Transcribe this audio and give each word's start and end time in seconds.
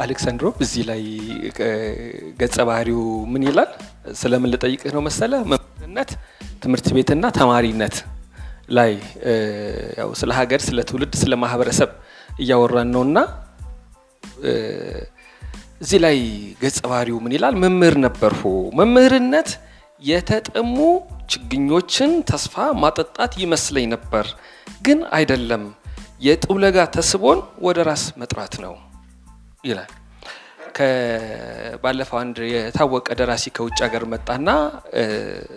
አሌክሳንድሮቭ 0.00 0.54
እዚህ 0.64 0.82
ላይ 0.90 1.02
ገጸ 2.40 2.56
ባህሪው 2.68 3.00
ምን 3.32 3.42
ይላል? 3.48 3.70
ስለምን 4.20 4.50
ልጠይቅህ 4.54 4.92
ነው 4.96 5.02
መሰለ 5.08 5.32
መምህርነት 5.52 6.10
ትምህርት 6.62 6.86
ቤትና 6.96 7.24
ተማሪነት 7.38 7.96
ላይ 8.70 8.92
ያው 10.00 10.10
ስለ 10.20 10.30
ሀገር፣ 10.38 10.60
ስለ 10.68 10.78
ትውልድ፣ 10.90 11.12
ስለ 11.22 11.34
ማህበረሰብ 11.42 11.90
እያወራን 12.42 12.90
ነውና 12.94 13.18
እዚህ 15.82 15.98
ላይ 16.04 16.18
ገጸ 16.62 16.78
ባህሪው 16.90 17.18
ምን 17.24 17.34
ይላል? 17.36 17.54
መምህር 17.62 17.94
ነበርሁ። 18.06 18.42
መምህርነት 18.80 19.50
የተጠሙ 20.02 20.76
ችግኞችን 21.32 22.12
ተስፋ 22.30 22.54
ማጠጣት 22.82 23.32
ይመስለኝ 23.42 23.86
ነበር፣ 23.94 24.26
ግን 24.86 25.00
አይደለም። 25.18 25.64
የጥውለጋ 26.22 26.78
ተስቦን 26.96 27.38
ወደ 27.66 27.78
ራስ 27.88 28.04
መጥራት 28.20 28.54
ነው 28.64 28.74
ይላል። 29.64 29.90
ባለፈው 31.82 32.18
አንድ 32.20 32.36
የታወቀ 32.50 33.08
ደራሲ 33.18 33.44
ከውጭ 33.56 33.78
ሀገር 33.84 34.04
መጣና 34.12 34.48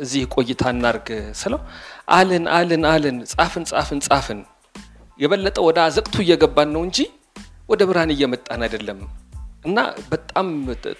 እዚህ 0.03 0.23
ቆይታ 0.35 0.63
እናርግ 0.73 1.07
ስለው 1.41 1.59
አልን 2.15 2.45
አልን 2.57 2.83
አልን 2.91 3.17
ጻፍን 3.33 3.65
ጻፍን 3.71 3.99
ጻፍን 4.07 4.39
የበለጠ 5.19 5.57
ወደ 5.67 5.77
አዘቅቱ 5.85 6.15
እየገባን 6.23 6.69
ነው 6.75 6.81
እንጂ 6.87 6.99
ወደ 7.69 7.81
ብርሃን 7.89 8.11
እየመጣን 8.15 8.63
አይደለም 8.67 8.99
እና 9.65 9.79
በጣም 10.11 10.47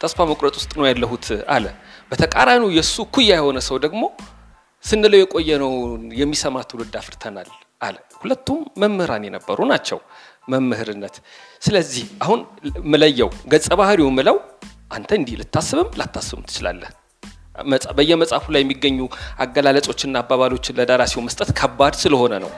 ተስፋ 0.02 0.26
መቁረጥ 0.30 0.54
ውስጥ 0.60 0.72
ነው 0.80 0.86
ያለሁት 0.90 1.26
አለ። 1.56 1.66
በተቃራኒው 2.12 2.70
የእሱ 2.78 2.96
እኩያ 3.06 3.32
የሆነ 3.40 3.60
ሰው 3.68 3.78
ደግሞ 3.86 4.04
ስንለው 4.84 5.20
የቆየ 5.22 5.50
ነው 5.64 5.74
የሚሰማ 6.22 6.64
ትውልድ 6.70 6.96
አፍርተናል 7.02 7.50
አለ። 7.82 7.98
ሁለቱም 8.22 8.60
መምህራን 8.82 9.24
የነበሩ 9.28 9.60
ናቸው። 9.72 10.00
መምህርነት 10.48 11.16
ስለዚህ 11.62 12.06
አሁን 12.24 12.40
ምለየው 12.92 13.30
ገጸ 13.52 13.68
ባህሪው 13.80 14.10
ምለው 14.18 14.38
አንተ 14.94 15.10
እንዲህ 15.20 15.36
ልታስብም 15.42 15.90
ላታስብም 16.00 16.44
ትችላለህ። 16.50 16.90
በየመጽሐፉ 17.98 18.46
ላይ 18.54 18.62
የሚገኙ 18.64 19.00
አገላለጾችና 19.44 20.16
አባባሎችን 20.24 20.78
ለደራሲው 20.80 21.22
መስጠት 21.28 21.50
ከባድ 21.60 21.94
ስለሆነ 22.04 22.34
ነው። 22.44 22.52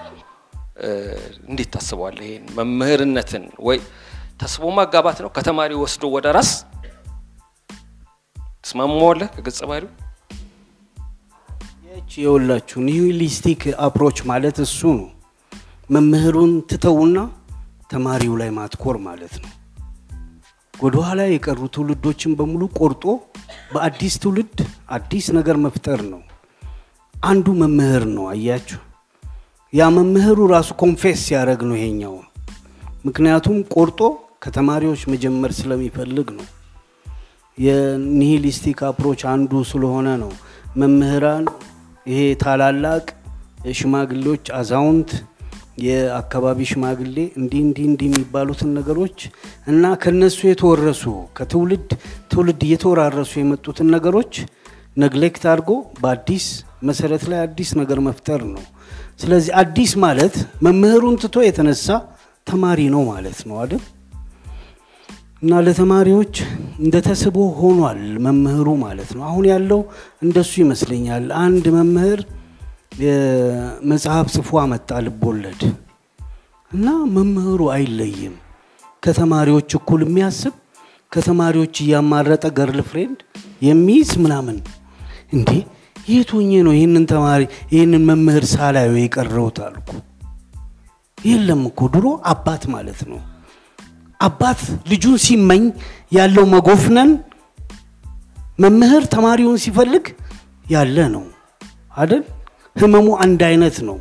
እንዴት 1.50 1.70
ታስበዋለህ? 1.76 2.26
ይሄን 2.30 2.46
መምህርነትን 2.58 3.44
ወይ 3.68 3.78
ተስቦ 4.42 4.64
ማጋባት 4.78 5.18
ነው 5.24 5.30
ከተማሪ 5.38 5.72
ወስዶ 5.84 6.04
ወደ 6.16 6.26
ራስ 6.38 6.50
ትስማማዋለህ? 8.64 9.28
ከገጸ 9.36 9.60
ባህሪው 9.70 9.92
ይህች 11.86 12.12
የወላችሁ 12.24 12.78
nihilistic 12.88 13.62
approach 13.86 14.18
ማለት 14.32 14.58
እሱ 14.66 14.80
ነው። 15.00 15.08
መምህሩን 15.90 16.54
ትተውና 16.72 17.18
ተማሪው 17.90 18.34
ላይ 18.42 18.50
ማትኮር 18.52 18.98
ማለት 19.06 19.36
ነው። 19.44 19.52
ወደኋላ 20.74 21.22
የቀሩ 21.28 21.60
ትውልዶችን 21.68 22.32
በሙሉ 22.40 22.64
ቆርጦ 22.80 23.04
በአዲስ 23.74 24.16
ትውልድ 24.24 24.58
አዲስ 24.90 25.26
ነገር 25.38 25.58
መፍጠር 25.66 26.02
ነው። 26.10 26.22
አንዱ 27.16 27.48
መምህር 27.62 28.04
ነው። 28.16 28.26
አያችሁ፣ 28.32 28.80
ያ 29.74 29.88
መምህሩ 29.96 30.40
ራሱ 30.52 30.70
confess 30.82 31.20
ሲያደርግ 31.28 31.62
ነው 31.70 31.78
ይሄኛው። 31.80 32.16
ምክንያቱም 33.06 33.58
ቆርጦ 33.74 34.02
ከተማሪዎች 34.44 35.02
መጀመር 35.14 35.52
ስለሚፈልግ 35.52 36.28
ነው። 36.32 36.46
የ 37.58 37.78
nihilistic 37.78 38.80
approach 38.84 39.22
አንዱ 39.26 39.64
ስለሆነ 39.64 40.08
ነው። 40.24 40.32
መምህራን 40.78 41.46
ይሄ 42.08 42.22
ታላላቅ 42.42 43.06
ሽማግሌዎች፣ 43.72 44.46
አዛውንት 44.52 45.12
የአካባቢ 45.78 46.60
ሽማግሌ 46.72 47.18
እንዲህ 47.40 47.62
እንዲህ 47.62 47.86
እንዲህ 47.86 48.08
የሚባሉትን 48.10 48.70
ነገሮች 48.74 49.18
እና 49.68 49.94
ከነሱ 50.04 50.40
የተወረሱ 50.48 51.04
ከትውልድ 51.38 51.90
ትውልድ 52.32 52.62
እየተወራረሱ 52.68 53.34
የመጡትን 53.40 53.90
ነገሮች 53.96 54.34
neglect 54.98 55.44
አድርጎ 55.54 55.72
በአዲስ 56.00 56.46
መሰረት 56.84 57.24
ላይ 57.32 57.40
አዲስ 57.40 57.70
ነገር 57.76 58.00
መፍጠር 58.00 58.42
ነው። 58.54 58.64
ስለዚህ 59.20 59.52
አዲስ 59.56 59.92
ማለት 59.98 60.36
መምህሩን 60.64 61.18
ትቶ 61.24 61.44
የተነሳ 61.44 61.88
ተማሪ 62.48 62.82
ነው 62.90 63.04
ማለት 63.06 63.40
ነው 63.48 63.56
አይደል? 63.62 63.84
እና 65.42 65.60
ለተማሪዎች 65.62 66.36
እንደ 66.80 66.96
ተስቦ 67.02 67.38
ሆኗል 67.60 68.02
መምህሩ 68.18 68.68
ማለት 68.84 69.10
ነው። 69.18 69.24
አሁን 69.24 69.46
ያለው 69.46 69.82
እንደሱ 70.24 70.54
ይመስለኛል። 70.64 71.26
አንድ 71.44 71.66
መምህር 71.70 72.22
መጽሐፍ 73.84 74.28
ጽፎ 74.34 74.50
አመጣ 74.62 74.90
ልቦለድ 75.06 75.62
እና 76.72 76.86
መምህሩ 77.16 77.62
አይለይም። 77.72 78.36
ከተማሪዎች 79.04 79.70
እኩል 79.76 80.02
የሚያስብ 80.06 80.54
ከተማሪዎች 81.12 81.76
እያማረጠ 81.82 82.46
girlfriend 82.58 83.20
የሚይዝ 83.64 84.12
ምናምን። 84.18 84.58
እንዴ 85.34 85.50
የት 86.10 86.32
ነው 86.64 86.74
ይህንን 86.74 87.06
ተማሪ 87.06 87.42
ይህንን 87.74 88.04
መምህር 88.06 88.46
ሳላየው 88.46 88.98
የቀረውት 89.02 89.60
አልኩ። 89.60 89.90
የለም 91.18 91.62
እኮ 91.66 91.88
ድሮ 91.88 92.08
አባት 92.26 92.66
ማለት 92.68 93.02
ነው። 93.08 93.20
አባት 94.20 94.60
ልጁን 94.88 95.18
ሲመኝ 95.18 95.64
ያለው 96.12 96.46
መጎፍነን 96.46 97.12
መምህር 98.60 99.04
ተማሪውን 99.06 99.58
ሲፈልግ 99.58 100.06
ያለ 100.72 100.98
ነው 101.08 101.24
አይደል? 101.98 102.24
ህመሙ 102.76 103.08
አንድ 103.24 103.42
አይነት 103.50 103.78
ነው። 103.88 103.98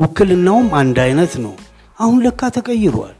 ውክልናውም 0.00 0.68
አንድ 0.74 0.98
አይነት 1.04 1.32
ነው። 1.44 1.54
አሁን 1.98 2.18
ለካ 2.24 2.50
ተቀይሯል። 2.56 3.14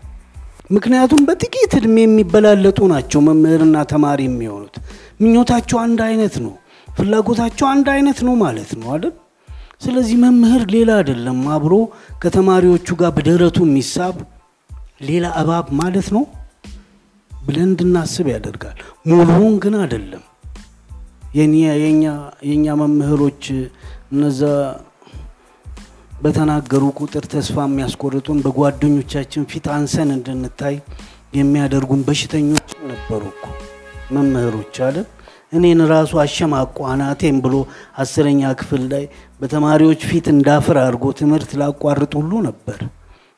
ምክንያቱም 0.70 1.22
በጥቂት 1.28 1.72
እድሜ 1.78 1.96
የሚበላለጡ 2.02 2.78
ናቸው 2.92 3.20
መምህርና 3.20 3.76
ተማሪ 3.92 4.20
የሚሆኑት። 4.28 4.74
ምኞታቸው 5.20 5.78
አንድ 5.78 6.00
አይነት 6.08 6.34
ነው። 6.44 6.54
ፍላጎታቸው 6.88 7.66
አንድ 7.66 7.86
አይነት 7.94 8.18
ነው 8.26 8.34
ማለት 8.44 8.70
ነው 8.78 8.88
አይደል? 8.94 9.14
ስለዚህ 9.82 10.16
መምህር 10.24 10.62
ሌላ 10.74 10.90
አይደለም። 11.00 11.40
አብሮ 11.54 11.74
ከተማሪዎቹ 12.22 12.88
ጋር 13.00 13.10
በደረቱ 13.16 13.58
የሚሳብ 13.66 14.16
ሌላ 15.02 15.26
እባብ 15.42 15.66
ማለት 15.80 16.08
ነው 16.16 16.24
ብለን 17.30 17.68
እንድናስብ 17.68 18.26
ያደርጋል። 18.34 18.78
ሙሉውን 19.06 19.54
ግን 19.62 19.76
አይደለም። 19.82 20.24
የኛ 22.50 22.68
መምህሮች 22.80 23.44
እነዛ 24.10 24.40
በተናገሩ 26.22 26.84
ቁጥር 26.98 27.24
ተስፋ 27.32 27.56
የሚያስቆርጡን 27.66 28.38
በጓደኞቻችን 28.44 29.42
ፊት 29.50 29.66
አንሰን 29.74 30.08
እንድንታይ 30.16 30.76
የሚያደርጉን 31.38 32.02
በሽተኞች 32.08 32.68
ነበሩ 32.90 33.22
እኮ 33.32 33.44
መምህሮች 34.16 34.76
አለ። 34.86 34.96
እኔን 35.52 35.80
ራሱ 35.92 36.12
አሸማቆ 36.22 36.76
አናቴም 36.90 37.36
ብሎ 37.44 37.54
አስረኛ 38.02 38.50
ክፍል 38.60 38.82
ላይ 38.92 39.04
በተማሪዎች 39.40 40.00
ፊት 40.10 40.26
እንዳፍር 40.34 40.78
አድርጎ 40.82 41.12
ትምህርት 41.20 41.52
ላቋርጥ 41.60 42.12
ሁሉ 42.20 42.32
ነበር። 42.48 42.78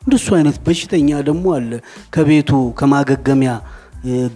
እንደሱ 0.02 0.28
አይነት 0.38 0.56
በሽተኛ 0.66 1.10
ደግሞ 1.28 1.44
አለ። 1.56 1.70
ከቤቱ 2.14 2.50
ከማገገሚያ 2.78 3.52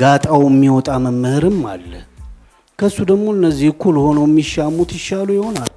ጋጣው 0.01 0.43
የሚወጣ 0.49 0.91
መምህርም 1.07 1.61
አለ። 1.73 1.91
ከሱ 2.79 2.97
ደግሞ 3.11 3.27
እነዚህ 3.37 3.69
እኩል 3.73 3.97
ሆነው 4.05 4.27
የሚሻሙት 4.29 4.91
ይሻሉ 4.99 5.29
አላውቅም። 5.43 5.76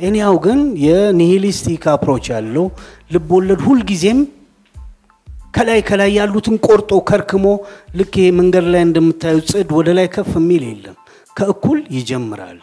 እኔያው 0.00 0.36
ግን 0.44 0.60
የ 0.84 1.01
nihilistic 1.01 1.84
approach 1.92 2.26
ያለው 2.32 2.66
ልቦለድ 3.14 3.60
ሁልጊዜም 3.66 4.20
ከላይ 5.54 5.80
ከላይ 5.88 6.10
ያሉትን 6.18 6.56
ቆርጦ 6.66 6.92
ከርክሞ 7.08 7.46
ልክ 7.96 8.12
ይሄ 8.20 8.28
መንገድ 8.38 8.66
ላይ 8.72 8.82
እንደምታዩት 8.86 9.46
ጽድ 9.52 9.70
ወደ 9.78 9.88
ላይ 9.98 10.06
ከፍ 10.14 10.30
የሚል 10.38 10.62
የለም። 10.68 10.96
ከእኩል 11.36 11.80
ይጀምራል። 11.96 12.60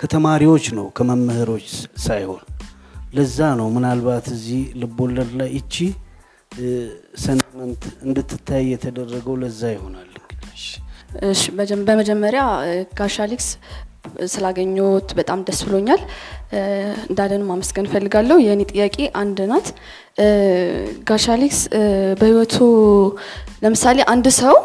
ከተማሪዎች 0.00 0.66
ነው 0.76 0.86
ከመምህሮች 0.96 1.68
ሳይሆን። 2.04 2.42
ለዛ 3.14 3.38
ነው 3.60 3.68
ምናልባት 3.76 4.26
እዚህ 4.34 4.60
ልቦለድ 4.80 5.30
ላይ 5.40 5.50
እቺ 5.58 5.74
sentiment 7.24 7.82
እንድትታይ 8.04 8.64
የተደረገው 8.72 9.36
ለዛ 9.42 9.60
ይሆናል። 9.74 10.04
በመጀመሪያ 11.88 12.42
ጋሽ 12.98 13.14
አሌክስ 13.24 13.48
ስላገኘሁት 14.32 15.08
በጣም 15.18 15.38
ደስ 15.46 15.60
ብሎኛል። 15.66 16.02
እንዳለን 17.08 17.42
ማመስገን 17.48 17.88
እፈልጋለሁ። 17.88 18.36
የእኔ 18.44 18.62
ጥያቄ 18.72 18.96
አንድ 19.22 19.40
ናት። 19.50 19.68
ጋሽ 21.08 21.26
አሌክስ 21.34 21.60
በህይወቱ 22.20 22.56
ለምሳሌ 23.64 23.98
አንድ 24.12 24.28
ሰው 24.38 24.56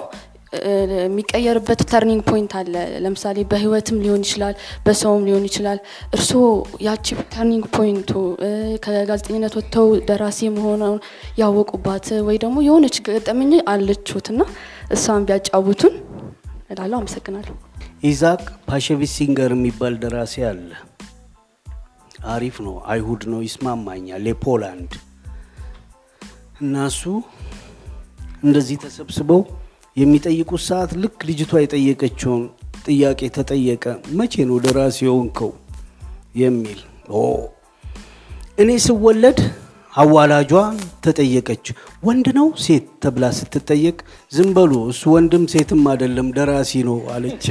የሚቀየርበት 1.03 1.79
turning 1.91 2.21
point 2.29 2.51
አለ። 2.59 2.73
ለምሳሌ 3.03 3.37
በህይወትም 3.51 3.97
ሊሆን 4.03 4.21
ይችላል፣ 4.25 4.55
በሰውም 4.85 5.23
ሊሆን 5.27 5.45
ይችላል። 5.49 5.79
እርስዎ 6.13 6.41
ያቺ 6.87 7.05
turning 7.33 7.65
point 7.77 8.01
ኡ 8.01 8.11
ከጋዜጠኝነት 8.85 9.55
ወጥተው 9.59 9.87
ደራሲ 10.09 10.49
መሆኑን 10.57 10.97
ያወቁባት 11.37 12.07
ወይ 12.27 12.39
ደግሞ 12.43 12.57
የሆነች 12.61 12.97
ገጠመኝ 13.07 13.53
አለችሁት 13.73 14.29
እና 14.33 14.41
እሷን 14.91 15.27
ቢያጫውቱን 15.29 15.95
እላለሁ። 16.69 16.97
አመሰግናለሁ። 16.99 17.55
ኢዛቅ 18.03 18.41
ፓሸቪች 18.67 19.11
ሲንገር 19.11 19.51
የሚባል 19.55 19.93
ደራሲ 19.99 20.43
አለ። 20.47 20.69
አሪፍ 22.27 22.55
ነው፣ 22.65 22.75
አይሁድ 22.85 23.21
ነው፣ 23.31 23.39
ይስማማኛል። 23.45 24.25
የፖላንድ 24.29 24.91
እና 26.61 26.85
እሱ 26.85 27.03
እንደዚህ 28.43 28.77
ተሰብስበው 28.83 29.41
የሚጠይቁት 29.97 30.63
ሰዓት 30.67 30.91
ልክ 31.01 31.17
ልጅቷ 31.29 31.61
የጠየቀችውን 31.61 32.43
ጥያቄ 32.85 33.21
ተጠየቀ። 33.29 33.85
መቼ 34.19 34.45
ነው 34.49 34.57
ደራሲ 34.59 34.99
የሆንከው 35.05 35.51
የሚል 36.35 36.79
እኔ 38.57 38.71
ስወለድ 38.85 39.39
አዋላጇ 39.93 40.51
ተጠየቀች። 41.05 41.65
ወንድ 42.03 42.27
ነው 42.37 42.47
ሴት 42.63 42.85
ተብላ 43.03 43.25
ስትጠየቅ 43.37 43.97
ዝም 44.31 44.49
በሉ 44.55 44.71
እሱ 44.91 45.01
ወንድም 45.15 45.43
ሴትም 45.53 45.81
አይደለም 45.91 46.27
ደራሲ 46.37 46.71
ነው 46.87 46.97
አለች። 47.15 47.45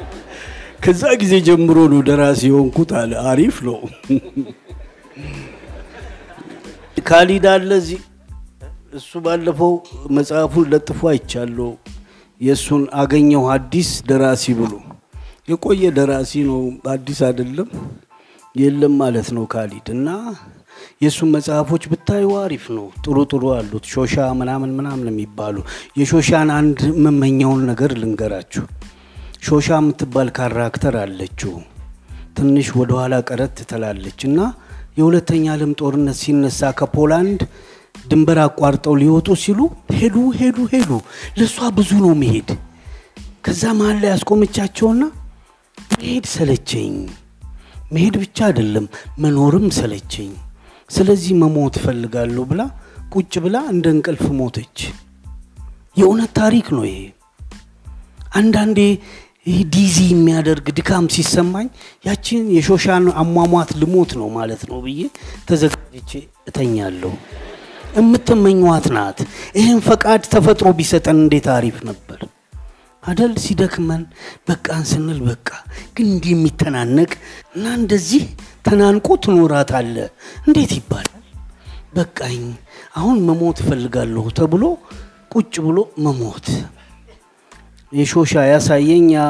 ከዛ 0.84 1.02
ጊዜ 1.20 1.34
ጀምሮ 1.46 1.78
ነው 1.92 2.00
ደራሲ 2.08 2.42
የሆንኩት 2.48 2.90
አለ። 2.98 3.12
አሪፍ 3.30 3.56
ነው። 3.68 3.78
ካሊድ 7.08 7.44
አለ 7.50 7.70
እዚህ። 7.80 8.00
እሱ 8.96 9.20
ባለፈው 9.24 9.72
መጽሐፉን 10.16 10.66
ለጥፎ 10.72 11.00
አይቻለሁ። 11.10 11.70
የእሱን 12.40 12.82
አገኘው 13.00 13.44
አዲስ 13.52 13.90
ደራሲ 14.08 14.44
ብሎ 14.58 14.72
የቆየ 15.48 15.82
ደራሲ 15.98 16.32
ነው፣ 16.48 16.60
አዲስ 16.92 17.18
አይደለም። 17.26 17.68
የለም 18.54 18.94
ማለት 19.00 19.28
ነው 19.36 19.44
ካሊድ 19.52 19.88
እና 19.94 20.08
የእሱን 21.02 21.30
መጽሐፎች 21.34 21.84
ብታዩ 21.92 22.26
አሪፍ 22.40 22.64
ነው። 22.76 22.86
ጥሩ 23.04 23.16
ጥሩ 23.30 23.44
አሉት። 23.54 23.86
ሾሻ 23.94 24.26
ምናምን 24.40 24.70
ምናምን 24.78 25.08
የሚባሉ 25.10 25.56
የሾሻን 26.00 26.50
አንድ 26.56 26.80
የምመኘውን 26.92 27.62
ነገር 27.70 27.92
ልንገራችሁ። 28.00 28.64
ሾሻ 29.46 29.68
የምትባል 29.78 30.28
ካራክተር 30.36 30.96
አለችው። 31.02 31.54
ትንሽ 32.36 32.68
ወደኋላ 32.78 33.14
ቀረት 33.28 33.58
ትላለች 33.70 34.20
እና 34.28 34.38
የሁለተኛ 34.98 35.44
ዓለም 35.54 35.72
ጦርነት 35.80 36.18
ሲነሳ 36.20 36.70
ከፖላንድ 36.78 37.40
ድንበር 38.08 38.38
አቋርጠው 38.42 38.94
ሊወጡ 39.00 39.28
ሲሉ 39.42 39.60
ሄዱ 39.98 40.16
ሄዱ 40.40 40.58
ሄዱ። 40.72 40.90
ለእሷ 41.38 41.68
ብዙ 41.78 41.90
ነው 42.02 42.12
መሄድ። 42.22 42.50
ከዛ 43.44 43.62
መሀል 43.78 43.98
ላይ 44.02 44.10
ያስቆመቻቸውና 44.12 45.02
መሄድ 45.96 46.24
ሰለቸኝ፣ 46.32 46.94
መሄድ 47.92 48.14
ብቻ 48.22 48.38
አይደለም 48.48 48.86
መኖርም 49.22 49.66
ሰለቸኝ፣ 49.76 50.30
ስለዚህ 50.90 51.32
መሞት 51.38 51.74
እፈልጋለሁ 51.78 52.44
ብላ 52.50 52.62
ቁጭ 53.12 53.32
ብላ 53.38 53.56
እንደ 53.72 53.86
እንቅልፍ 53.94 54.24
ሞተች። 54.38 54.78
የእውነት 55.96 56.32
ታሪክ 56.38 56.66
ነው 56.76 56.84
ይሄ። 56.88 57.00
አንዳንዴ 58.34 58.80
ይህ 59.46 59.58
ዲዚ 59.74 59.96
የሚያደርግ 60.08 60.66
ድካም 60.78 61.04
ሲሰማኝ 61.14 61.66
ያችን 62.04 62.44
የሾሻን 62.54 63.04
አሟሟት 63.20 63.70
ልሞት 63.80 64.12
ነው 64.20 64.28
ማለት 64.36 64.62
ነው 64.70 64.78
ብዬ 64.84 65.02
ተዘጋጅቼ 65.48 66.12
እተኛለሁ። 66.48 67.12
የምትመኟት 67.96 68.86
ናት። 68.96 69.18
ይህን 69.58 69.78
ፈቃድ 69.86 70.22
ተፈጥሮ 70.32 70.68
ቢሰጠን 70.78 71.18
እንዴት 71.22 71.46
አሪፍ 71.54 71.76
ነበር 71.88 72.18
አደል? 73.02 73.32
ሲደክመን 73.36 74.02
በቃን 74.48 74.84
ስንል 74.90 75.20
በቃ 75.28 75.48
ግን 75.94 76.06
እንዲህ 76.12 76.32
የሚተናነቅ 76.34 77.10
እና 77.54 77.66
እንደዚህ 77.80 78.22
ተናንቆ 78.66 79.08
ትኖራት 79.24 79.70
አለ 79.78 79.96
እንዴት 80.46 80.72
ይባላል? 80.78 81.12
በቃኝ 81.94 82.40
አሁን 82.96 83.16
መሞት 83.28 83.58
እፈልጋለሁ 83.62 84.24
ተብሎ 84.38 84.62
ቁጭ 85.34 85.54
ብሎ 85.66 85.78
መሞት 85.98 86.46
የሾሻ 87.92 88.32
ያሳየኝ 88.52 89.06
ያ 89.14 89.22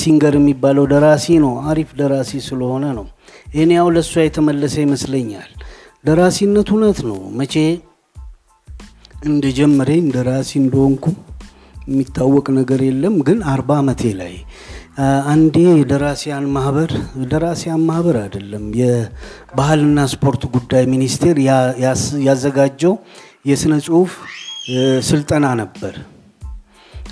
ሲንገር 0.00 0.34
የሚባለው 0.38 0.84
ደራሲ 0.92 1.26
ነው። 1.44 1.52
አሪፍ 1.68 1.90
ደራሲ 2.00 2.40
ስለሆነ 2.46 2.84
ነው። 2.98 3.06
ይህን 3.54 3.70
ያው 3.76 3.88
ለእሷ 3.94 4.14
የተመለሰ 4.24 4.74
ይመስለኛል። 4.84 5.50
ደራሲነት 6.04 6.68
እውነት 6.72 6.98
ነው። 7.08 7.18
መቼ 7.38 7.54
እንደጀመረኝ 9.24 10.04
ደራሲ 10.14 10.50
እንደሆንኩ 10.62 11.06
የሚታወቅ 11.88 12.46
ነገር 12.58 12.80
የለም። 12.88 13.16
ግን 13.28 13.38
አርባ 13.52 13.70
ዓመቴ 13.78 14.02
ላይ 14.20 14.34
አንዴ 15.32 15.56
የደራሲያን 15.72 16.46
ማህበር 16.54 16.90
ደራሲያን 17.30 17.82
ማህበር 17.88 18.16
አይደለም 18.22 18.64
የባህልና 18.80 20.00
ስፖርት 20.12 20.42
ጉዳይ 20.54 20.84
ሚኒስቴር 20.92 21.36
ያዘጋጀው 22.26 22.94
የስነ 23.50 23.74
ጽሁፍ 23.86 24.12
ስልጠና 25.08 25.46
ነበር። 25.60 25.94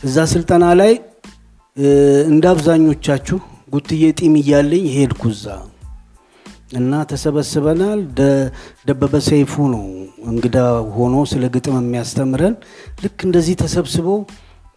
እዛ 0.05 0.27
ስልጠና 0.33 0.65
ላይ 0.81 0.93
እንደ 2.27 2.45
አብዛኞቻችሁ 2.53 3.39
ጉትዬ 3.73 4.05
ጢም 4.19 4.35
እያለኝ 4.41 4.85
ሄድኩ 4.97 5.23
እዛ 5.35 5.47
እና 6.79 6.93
ተሰበስበናል። 7.11 8.01
ደበበ 8.89 9.15
ሰይፉ 9.29 9.55
ነው 9.75 9.85
እንግዳ 10.31 10.57
ሆኖ 10.97 11.17
ስለ 11.33 11.45
ግጥም 11.55 11.77
የሚያስተምረን። 11.81 12.55
ልክ 13.05 13.19
እንደዚህ 13.29 13.57
ተሰብስበው 13.63 14.19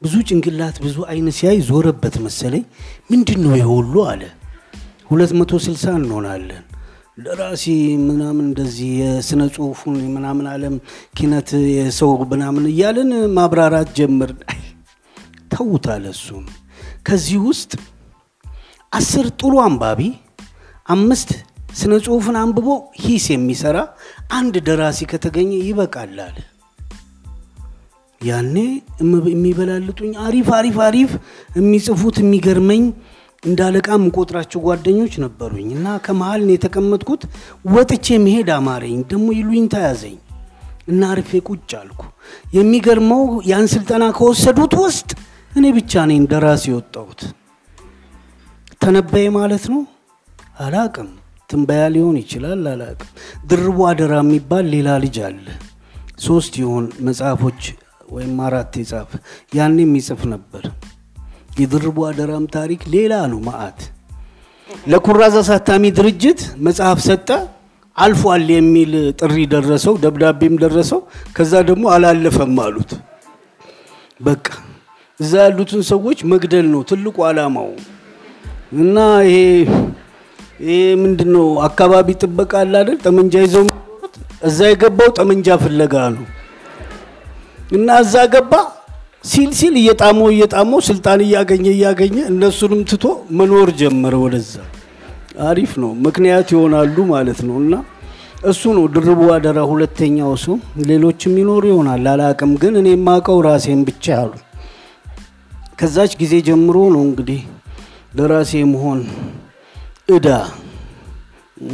ብዙ 0.02 0.14
ጭንቅላት 0.28 0.76
ብዙ 0.84 0.98
አይን 1.12 1.28
ሲያይ 1.38 1.58
ዞረበት 1.68 2.16
መሰለኝ። 2.24 2.64
ምንድን 3.12 3.40
ነው 3.44 3.54
የሁሉ 3.60 3.94
አለ። 4.12 4.22
ሁለት 5.10 5.32
መቶ 5.40 5.52
ስልሳ 5.66 5.86
እንሆናለን 6.00 6.64
ደራሲ 7.26 7.64
ምናምን 8.08 8.46
እንደዚህ 8.48 8.92
የስነ 9.02 9.42
ጽሁፉን 9.56 9.98
ምናምን 10.16 10.46
አለም 10.54 10.76
ኪነት 11.18 11.50
የሰው 11.72 12.12
ምናምን 12.32 12.66
እያልን 12.72 13.10
ማብራራት 13.36 13.90
ጀምር 13.98 14.32
ተውታለ 15.54 16.06
እሱን 16.16 16.46
ከዚህ 17.08 17.40
ውስጥ 17.50 17.72
አስር 18.94 19.28
ጥሩ 19.40 19.54
አንባቢ 19.66 20.02
አምስት 20.90 21.30
ስነ 21.74 21.94
ጽሁፍን 22.06 22.38
አንብቦ 22.40 22.70
ሂስ 23.04 23.26
የሚሰራ 23.34 23.78
አንድ 24.38 24.56
ደራሲ 24.68 25.06
ከተገኘ 25.12 25.52
ይበቃል 25.68 26.18
አለ። 26.26 26.38
ያኔ 28.22 28.56
የሚበላልጡኝ 29.32 30.12
አሪፍ 30.26 30.50
አሪፍ 30.58 30.76
አሪፍ 30.88 31.12
የሚጽፉት 31.58 32.18
የሚገርመኝ 32.22 32.84
እንደ 33.44 33.60
አለቃ 33.68 33.88
የምቆጥራቸው 33.96 34.60
ጓደኞች 34.66 35.14
ነበሩኝ 35.24 35.70
እና 35.78 35.94
ከመሀል 36.06 36.42
ነው 36.48 36.54
የተቀመጥኩት። 36.56 37.22
ወጥቼ 37.74 38.18
መሄድ 38.26 38.50
አማረኝ፣ 38.58 39.00
ደግሞ 39.12 39.28
ይሉኝታ 39.38 39.76
ያዘኝ 39.86 40.18
እና 40.88 41.02
አርፌ 41.14 41.32
ቁጭ 41.50 41.72
አልኩ። 41.80 42.02
የሚገርመው 42.58 43.24
ያን 43.50 43.68
ስልጠና 43.74 44.04
ከወሰዱት 44.18 44.76
ውስጥ 44.84 45.10
እኔ 45.52 45.66
ብቻ 45.78 46.04
ነኝ 46.10 46.22
ደራሲ 46.32 46.66
የወጣሁት። 46.72 47.22
ተነበየ 48.82 49.26
ማለት 49.36 49.66
ነው 49.72 49.82
አላቅም። 50.60 51.10
ትንበያ 51.50 51.84
ሊሆን 51.94 52.18
ይችላል 52.22 52.62
አላቅም። 52.72 53.10
ድርቡ 53.50 53.78
አደራ 53.90 54.14
የሚባል 54.24 54.66
ሌላ 54.74 54.90
ልጅ 55.04 55.18
አለ። 55.28 55.46
ሶስት 56.22 56.54
የሆን 56.62 56.86
መጽሐፎች 57.02 57.62
ወይም 58.12 58.36
አራት 58.46 58.74
የጻፈ 58.80 59.10
ያኔ 59.58 59.78
የሚጽፍ 59.84 60.22
ነበር። 60.32 60.64
የድርቡ 61.60 61.98
አደራም 62.10 62.46
ታሪክ 62.56 62.82
ሌላ 62.94 63.14
ነው። 63.32 63.40
መዓት 63.48 63.80
ለኩራዝ 64.88 65.36
አሳታሚ 65.42 65.84
ድርጅት 65.98 66.40
መጽሐፍ 66.68 67.00
ሰጠ። 67.08 67.30
አልፏል 67.98 68.44
የሚል 68.52 68.92
ጥሪ 69.20 69.38
ደረሰው፣ 69.54 69.94
ደብዳቤም 70.04 70.56
ደረሰው። 70.62 71.00
ከዛ 71.36 71.54
ደግሞ 71.70 71.86
አላለፈም 71.96 72.56
አሉት። 72.66 72.92
በቃ 74.20 74.46
እዛ 75.20 75.34
ያሉትን 75.46 75.82
ሰዎች 75.92 76.20
መግደል 76.32 76.68
ነው 76.74 76.82
ትልቁ 76.90 77.18
ዓላማው። 77.28 77.70
እና 78.76 78.98
ይሄ 79.28 79.38
ይሄ 80.66 80.74
ምንድን 81.04 81.30
ነው 81.36 81.48
አካባቢ 81.68 82.08
ጥበቃ 82.22 82.52
አለ 82.62 82.74
አይደል? 82.82 82.98
ጠመንጃ 83.06 83.34
ይዘው 83.46 83.66
እዛ 84.44 84.60
የገባው 84.70 85.10
ጠመንጃ 85.18 85.58
ፍለጋ 85.64 85.96
ነው። 86.16 86.26
እና 87.72 87.98
እዛ 88.04 88.16
ገባ 88.34 88.54
ሲል 89.26 89.50
ሲል 89.60 89.74
እየጣመው 89.82 90.28
እየጣመው 90.34 90.80
ስልጣን 90.88 91.20
እያገኘ 91.26 91.66
እያገኘ 91.74 92.18
እነሱንም 92.32 92.82
ትቶ 92.90 93.04
መኖር 93.40 93.70
ጀመረ 93.82 94.14
ወደዛ። 94.24 94.54
አሪፍ 95.50 95.72
ነው፣ 95.82 95.92
ምክንያት 96.06 96.48
ይሆናሉ 96.56 96.96
ማለት 97.12 97.40
ነው። 97.48 97.58
እና 97.64 97.74
እሱ 98.50 98.62
ነው 98.78 98.86
ድርቡ 98.96 99.22
አደራ 99.36 99.60
ሁለተኛው 99.72 100.32
ሰው። 100.44 100.56
ሌሎችም 100.90 101.34
ይኖሩ 101.42 101.64
ይሆናል 101.72 102.08
አላቅም፣ 102.14 102.54
ግን 102.62 102.74
እኔ 102.82 102.88
የማውቀው 102.96 103.40
ራሴን 103.48 103.82
ብቻ 103.90 104.06
አሉ። 104.22 104.32
ከዛች 105.80 106.12
ጊዜ 106.22 106.34
ጀምሮ 106.48 106.78
ነው 106.96 107.04
እንግዲህ 107.08 107.42
ደራሲ 108.18 108.52
መሆን 108.72 109.00
እዳ 110.10 110.28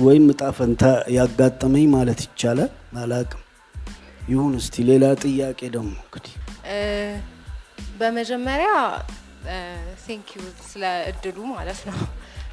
ወይም 0.02 0.26
እጣ 0.34 0.44
ፈንታ 0.58 0.84
ያጋጠመኝ 1.18 1.86
ማለት 1.96 2.20
ይቻላል። 2.26 2.72
አላቅም 3.02 3.42
ይሁን። 4.28 4.54
እስቲ 4.60 4.76
ሌላ 4.90 5.06
ጥያቄ 5.24 5.60
ደግሞ 5.76 5.94
እንግዲህ 6.00 6.34
በመጀመሪያ 8.00 8.72
thank 10.04 10.28
you 10.36 10.42
ስለ 10.70 10.84
እድሉ 11.12 11.38
ማለት 11.54 11.82
ነው። 11.90 11.98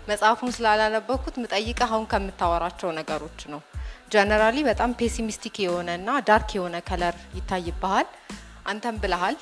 መጽሐፉን 0.09 0.51
ስላላነበብኩት 0.57 1.37
ምጠይቀህ 1.43 1.87
አሁን 1.89 2.05
ከምታወራቸው 2.11 2.91
ነገሮች 2.99 3.41
ነው። 3.53 3.61
generally 4.13 4.59
በጣም 4.69 4.91
pessimistic 5.01 5.57
የሆነ 5.65 5.91
እና 6.01 6.11
dark 6.29 6.51
የሆነ 6.57 6.77
color 6.89 7.17
ይታይብሃል። 7.39 8.09
አንተም 8.67 8.97
ብለሃል 9.03 9.37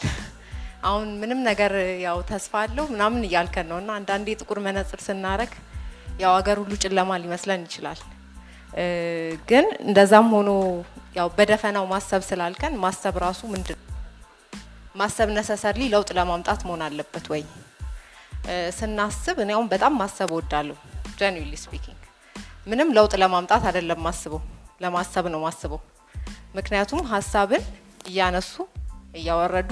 አሁን 0.83 1.09
ምንም 1.21 1.41
ነገር 1.49 1.73
ያው 2.05 2.19
ተስፋ 2.31 2.55
አለው 2.63 2.87
ምናምን 2.93 3.27
እያልከን 3.29 3.69
ነው 3.73 3.79
እና 3.83 3.91
አንዳንዴ 3.99 4.29
ጥቁር 4.41 4.59
መነጽር 4.67 5.01
ስናረግ 5.07 5.53
ያው 6.23 6.33
ሀገር 6.39 6.57
ሁሉ 6.63 6.73
ጨለማ 6.85 7.19
ሊመስለን 7.23 7.63
ይችላል። 7.69 8.01
ግን 9.49 9.67
እንደዛም 9.81 10.29
ሆኖ 10.35 10.51
ያው 11.17 11.29
በደፈናው 11.37 11.87
ማሰብ 11.87 12.23
ስላልከን 12.23 12.75
ማሰብ 12.79 13.15
ራሱ 13.19 13.41
ምንድን 13.47 13.81
ማሰብ 14.97 15.29
necessarily 15.31 15.83
ለውጥ 15.89 16.11
ለማምጣት 16.19 16.61
መሆን 16.65 16.83
አለበት 16.87 17.27
ወይ 17.31 17.43
ስናስብ 18.71 19.37
እኔ 19.41 19.51
አሁን 19.53 19.67
በጣም 19.69 19.93
ማሰብ 19.99 20.31
እወዳለሁ። 20.33 20.77
genuinely 21.19 21.55
speaking 21.57 22.01
ምንም 22.67 22.89
ለውጥ 22.93 23.13
ለማምጣት 23.15 23.63
አይደለም 23.65 24.01
ማስበው፣ 24.03 24.41
ለማሰብ 24.83 25.25
ነው 25.27 25.41
ማስበው። 25.41 25.81
ምክንያቱም 26.55 27.01
ሀሳብን 27.13 27.63
እያነሱ 28.07 28.53
እያወረዱ 29.15 29.71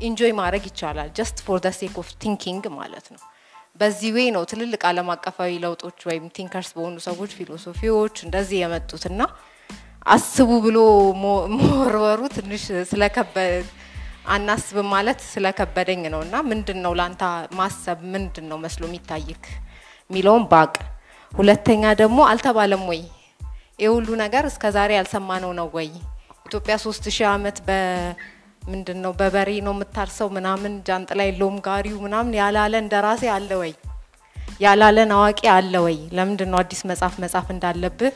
enjoy 0.00 0.32
ማድረግ 0.32 0.64
ይቻላል። 0.66 1.10
just 1.18 1.38
for 1.46 1.58
the 1.60 1.70
sake 1.78 1.96
of 1.98 2.08
thinking 2.22 2.64
ማለት 2.72 3.06
ነው። 3.14 3.20
በዚህ 3.80 4.10
way 4.16 4.28
ነው 4.34 4.42
ትልልቅ 4.50 4.82
ዓለም 4.88 5.08
አቀፋዊ 5.14 5.52
ለውጦች 5.62 5.98
ወይም 6.08 6.24
thinkers 6.36 6.70
በሆኑ 6.76 6.96
ሰዎች 7.06 7.30
philosophy 7.38 7.94
ዎች 7.94 8.16
እንደዚህ 8.26 8.58
የመጡት 8.62 9.04
እና 9.10 9.22
አስቡ 10.06 10.50
ብሎ 10.66 10.78
መወርወሩ 11.54 12.20
ትንሽ 12.36 12.62
ስለከበደ 12.90 13.64
አናስብም 14.28 14.88
ማለት 14.94 15.20
ስለከበደኝ 15.30 16.02
ነው 16.14 16.20
እና 16.26 16.36
ምንድን 16.50 16.78
ነው 16.84 16.92
ለአንተ 16.98 17.22
ማሰብ 17.58 18.00
ምንድን 18.14 18.46
ነው 18.50 18.58
መስሎ 18.64 18.82
የሚታይክ 18.88 19.44
የሚለውን 20.10 20.44
ባቅ። 20.52 20.74
ሁለተኛ 21.32 21.92
ደግሞ 22.02 22.20
አልተባለም 22.30 22.84
ወይ 22.90 23.02
ሁሉ 23.88 24.08
ነገር 24.22 24.44
እስከ 24.50 24.64
ዛሬ 24.76 24.90
ያልሰማነው 24.96 25.52
ነው 25.58 25.68
ወይ? 25.76 25.88
ኢትዮጵያ 26.46 26.74
ሶስት 26.84 27.04
ሺህ 27.08 27.26
ዓመት 27.30 27.58
በምንድን 28.70 28.98
ነው 29.04 29.12
በበሬ 29.20 29.50
ነው 29.66 29.72
የምታርሰው 29.74 30.28
ምናምን 30.34 30.72
ጃንጥላ 30.88 31.20
የለውም 31.26 31.56
ጋሪው 31.64 31.96
ምናምን 32.04 32.32
ያላለ 32.38 32.74
እንደራሴ 32.82 33.22
አለ 33.36 33.50
ወይ? 33.60 33.72
ያላለን 34.60 35.10
አዋቂ 35.16 35.40
አለ 35.54 35.72
ወይ? 35.86 35.96
ለምንድን 36.16 36.48
ነው 36.52 36.58
አዲስ 36.60 36.80
መጽሐፍ 36.90 37.14
መጻፍ 37.24 37.46
እንዳለብህ 37.54 38.12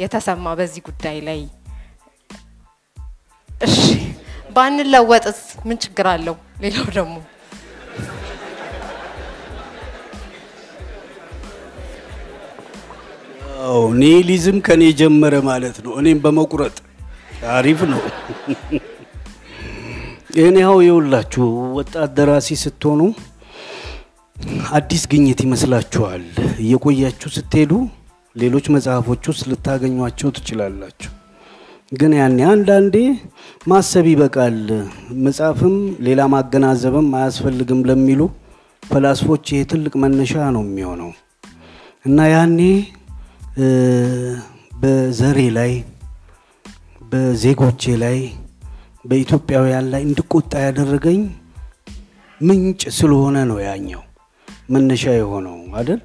የተሰማ 0.00 0.54
በዚህ 0.60 0.82
ጉዳይ 0.88 1.18
ላይ? 1.28 1.40
እሺ 3.50 3.76
ባንለወጥስ 4.56 5.42
ምን 5.68 5.80
ችግር 5.84 6.08
አለው? 6.14 6.36
ሌላው 6.62 6.88
ደግሞ 6.98 7.16
ኒሂሊዝም 14.00 14.58
ከኔ 14.60 14.84
ጀመረ 14.98 15.34
ማለት 15.44 15.76
ነው። 15.84 15.92
እኔም 16.00 16.20
በመቁረጥ 16.24 16.76
አሪፍ 17.52 17.82
ነው። 17.92 18.02
እኔ 20.40 20.56
ያው 20.60 20.76
የውላችሁ 20.86 21.44
ወጣት 21.76 22.10
ደራሲ 22.16 22.56
ስትሆኑ 22.62 23.00
አዲስ 24.72 25.02
ግኝት 25.10 25.40
ይመስላችኋል። 25.44 26.24
እየቆያችሁ 26.64 27.30
ስትሄዱ 27.36 27.72
ሌሎች 28.36 28.66
መጽሐፎች 28.74 29.22
ውስጥ 29.30 29.44
ልታገኟቸው 29.50 30.28
ትችላላችሁ። 30.36 31.10
ግን 31.92 32.12
ያኔ 32.18 32.38
አንዳንዴ 32.52 32.96
ማሰብ 33.66 34.06
ይበቃል፣ 34.10 34.58
መጽሐፍም 35.24 35.74
ሌላ 36.06 36.20
ማገናዘብም 36.34 37.08
አያስፈልግም 37.18 37.80
ለሚሉ 37.88 38.20
ፈላስፎች 38.82 39.46
ይሄ 39.52 39.62
ትልቅ 39.72 39.94
መነሻ 40.02 40.34
ነው 40.56 40.62
የሚሆነው 40.66 41.10
እና 42.06 42.28
ያኔ 42.34 42.60
በዘሬ 44.80 45.40
ላይ 45.58 45.72
በዜጎቼ 47.10 47.82
ላይ 48.02 48.18
በኢትዮጵያውያን 49.04 49.86
ላይ 49.88 50.02
እንድቆጣ 50.02 50.52
ያደረገኝ 50.62 51.20
ምንጭ 52.40 52.82
ስለሆነ 52.88 53.36
ነው 53.44 53.58
ያኛው 53.60 54.02
መነሻ 54.70 55.04
የሆነው 55.14 55.56
አይደል? 55.74 56.00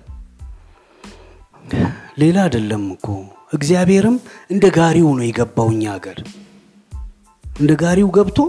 ሌላ 2.20 2.38
አይደለም 2.42 2.84
እኮ 2.92 3.08
እግዚአብሔርም 3.54 4.16
እንደ 4.50 4.66
ጋሪው 4.70 5.10
ነው 5.14 5.25
የገባው 5.28 5.70
ሀገር 5.90 6.18
እንደ 7.46 7.72
ጋሪው 7.75 8.10
ገብቶ 8.12 8.40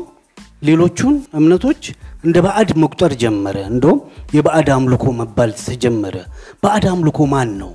ሌሎቹን 0.62 1.14
እምነቶች 1.34 1.82
እንደ 2.24 2.36
ባዕድ 2.40 2.70
መቁጠር 2.76 3.12
ጀመረ። 3.12 3.56
እንደውም 3.66 3.98
የባዕድ 4.34 4.68
አምልኮ 4.70 5.04
መባል 5.12 5.50
ተጀመረ። 5.66 6.16
ባዕድ 6.64 6.84
አምልኮ 6.84 7.26
ማን 7.26 7.50
ነው? 7.58 7.72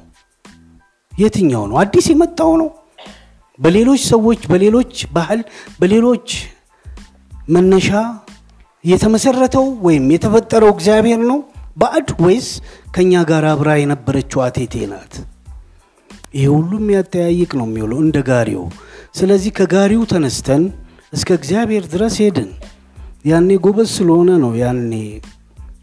የትኛው 1.13 1.63
ነው? 1.69 1.77
አዲስ 1.77 2.07
የመጣው 2.09 2.51
ነው? 2.57 2.69
በሌሎች 3.59 4.01
ሰዎች፣ 4.07 4.41
በሌሎች 4.47 5.05
ባህል፣ 5.13 5.41
በሌሎች 5.79 6.27
መነሻ 7.47 7.89
የተመሰረተው 8.85 9.65
ወይም 9.85 10.05
የተፈጠረው 10.13 10.71
እግዚአብሔር 10.75 11.21
ነው 11.31 11.39
ባዕድ 11.77 12.09
ወይስ 12.23 12.47
ከኛ 12.95 13.21
ጋር 13.29 13.43
አብራ 13.51 13.69
የነበረችው 13.79 14.39
አቴቴ 14.45 14.75
ናት? 14.91 15.13
ይሄ 16.35 16.45
ሁሉም 16.55 16.85
ያጠያይቅ 16.95 17.51
ነው 17.59 17.65
የሚውለው 17.67 17.99
እንደ 18.03 18.17
ጋሪው። 18.29 18.63
ስለዚህ 19.15 19.51
ከጋሪው 19.57 20.03
ተነስተን 20.11 20.63
እስከ 21.13 21.29
እግዚአብሔር 21.39 21.85
ድረስ 21.93 22.15
ሄድን። 22.23 22.51
ያኔ 23.25 23.49
ጎበዝ 23.65 23.89
ስለሆነ 23.97 24.29
ነው 24.43 24.53
ያኔ 24.61 24.91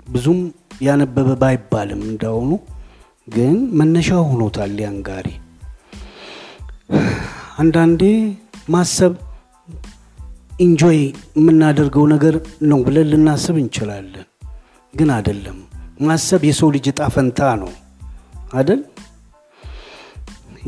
ብዙም 0.08 0.40
ያነበበ 0.82 1.28
ባይባልም 1.42 2.02
እንዳሁኑ 2.10 2.50
ግን 3.28 3.56
መነሻ 3.78 4.10
ሆኖታል 4.28 4.76
ያን 4.84 4.98
ጋሪ። 5.08 5.28
አንዳንዴ 7.58 8.02
ማሰብ 8.68 9.14
enjoy 10.58 10.99
የምናደርገው 11.38 12.04
ነገር 12.12 12.34
ነው 12.62 12.78
ብለን 12.86 13.08
ልናስብ 13.12 13.56
እንችላለን፣ 13.62 14.26
ግን 14.94 15.10
አይደለም። 15.16 15.58
ማሰብ 16.00 16.42
የሰው 16.48 16.68
ልጅ 16.74 16.86
እጣ 16.92 17.02
ፈንታ 17.14 17.40
ነው? 17.62 17.70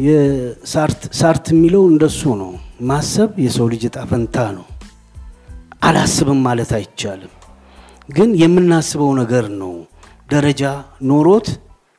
የሳርት 0.00 1.00
ሳርት 1.12 1.46
የሚለው 1.52 1.82
እንደሱ 1.90 2.20
ነው። 2.42 2.52
ማሰብ 2.82 3.30
የሰው 3.44 3.66
ልጅ 3.72 3.82
እጣ 3.88 3.98
ፈንታ 4.10 4.36
ነው። 4.58 4.66
አላስብም 5.82 6.40
ማለት 6.46 6.70
አይቻልም፣ 6.78 7.32
ግን 8.08 8.30
የምናስበው 8.42 9.10
ነገር 9.20 9.46
ነው 9.60 9.74
ደረጃ 10.30 10.62
ኖሮት 11.02 11.48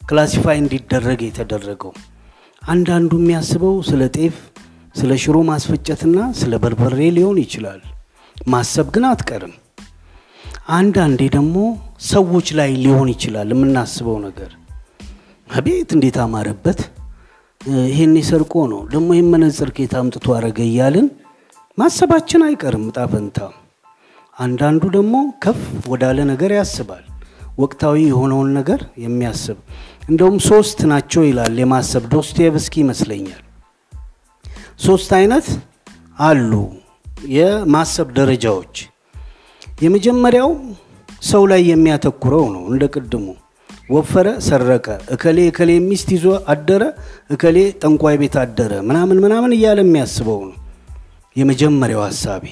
classify 0.01 0.57
እንዲደረግ 0.61 1.19
የተደረገው። 1.23 1.93
አንዳንዱ 2.61 3.11
የሚያስበው 3.19 3.75
ስለ 3.81 4.01
ጤፍ፣ 4.17 4.35
ስለ 4.95 5.11
ሽሮ 5.23 5.37
ማስፈጨትና 5.47 6.19
ስለ 6.39 6.53
በርበሬ 6.63 6.99
ሊሆን 7.17 7.37
ይችላል። 7.43 7.81
ማሰብ 8.35 8.87
ግን 8.95 9.05
አትቀርም። 9.09 9.53
አንዳንዴ 10.75 11.21
ደግሞ 11.35 11.57
ሰዎች 12.07 12.47
ላይ 12.59 12.71
ሊሆን 12.83 13.09
ይችላል 13.13 13.49
የምናስበው 13.53 14.17
ነገር። 14.25 14.51
አቤት 15.49 15.89
እንዴት 15.95 16.17
አማረበት፣ 16.23 16.79
ይሄን 17.85 18.13
ሰርቆ 18.29 18.53
ነው 18.71 18.81
ደግሞ 18.93 19.09
ይህን 19.15 19.29
መነጽር 19.33 19.69
ከየት 19.75 19.93
አምጥቶ 19.99 20.27
አረገ 20.37 20.59
እያልን 20.67 21.07
ማሰባችን 21.77 22.45
አይቀርም 22.47 22.85
እጣ 22.89 23.39
አንዳንዱ 24.37 24.83
ደግሞ 24.89 25.15
ከፍ 25.43 25.59
ወዳለ 25.87 26.19
ነገር 26.31 26.51
ያስባል፣ 26.57 27.03
ወቅታዊ 27.59 27.95
የሆነውን 28.07 28.49
ነገር 28.57 28.81
የሚያስብ 29.03 29.57
እንደውም 30.09 30.37
ሶስት 30.47 30.79
ናቸው 30.91 31.23
ይላል 31.27 31.55
የማሰብ 31.61 32.03
ዶስቶየቭስኪ 32.13 32.75
ይመስለኛል። 32.83 33.41
ሶስት 34.81 35.11
አይነት 35.17 35.47
አሉ 36.19 36.51
የማሰብ 37.35 38.07
ደረጃዎች። 38.17 38.75
የመጀመሪያው 39.83 40.49
ሰው 41.23 41.43
ላይ 41.51 41.61
የሚያተኩረው 41.69 42.45
ነው። 42.55 42.63
እንደ 42.71 42.83
ቅድሙ 42.93 43.25
ወፈረ፣ 43.89 44.27
ሰረቀ፣ 44.45 44.85
እከሌ 45.13 45.37
እከሌ 45.51 45.71
ሚስት 45.87 46.09
ይዞ 46.15 46.25
አደረ፣ 46.53 46.83
እከሌ 47.29 47.57
ጠንቋይ 47.81 48.15
ቤት 48.21 48.35
አደረ፣ 48.43 48.73
ምናምን 48.89 49.17
ምናምን 49.25 49.53
እያለ 49.57 49.79
የሚያስበው 49.85 50.39
ነው 50.49 50.57
የመጀመሪያው 51.35 52.03
ሀሳቢ። 52.07 52.45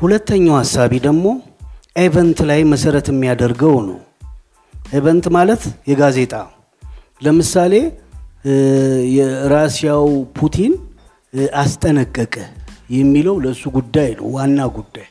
ሁለተኛው 0.00 0.56
ሀሳቢ 0.60 0.92
ደግሞ 1.06 1.26
event 1.96 2.38
ላይ 2.50 2.60
መሰረት 2.72 3.06
የሚያደርገው 3.12 3.76
ነው። 3.88 3.98
event 4.94 5.26
ማለት 5.36 5.62
የጋዜጣ 5.90 6.34
ለምሳሌ 7.22 7.74
የራሽያው 9.16 10.06
ፑቲን 10.38 10.72
አስጠነቀቀ 11.56 12.34
የሚለው 12.90 13.36
ለእሱ 13.44 13.62
ጉዳይ 13.76 14.10
ነው 14.18 14.26
ዋና 14.34 14.60
ጉዳይ 14.74 15.06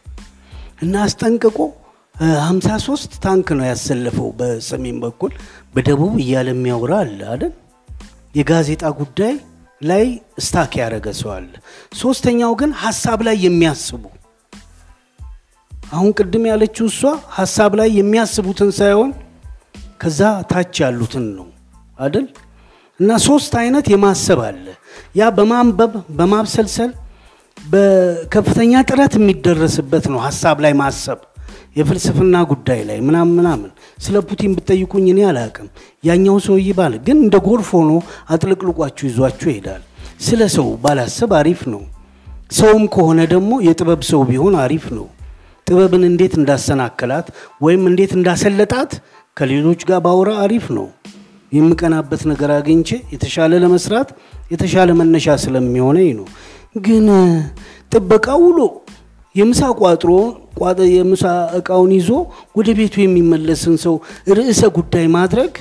እና 0.81 0.93
አስጠንቅቆ 1.05 1.57
53 2.41 3.15
ታንክ 3.23 3.47
ነው 3.57 3.65
ያሰለፈው 3.69 4.27
በሰሜን 4.39 4.97
በኩል 5.03 5.31
በደቡብ 5.75 6.13
እያለ 6.23 6.47
የሚያወራ 6.53 6.93
አለ 7.03 7.19
አይደል? 7.33 7.53
የጋዜጣ 8.35 8.83
ጉዳይ 8.99 9.33
ላይ 9.81 10.05
stuck 10.39 10.73
ያደረገ 10.81 11.07
ሰው 11.21 11.29
አለ። 11.37 11.49
ሶስተኛው 11.95 12.53
ግን 12.61 12.71
ሀሳብ 12.83 13.19
ላይ 13.27 13.37
የሚያስቡ 13.45 14.03
አሁን 15.91 16.11
ቅድም 16.19 16.45
ያለችው 16.51 16.85
እሷ 16.91 17.01
ሀሳብ 17.37 17.71
ላይ 17.79 17.89
የሚያስቡትን 17.99 18.71
ሳይሆን 18.79 19.09
ከዛ 20.01 20.21
ታች 20.51 20.75
ያሉትን 20.83 21.25
ነው 21.37 21.47
አይደል? 21.99 22.27
እና 22.99 23.11
ሶስት 23.25 23.53
አይነት 23.61 23.85
የማሰብ 23.93 24.39
አለ። 24.47 24.65
ያ 25.19 25.29
በማንበብ 25.37 25.93
በማብሰልሰል 26.17 26.91
በከፍተኛ 27.57 28.73
ጥረት 28.89 29.13
የሚደረስበት 29.19 30.05
ነው። 30.13 30.19
ሀሳብ 30.25 30.57
ላይ 30.65 30.73
ማሰብ 30.81 31.19
የፍልስፍና 31.77 32.35
ጉዳይ 32.51 32.81
ላይ 32.87 32.97
ምናምን 33.07 33.33
ምናምን። 33.39 33.69
ስለ 33.97 34.15
ፑቲን 34.27 34.51
ብጠይቁኝ 34.57 35.05
እኔ 35.11 35.19
አላቅም። 35.29 35.67
ያኛው 36.03 36.37
ሰውዬ 36.45 36.67
ባለ 36.79 36.93
ግን 37.07 37.17
እንደ 37.25 37.35
ጎርፍ 37.47 37.69
ሆኖ 37.77 37.91
አጥልቅልቋችሁ 38.33 39.05
ይዟችሁ 39.09 39.47
ይሄዳል። 39.51 39.81
ስለ 40.19 40.41
ሰው 40.55 40.67
ባላሰብ 40.83 41.31
አሪፍ 41.39 41.61
ነው። 41.73 41.83
ሰውም 42.51 42.83
ከሆነ 42.93 43.19
ደግሞ 43.33 43.51
የጥበብ 43.67 44.01
ሰው 44.09 44.21
ቢሆን 44.29 44.55
አሪፍ 44.63 44.85
ነው። 44.97 45.07
ጥበብን 45.67 46.03
እንዴት 46.07 46.33
እንዳሰናከላት 46.39 47.27
ወይም 47.61 47.83
እንዴት 47.89 48.11
እንዳሰለጣት 48.17 48.91
ከሌሎች 49.37 49.81
ጋር 49.89 49.99
ባወራ 50.05 50.31
አሪፍ 50.45 50.65
ነው። 50.77 50.87
የምቀናበት 51.51 52.21
ነገር 52.31 52.49
አግኝቼ 52.57 52.89
የተሻለ 53.13 53.53
ለመስራት 53.63 54.09
የተሻለ 54.51 54.89
መነሻ 54.99 55.35
ስለሚሆነኝ 55.43 56.09
ነው። 56.19 56.27
ግን 56.85 57.07
ጥበቃ 57.91 58.27
ውሎ 58.43 58.59
የምሳ 59.35 59.61
ቋጥሮ 59.79 60.11
ቋጥ- 60.57 60.87
የምሳ 60.93 61.23
እቃውን 61.57 61.91
ይዞ 61.97 62.09
ወደ 62.57 62.69
ቤቱ 62.77 62.95
የሚመለስን 63.01 63.75
ሰው 63.83 63.95
ርዕሰ 64.37 64.61
ጉዳይ 64.77 65.05
ማድረግ 65.15 65.53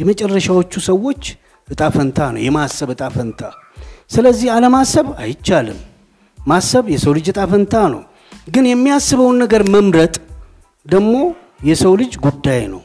የመጨረሻዎቹ 0.00 0.72
ሰዎች 0.86 1.22
እጣ 1.68 1.82
ፈንታ 1.94 2.18
ነው፣ 2.34 2.40
የማሰብ 2.44 2.88
እጣ 2.94 3.02
ፈንታ። 3.16 3.40
ስለዚህ 4.10 4.48
አለማሰብ 4.54 5.08
አይቻልም። 5.22 5.80
ማሰብ 6.38 6.84
የሰው 6.92 7.12
ልጅ 7.16 7.26
እጣ 7.32 7.40
ፈንታ 7.50 7.74
ነው። 7.92 8.02
ግን 8.48 8.64
የሚያስበውን 8.68 9.36
ነገር 9.42 9.62
መምረጥ 9.74 10.14
ደግሞ 10.86 11.14
የሰው 11.64 11.92
ልጅ 12.00 12.12
ጉዳይ 12.24 12.62
ነው። 12.72 12.80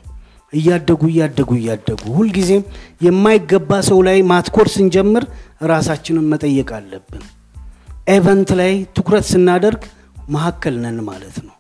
እያደጉ 0.56 1.02
እያደጉ 1.12 1.50
እያደጉ 1.60 2.02
ሁልጊዜም 2.18 2.64
የማይገባ 3.02 3.80
ሰው 3.90 4.00
ላይ 4.08 4.18
ማትኮር 4.32 4.68
ስንጀምር 4.76 5.24
ራሳችንን 5.72 6.30
መጠየቅ 6.32 6.70
አለብን። 6.78 7.24
event 8.08 8.50
ላይ 8.60 8.74
ትኩረት 8.98 9.26
ስናደርግ 9.32 9.84
መሀከል 10.30 10.76
ነን 10.84 11.00
ማለት 11.10 11.38
ነው። 11.46 11.56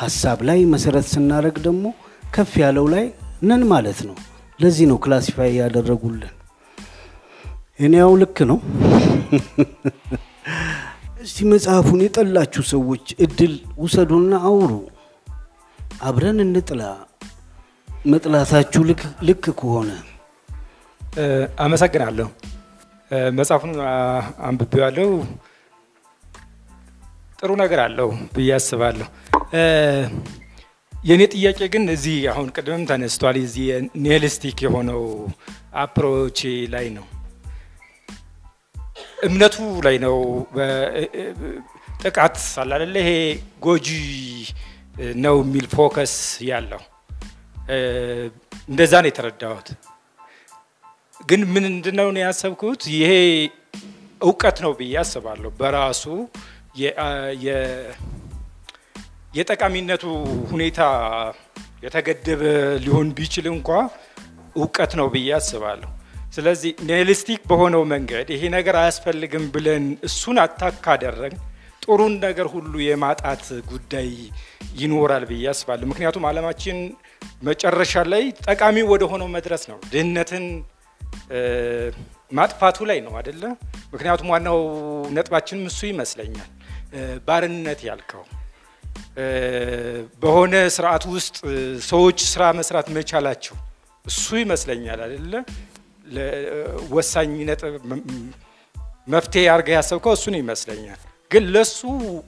ሀሳብ 0.00 0.38
ላይ 0.48 0.58
መሰረት 0.72 1.06
ስናደርግ 1.14 1.56
ደግሞ 1.66 1.84
ከፍ 2.34 2.52
ያለው 2.62 2.86
ላይ 2.94 3.06
ነን 3.42 3.62
ማለት 3.72 4.00
ነው። 4.08 4.16
ለዚህ 4.60 4.86
ነው 4.90 4.98
ክላሲፋይ 5.04 5.50
ያደረጉልን። 5.60 6.34
እኔ 7.80 7.92
ያው 8.00 8.12
ልክ 8.22 8.38
ነው። 8.50 8.58
እስቲ 11.24 11.46
መጽሐፉን 11.50 12.00
የጠላችሁ 12.04 12.62
ሰዎች 12.72 13.06
እድል 13.24 13.52
ውሰዱና 13.82 14.32
አውሩ፣ 14.48 14.70
አብረን 16.02 16.38
እንጥላ። 16.44 16.82
መጥላታችሁ 18.08 18.82
ልክ- 18.84 19.10
ከሆነ 19.58 19.90
አመሰግናለሁ። 21.58 22.28
መጽሐፉን 23.32 23.72
አንብቤዋለሁ። 24.40 25.08
ጥሩ 27.40 27.50
ነገር 27.60 27.80
አለው 27.80 28.08
ብዬ 28.34 28.50
አስባለሁ። 28.54 29.06
የእኔ 30.92 31.22
ጥያቄ 31.34 31.60
ግን 31.74 31.84
እዚህ 31.90 32.16
አሁን 32.30 32.46
ቅድምም 32.56 32.82
ተነስቷል። 32.86 33.36
እዚህ 33.40 33.66
nihilistic 33.96 34.58
የሆነው 34.62 35.02
approach 35.74 36.40
ላይ 36.70 36.86
ነው፣ 36.90 37.06
እምነቱ 39.24 39.56
ላይ 39.86 39.96
ነው። 39.98 40.16
ጥቃት 42.02 42.36
አይደለ? 42.74 42.96
ይሄ 43.02 43.10
ጎጂ 43.60 43.88
ነው 45.18 45.36
የሚል 45.42 45.66
focus 45.68 46.14
ያለው 46.42 46.82
እንደዛ 48.68 48.92
ነው 49.02 49.08
የተረዳሁት። 49.10 49.68
ግን 51.20 51.42
ምን 51.46 51.64
ነው 51.98 52.08
ያሰብኩት 52.18 52.82
ይሄ 52.94 53.12
እውቀት 54.20 54.58
ነው 54.64 54.72
ብዬ 54.72 54.94
አስባለሁ። 54.96 55.50
በራሱ 55.60 56.04
የጠቃሚነቱ 59.34 60.04
ሁኔታ 60.50 60.80
የተገደበ 61.84 62.42
ሊሆን 62.84 63.08
ቢችል 63.12 63.46
እንኳ 63.48 63.68
እውቀት 64.56 64.92
ነው 65.00 65.06
ብዬ 65.08 65.30
አስባለሁ። 65.34 65.90
ስለዚህ 66.32 66.72
nihilistic 66.82 67.40
በሆነው 67.46 67.82
መንገድ 67.84 68.28
ይሄ 68.30 68.42
ነገር 68.48 68.76
አያስፈልግም 68.76 69.44
ብለን 69.50 69.84
እሱን 70.04 70.38
attack 70.38 70.74
ጥሩን 71.88 72.14
ነገር 72.24 72.46
ሁሉ 72.54 72.72
የማጣት 72.84 73.42
ጉዳይ 73.70 74.08
ይኖራል 74.80 75.24
ብዬ 75.30 75.44
አስባለሁ። 75.52 75.86
ምክንያቱም 75.92 76.26
ዓለማችን 76.30 76.78
መጨረሻ 77.42 78.02
ላይ 78.12 78.24
ጠቃሚ 78.46 78.76
ወደ 78.92 79.02
ሆነው 79.10 79.28
መድረስ 79.36 79.62
ነው 79.70 79.78
ድህነትን 79.92 80.44
ማጥፋቱ 82.32 82.78
ላይ 82.90 82.98
ነው 83.06 83.12
አደለ? 83.20 83.42
ምክንያቱም 83.92 84.28
ዋናው 84.32 84.58
ነጥባችንም 85.16 85.64
እሱ 85.70 85.80
ይመስለኛል። 85.92 86.50
ባርነት 87.26 87.80
ያልከው 87.88 88.24
በሆነ 90.22 90.54
ስርዓት 90.76 91.04
ውስጥ 91.14 91.36
ሰዎች 91.88 92.18
ስራ 92.32 92.42
መስራት 92.58 92.88
መቻላቸው 92.96 93.56
እሱ 94.06 94.26
ይመስለኛል 94.44 95.00
አደለ? 95.06 95.32
ወሳኝ 96.96 97.32
ነጥብ 97.48 97.74
መፍትሄ 99.08 99.44
አድርገህ 99.52 99.76
ያሰብከው 99.78 100.12
እሱን 100.16 100.34
ይመስለኛል። 100.40 101.00
ግን 101.30 101.44
ለሱ 101.54 101.78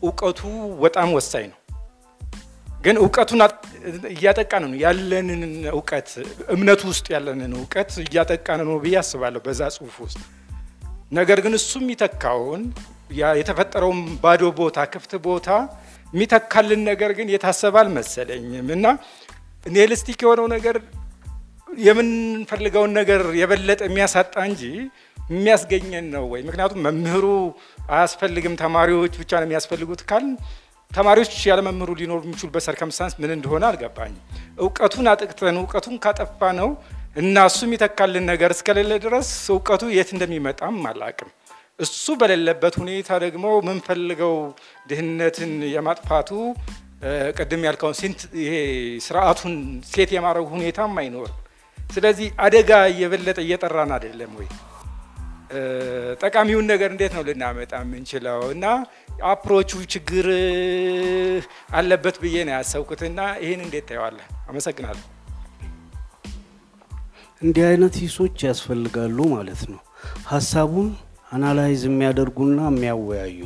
እውቀቱ 0.02 0.40
በጣም 0.82 1.08
ወሳኝ 1.12 1.44
ነው። 1.52 1.56
ግን 2.80 2.96
እውቀቱን 3.02 3.40
እያጠቃን 4.12 4.62
ነው 4.64 4.78
ያለንን 4.84 5.42
እውቀት 5.72 6.10
እምነቱ 6.54 6.82
ውስጥ 6.92 7.06
ያለንን 7.14 7.52
እውቀት 7.58 7.90
እያጠቃን 8.04 8.60
ነው 8.68 8.76
ብዬ 8.84 8.96
አስባለሁ 9.02 9.40
በዛ 9.46 9.70
ጽሁፍ 9.76 9.96
ውስጥ። 10.04 10.20
ነገር 11.12 11.38
ግን 11.44 11.54
እሱ 11.58 11.72
የሚተካውን 11.82 12.62
የተፈጠረውን 13.38 14.00
ባዶ 14.22 14.42
ቦታ 14.60 14.78
ክፍት 14.92 15.12
ቦታ 15.26 15.48
የሚተካልን 16.12 16.80
ነገር 16.90 17.10
ግን 17.18 17.28
የታሰበ 17.34 17.76
አልመሰለኝም 17.82 18.68
እና 18.76 18.86
ኒሂሊስቲክ 19.66 20.20
የሆነው 20.24 20.46
ነገር 20.54 20.76
የምንፈልገውን 21.68 22.92
ነገር 23.00 23.22
የበለጠ 23.40 23.80
የሚያሳጣ 23.88 24.34
እንጂ 24.48 24.62
የሚያስገኘን 25.30 26.06
ነው 26.14 26.24
ወይ? 26.32 26.40
ምክንያቱም 26.42 26.80
መምህሩ 26.86 27.24
አያስፈልግም 27.90 28.54
ተማሪዎች 28.62 29.12
ብቻ 29.20 29.32
ነው 29.40 29.46
የሚያስፈልጉት 29.46 30.02
ካል 30.10 30.24
ተማሪዎች 30.90 31.32
ያለ 31.48 31.60
መምህሩ 31.66 31.90
ሊኖሩ 32.00 32.20
የሚችሉበት 32.26 32.62
ሰርከምስታንስ 32.66 33.14
ምን 33.20 33.32
እንደሆነ 33.34 33.64
አልገባኝም። 33.68 34.22
እውቀቱን 34.58 35.06
አጥቅተን 35.12 35.58
እውቀቱን 35.60 35.96
ካጠፋ 36.04 36.40
ነው 36.60 36.70
እና 37.16 37.44
እሱ 37.50 37.60
የሚተካልን 37.66 38.24
ነገር 38.32 38.50
እስከሌለ 38.56 38.92
ድረስ 39.04 39.28
እውቀቱ 39.54 39.82
የት 39.96 40.10
እንደሚመጣም 40.16 40.78
አላቅም። 40.90 41.30
እሱ 41.78 42.14
በሌለበት 42.20 42.74
ሁኔታ 42.80 43.10
ደግሞ 43.24 43.46
የምንፈልገው 43.58 44.34
ድህነትን 44.88 45.52
የማጥፋቱ 45.74 46.30
ቅድም 47.38 47.62
ያልከውን 47.66 47.96
ይሄ 48.42 48.54
ስርዓቱን 49.06 49.54
ሴት 49.92 50.10
የማድረጉ 50.16 50.48
ሁኔታም 50.56 50.98
አይኖርም። 51.02 51.38
ስለዚህ 51.78 52.28
አደጋ 52.38 52.72
እየበለጠ 52.92 53.38
እየጠራን 53.46 53.92
አይደለም 53.96 54.32
ወይ? 54.40 54.48
ጠቃሚውን 56.22 56.66
ነገር 56.72 56.88
እንዴት 56.90 57.12
ነው 57.16 57.22
ልናመጣ 57.28 57.72
የምንችለው? 57.82 58.40
እና 58.54 58.64
approach 59.24 59.61
ኡ 59.61 59.70
ችግር 59.94 60.26
አለበት 61.72 62.16
ብዬ 62.22 62.36
ነው 62.48 62.54
ያሰብኩት። 62.56 63.00
እና 63.08 63.20
ይህን 63.44 63.62
እንዴት 63.66 63.86
ታየዋለህ? 63.88 64.26
አመሰግናለሁ። 64.48 65.06
እንዲህ 67.42 67.64
አይነት 67.68 67.94
ሂሶች 68.02 68.38
ያስፈልጋሉ 68.48 69.18
ማለት 69.34 69.62
ነው። 69.72 69.80
ሀሳቡን 70.26 70.88
analyze 71.32 71.82
የሚያደርጉና 71.86 72.60
የሚያወያዩ 72.70 73.40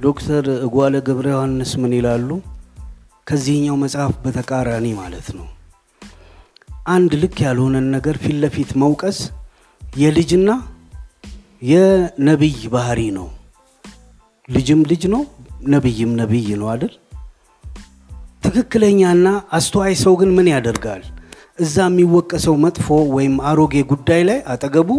ዶክተር 0.00 0.44
እጓለ 0.66 0.94
ገብረ 1.08 1.26
ዮሐንስ 1.34 1.72
ምን 1.82 1.92
ይላሉ? 1.98 2.28
ከዚህኛው 3.26 3.76
መጽሐፍ 3.76 4.14
በተቃራኒ 4.24 4.86
ማለት 4.94 5.28
ነው። 5.36 5.46
አንድ 6.86 7.12
ልክ 7.22 7.36
ያልሆነን 7.44 7.86
ነገር 7.90 8.16
ፊት 8.24 8.36
ለፊት 8.42 8.70
መውቀስ 8.82 9.18
የልጅና 9.92 10.50
የነቢይ 11.62 12.60
ባህሪ 12.68 13.00
ነው። 13.10 13.26
ልጅም 14.48 14.80
ልጅ 14.82 15.02
ነው፣ 15.06 15.22
ነቢይም 15.66 16.12
ነቢይ 16.16 16.48
ነው 16.54 16.68
አይደል? 16.68 16.94
ትክክለኛና 18.44 19.26
አስተዋይ 19.52 19.94
ሰው 19.94 20.16
ግን 20.16 20.30
ምን 20.34 20.48
ያደርጋል? 20.48 21.02
እዛ 21.60 21.76
የሚወቀሰው 21.88 22.56
መጥፎ 22.56 22.86
ወይም 23.16 23.40
አሮጌ 23.40 23.74
ጉዳይ 23.82 24.22
ላይ 24.22 24.42
አጠገቡ 24.46 24.90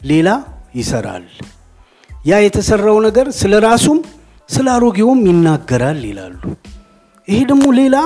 ሌላ 0.00 0.28
ይሰራል። 0.74 1.26
ያ 2.26 2.38
የተሰራው 2.42 3.00
ነገር 3.00 3.30
ስለ 3.30 3.58
ራሱም 3.58 3.98
ስለ 4.48 4.66
አሮጌውም 4.70 5.20
ይናገራል 5.26 6.00
ይላሉ። 6.04 6.40
ይሄ 7.28 7.38
ደግሞ 7.44 7.66
ሌላ 7.72 7.96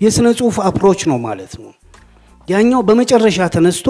የሥነ 0.00 0.28
ጽሑፍ 0.32 0.60
approach 0.60 1.00
ነው 1.06 1.18
ማለት 1.18 1.52
ነው። 1.62 1.72
ያኛው 2.48 2.80
በመጨረሻ 2.82 3.46
ተነስቶ 3.54 3.86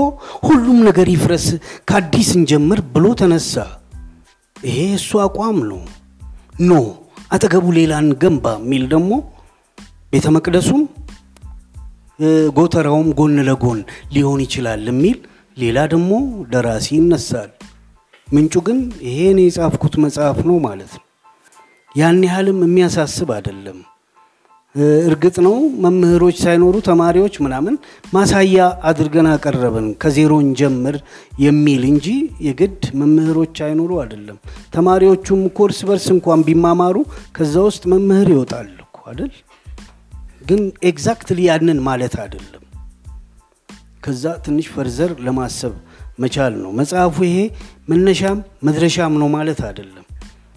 ሁሉም 0.46 0.78
ነገር 0.84 1.06
ይፍረስ 1.08 1.46
ከአዲስ 1.84 2.30
እንጀምር 2.38 2.80
ብሎ 2.94 3.06
ተነሳ። 3.20 3.54
ይሄ 4.56 4.78
እሱ 4.98 5.18
አቋም 5.24 5.58
ነው። 5.70 5.80
no 6.60 6.72
አጠገቡ 7.32 7.66
ሌላ 7.78 7.92
እንገንባ 8.02 8.46
የሚል 8.58 8.84
ደግሞ 8.88 9.12
ቤተ 10.12 10.26
መቅደሱም 10.30 10.82
ጎተራውም 12.56 13.08
ጎን 13.12 13.38
ለጎን 13.48 13.80
ሊሆን 14.12 14.40
ይችላል 14.40 14.84
የሚል 14.90 15.16
ሌላ 15.56 15.78
ደግሞ 15.86 16.12
ደራሲ 16.52 16.86
ይነሳል። 16.96 17.50
ምንጩ 18.28 18.54
ግን 18.66 18.78
ይሄ 19.08 19.18
የጻፍኩት 19.40 19.94
መጽሐፍ 20.04 20.38
ነው 20.48 20.56
ማለት 20.58 20.92
ነው። 20.96 21.02
ያን 21.94 22.22
ያህልም 22.28 22.60
የሚያሳስብ 22.62 23.28
አይደለም። 23.32 23.80
እርግጥ 25.08 25.36
ነው 25.46 25.56
መምህሮች 25.84 26.36
ሳይኖሩ 26.44 26.76
ተማሪዎች 26.86 27.34
ምናምን 27.40 27.74
ማሳያ 28.12 28.56
አድርገን 28.82 29.28
አቀረብን 29.32 29.86
ከዜሮ 30.02 30.48
እንጀምር 30.60 30.96
የሚል 31.40 31.82
እንጂ 31.90 32.06
የግድ 32.46 32.82
መምህሮች 32.94 33.56
አይኖሩ 33.66 33.90
አይደለም። 34.02 34.38
ተማሪዎቹም 34.74 35.42
እኮ 35.50 35.58
እርስ 35.68 35.80
በርስ 35.88 36.06
እንኳን 36.16 36.42
ቢማማሩ 36.48 36.96
ከዛ 37.32 37.54
ውስጥ 37.68 37.84
መምህር 37.92 38.30
ይወጣል 38.34 38.70
እኮ 38.86 38.98
አይደል? 39.10 39.32
ግን 40.46 40.60
exactly 40.84 41.40
ያንን 41.48 41.78
ማለት 41.80 42.16
አይደለም። 42.20 42.60
ከዛ 44.04 44.24
ትንሽ 44.46 44.66
further 44.74 45.12
ለማሰብ 45.26 45.74
መቻል 46.20 46.54
ነው። 46.64 46.72
መጽሐፉ 46.72 47.16
ይሄ 47.28 47.38
መነሻም 47.88 48.40
መድረሻም 48.64 49.14
ነው 49.22 49.28
ማለት 49.36 49.60
አይደለም። 49.68 50.04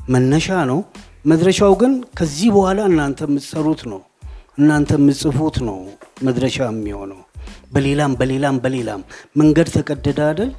መነሻ 0.10 0.50
ነው። 0.72 0.80
መድረሻው 1.26 1.74
ግን 1.82 1.94
ከዚህ 2.20 2.50
በኋላ 2.56 2.80
እናንተ 2.92 3.20
የምትሰሩት 3.28 3.82
ነው፣ 3.92 4.02
እናንተ 4.60 4.92
የምትጽፉት 4.98 5.58
ነው 5.68 5.78
መድረሻ 6.24 6.58
የሚሆነው። 6.68 7.20
በሌላም 7.74 8.14
በሌላም 8.20 8.56
በሌላም 8.64 9.02
መንገድ 9.38 9.68
ተቀደደ 9.76 10.20
አይደል? 10.30 10.52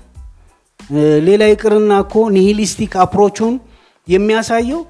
ሌላ 1.26 1.42
ይቅርና 1.50 1.92
እኮ 2.04 2.14
nihilistic 2.36 2.92
approach 3.04 3.38
ኡን 3.38 3.54
የሚያሳየው 4.08 4.82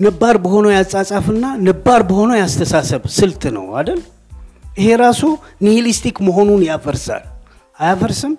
ነባር 0.00 0.36
በሆነው 0.44 0.72
ያጻጻፍና 0.76 1.44
ነባር 1.66 2.00
በሆነው 2.08 2.36
ያስተሳሰብ 2.42 3.02
ስልት 3.18 3.42
ነው 3.56 3.66
አይደል? 3.78 4.00
ይሄ 4.78 4.88
ራሱ 5.04 5.22
nihilistic 5.62 6.16
መሆኑን 6.28 6.62
ያፈርሳል። 6.70 7.24
አያፈርስም? 7.78 8.32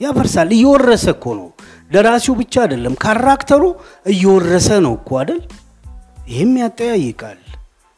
ያፈርሳል። 0.00 0.48
እየወረሰ 0.56 1.06
እኮ 1.16 1.26
ነው። 1.40 1.48
ደራሲው 1.90 2.34
ብቻ 2.40 2.54
አይደለም፣ 2.64 2.94
character 3.04 3.52
ኡ 3.52 3.62
እየወረሰ 4.06 4.68
ነው 4.86 4.94
እኮ 5.00 5.10
አይደል? 5.20 5.40
ይህም 6.26 6.52
ያጠያይቃል። 6.60 7.40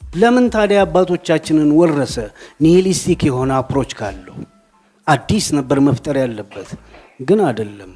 ለምን 0.02 0.46
ታዲያ 0.54 0.80
አባቶቻችንን 0.84 1.70
ወረሰ? 1.78 2.16
nihilistic 2.62 3.20
የሆነ 3.28 3.52
approach 3.60 3.92
ካለው 3.98 4.36
አዲስ 5.06 5.46
ነበር 5.56 5.78
መፍጠር 5.86 6.16
ያለበት፣ 6.20 6.68
ግን 7.28 7.40
አይደለም። 7.46 7.90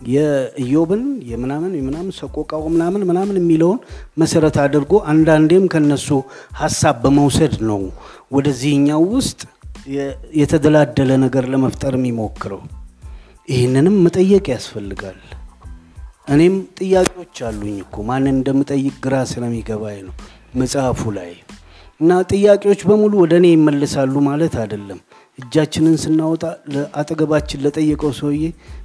የኢዮብን 0.00 1.02
የምናምን 1.30 1.72
የምናምን 1.78 2.14
ሰቆቃው 2.18 2.62
ምናምን 2.74 3.02
ምናምን 3.08 3.36
የሚለውን 3.40 3.80
መሰረት 4.16 4.56
አድርጎ 4.62 4.92
አንዳንዴም 5.12 5.64
ከነሱ 5.72 6.08
ሀሳብ 6.60 6.96
በመውሰድ 7.02 7.56
ነው 7.70 7.82
ወደዚህኛው 8.32 9.02
ውስጥ 9.16 9.40
የተደላደለ 10.40 11.10
ነገር 11.24 11.44
ለመፍጠር 11.52 11.94
የሚሞክረው። 11.98 12.62
ይህንንም 13.48 13.96
መጠየቅ 14.06 14.46
ያስፈልጋል። 14.54 15.20
እኔም 16.30 16.56
ጥያቄዎች 16.78 17.36
አሉኝ 17.46 17.76
እኮ 17.84 18.02
ማንን 18.08 18.34
እንደምጠይቅ 18.34 18.94
ግራ 19.04 19.14
ስለሚገባኝ 19.30 19.98
ነው 20.06 20.14
መጽሐፉ 20.60 21.10
ላይ 21.16 21.32
እና 22.00 22.18
ጥያቄዎች 22.30 22.80
በሙሉ 22.88 23.12
ወደ 23.22 23.34
እኔ 23.40 23.46
ይመልሳሉ 23.54 24.14
ማለት 24.28 24.54
አይደለም። 24.62 25.00
እጃችንን 25.38 25.96
ስናወጣ 26.02 26.44
ለአጠገባችን 26.72 27.62
ለጠየቀው 27.64 28.12
ሰውዬ 28.20 28.44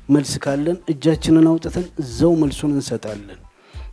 መልስ 0.09 0.33
ካለን 0.43 0.77
እጃችንን 0.93 1.47
አውጥተን 1.51 1.87
እዛው 2.03 2.33
መልሱን 2.41 2.73
እንሰጣለን። 2.75 3.39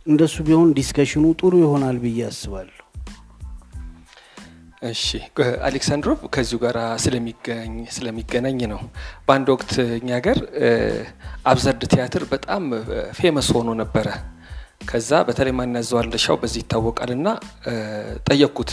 እንደሱ 0.07 0.35
ቢሆን 0.47 0.71
ዲስከሽኑ 0.79 1.25
ጥሩ 1.41 1.53
ይሆናል 1.63 1.99
ብዬ 2.03 2.21
አስባለሁ። 2.29 2.82
እሺ 4.83 5.03
አሌክሳንድሮቭ 5.67 6.19
ከዚሁ 6.33 6.57
ጋር 6.63 6.75
ስለሚገኝ 7.03 7.73
ስለሚገናኝ 7.95 8.59
ነው። 8.71 8.79
በአንድ 9.27 9.47
ወቅት 9.53 9.71
እኛ 9.97 10.09
ሀገር 10.17 10.39
absurd 11.51 11.83
ቲያትር 11.93 12.23
በጣም 12.33 12.63
famous 13.19 13.47
ሆኖ 13.55 13.69
ነበረ። 13.81 14.07
ከዛ 14.89 15.11
በተለይ 15.27 15.53
ማንያዘዋል 15.77 16.05
እንደሻው 16.07 16.37
በዚህ 16.41 16.61
ይታወቃል። 16.63 17.11
እና 17.17 17.27
ጠየቅኩት። 18.27 18.71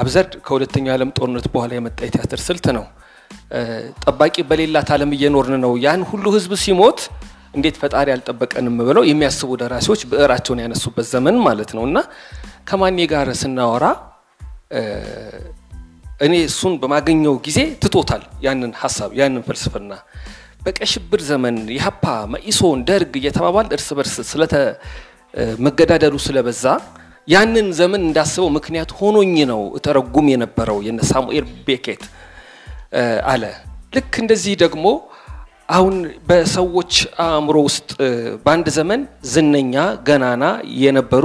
absurd 0.00 0.32
ከሁለተኛው 0.46 0.90
የዓለም 0.90 1.10
ጦርነት 1.16 1.46
በኋላ 1.54 1.72
የመጣ 1.78 1.98
የቲያትር 2.06 2.40
ስልት 2.46 2.66
ነው። 2.76 2.84
ጠባቂ 4.04 4.36
በሌላት 4.50 4.88
ዓለም 4.94 5.10
እየኖርን 5.16 5.56
ነው። 5.64 5.72
ያን 5.84 6.02
ሁሉ 6.10 6.24
ሕዝብ 6.36 6.52
ሲሞት 6.64 7.00
እንዴት 7.54 7.76
ፈጣሪ 7.82 8.08
አልጠበቀንም 8.14 8.74
ብለው 8.88 9.04
የሚያስቡ 9.08 9.50
ደራሲዎች 9.62 10.02
ብዕራቸውን 10.10 10.60
ያነሱበት 10.64 11.06
ዘመን 11.12 11.36
ማለት 11.46 11.70
ነው 11.76 11.84
እና 11.88 11.98
ከማኔ 12.68 12.98
ጋር 13.12 13.28
ስናወራ 13.40 13.84
እኔ 16.20 16.34
እሱን 16.46 16.74
በማገኘው 16.82 17.34
ጊዜ 17.46 17.58
ትቶታል 17.82 18.22
ያንን 18.44 18.72
ሀሳብ 18.80 19.10
ያንን 19.20 19.42
ፍልስፍና። 19.46 19.92
በቀይ 20.64 20.88
ሽብር 20.92 21.20
ዘመን 21.28 21.56
የሀፓ 21.76 22.04
መኢሶን፣ 22.32 22.80
ደርግ 22.88 23.12
እየተባባል 23.20 23.68
እርስ 23.76 23.88
በርስ 23.98 24.16
ስለተ 24.30 24.54
መገዳደሉ 25.64 26.14
ስለበዛ 26.24 26.64
ያንን 27.28 27.66
ዘመን 27.78 28.02
እንዳስበው 28.06 28.50
ምክንያት 28.56 28.90
ሆኖኝ 28.98 29.34
ነው 29.50 29.62
እተረጉም 29.78 30.26
የነበረው 30.32 30.78
የነ 30.86 31.00
ሳሙኤል 31.10 31.46
ቤኬት 31.66 32.04
አለ። 33.32 33.42
ልክ 33.96 34.14
እንደዚህ 34.22 34.54
ደግሞ 34.62 34.86
አሁን 35.68 35.96
በሰዎች 36.28 36.92
አእምሮ 37.24 37.56
ውስጥ 37.66 37.90
በአንድ 38.44 38.68
ዘመን 38.76 39.00
ዝነኛ 39.32 39.74
ገናና 40.08 40.44
የነበሩ 40.82 41.24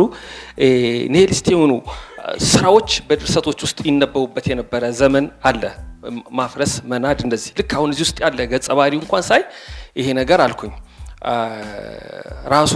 ኒሂሊስት 1.13 1.47
የሆኑ 1.53 1.71
ስራዎች 2.47 2.89
በድርሰቶች 3.07 3.59
ውስጥ 3.65 3.79
ይነበቡበት 3.87 4.45
የነበረ 4.51 4.83
ዘመን 4.99 5.25
አለ። 5.43 5.63
ማፍረስ፣ 6.37 6.73
መናድ 6.85 7.19
እንደዚህ 7.25 7.51
ልክ 7.59 7.71
አሁን 7.77 7.89
እዚህ 7.93 8.03
ውስጥ 8.05 8.17
ያለ 8.23 8.39
ገጸ 8.51 8.67
ባህሪው 8.77 8.99
እንኳን 9.01 9.23
ሳይ 9.29 9.41
ይሄ 9.99 10.07
ነገር 10.13 10.39
አልኩኝ። 10.45 10.73
ራሱ 12.53 12.73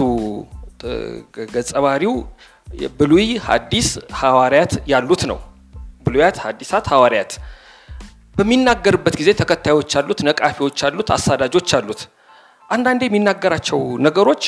ገጸ 1.48 1.70
ባህሪው 1.84 2.14
ብሉይ፣ 2.98 3.28
ሐዲስ፣ 3.46 3.88
ሐዋርያት 4.20 4.72
ያሉት 4.92 5.22
ነው። 5.30 5.38
ብሉያት፣ 6.06 6.36
ሐዲሳት፣ 6.44 6.84
ሐዋርያት 6.92 7.32
በሚናገርበት 8.36 9.14
ጊዜ 9.20 9.30
ተከታዮች 9.40 9.90
አሉት፣ 10.00 10.20
ነቃፊዎች 10.28 10.78
አሉት፣ 10.86 11.08
አሳዳጆች 11.16 11.70
አሉት። 11.78 12.00
አንዳንዴ 12.68 13.02
የሚናገራቸው 13.08 13.78
ነገሮች 14.06 14.42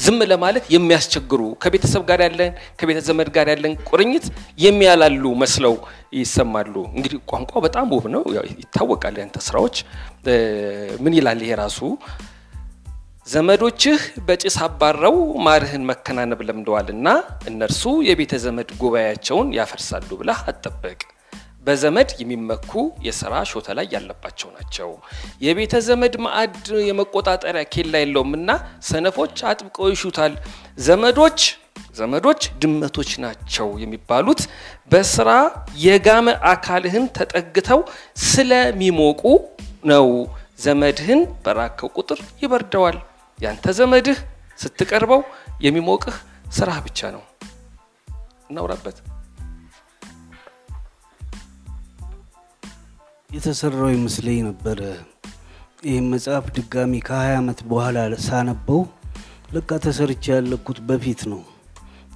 ዝም 0.00 0.18
ለማለት 0.30 0.64
የሚያስቸግሩ 0.74 1.40
ከቤተሰብ 1.62 2.02
ጋር 2.10 2.20
ያለን 2.24 2.52
ከቤተ 2.80 2.98
ጋር 3.36 3.46
ያለን 3.52 3.74
ቁርኝት 3.88 4.26
የሚያላሉ 4.58 5.24
መስለው 5.42 5.74
ይሰማሉ። 6.14 6.74
እንግዲህ 6.94 7.18
ቋንቋው 7.30 7.60
በጣም 7.66 7.86
ውብ 7.94 8.06
ነው፣ 8.14 8.22
ይታወቃል። 8.54 9.16
ያንተ 9.22 9.38
ስራዎች 9.48 9.76
ምን 11.00 11.14
ይላል? 11.18 11.40
ይሄ 11.44 11.52
ራሱ 11.62 11.80
ዘመዶችህ 13.26 13.98
በጭስ 14.26 14.56
አባረው 14.64 15.16
ማርህን 15.46 15.84
መከናነብ 15.90 16.40
ለምደዋልና 16.48 17.08
እነርሱ 17.50 17.82
የቤተ 18.08 18.34
ዘመድ 18.44 18.70
ጉባኤያቸውን 18.80 19.50
ያፈርሳሉ 19.58 20.10
ብለህ 20.20 20.40
አትጠብቅ። 20.50 21.00
በዘመድ 21.62 22.10
የሚመኩ 22.20 22.70
የስራ 23.06 23.34
ሾተ 23.50 23.74
ላይ 23.78 23.86
ያለባቸው 23.92 24.48
ናቸው። 24.56 24.88
የቤተ 25.44 25.74
ዘመድ 25.88 26.14
ማዕድ 26.24 26.56
የመቆጣጠሪያ 26.88 27.64
ኬላ 27.74 27.94
የለውምና 28.02 28.50
ሰነፎች 28.88 29.36
አጥብቀው 29.50 29.90
ይሹታል። 29.92 30.34
ዘመዶች 30.86 31.40
ዘመዶች 31.96 32.42
ድመቶች 32.60 33.10
ናቸው 33.24 33.68
የሚባሉት 33.82 34.40
በስራ 34.92 35.30
የጋመ 35.82 36.34
አካልህን 36.52 37.06
ተጠግተው 37.18 37.80
ስለሚሞቁ 38.28 39.22
ነው። 39.84 40.08
ዘመድህን 40.64 41.20
በራከው 41.44 41.90
ቁጥር 41.98 42.20
ይበርደዋል። 42.42 42.98
ያንተ 43.38 43.66
ዘመድህ 43.78 44.18
ስትቀርበው 44.58 45.22
የሚሞቅህ 45.60 46.16
ስራህ 46.50 46.78
ብቻ 46.86 47.10
ነው። 47.14 47.22
እናውራበት። 48.50 48.96
የተሰራው 53.32 53.90
ይመስለኝ 53.92 54.38
ነበረ። 54.48 54.80
ይህም 55.86 56.06
መጽሐፍ 56.14 56.44
ድጋሚ 56.56 56.92
ከ20 57.06 57.36
ዓመት 57.38 57.60
በኋላ 57.70 57.96
ሳነበው 58.26 58.80
ለካ 59.54 59.78
ተሰርቼ 59.84 60.24
ያለኩት 60.32 60.78
በፊት 60.88 61.22
ነው 61.32 61.40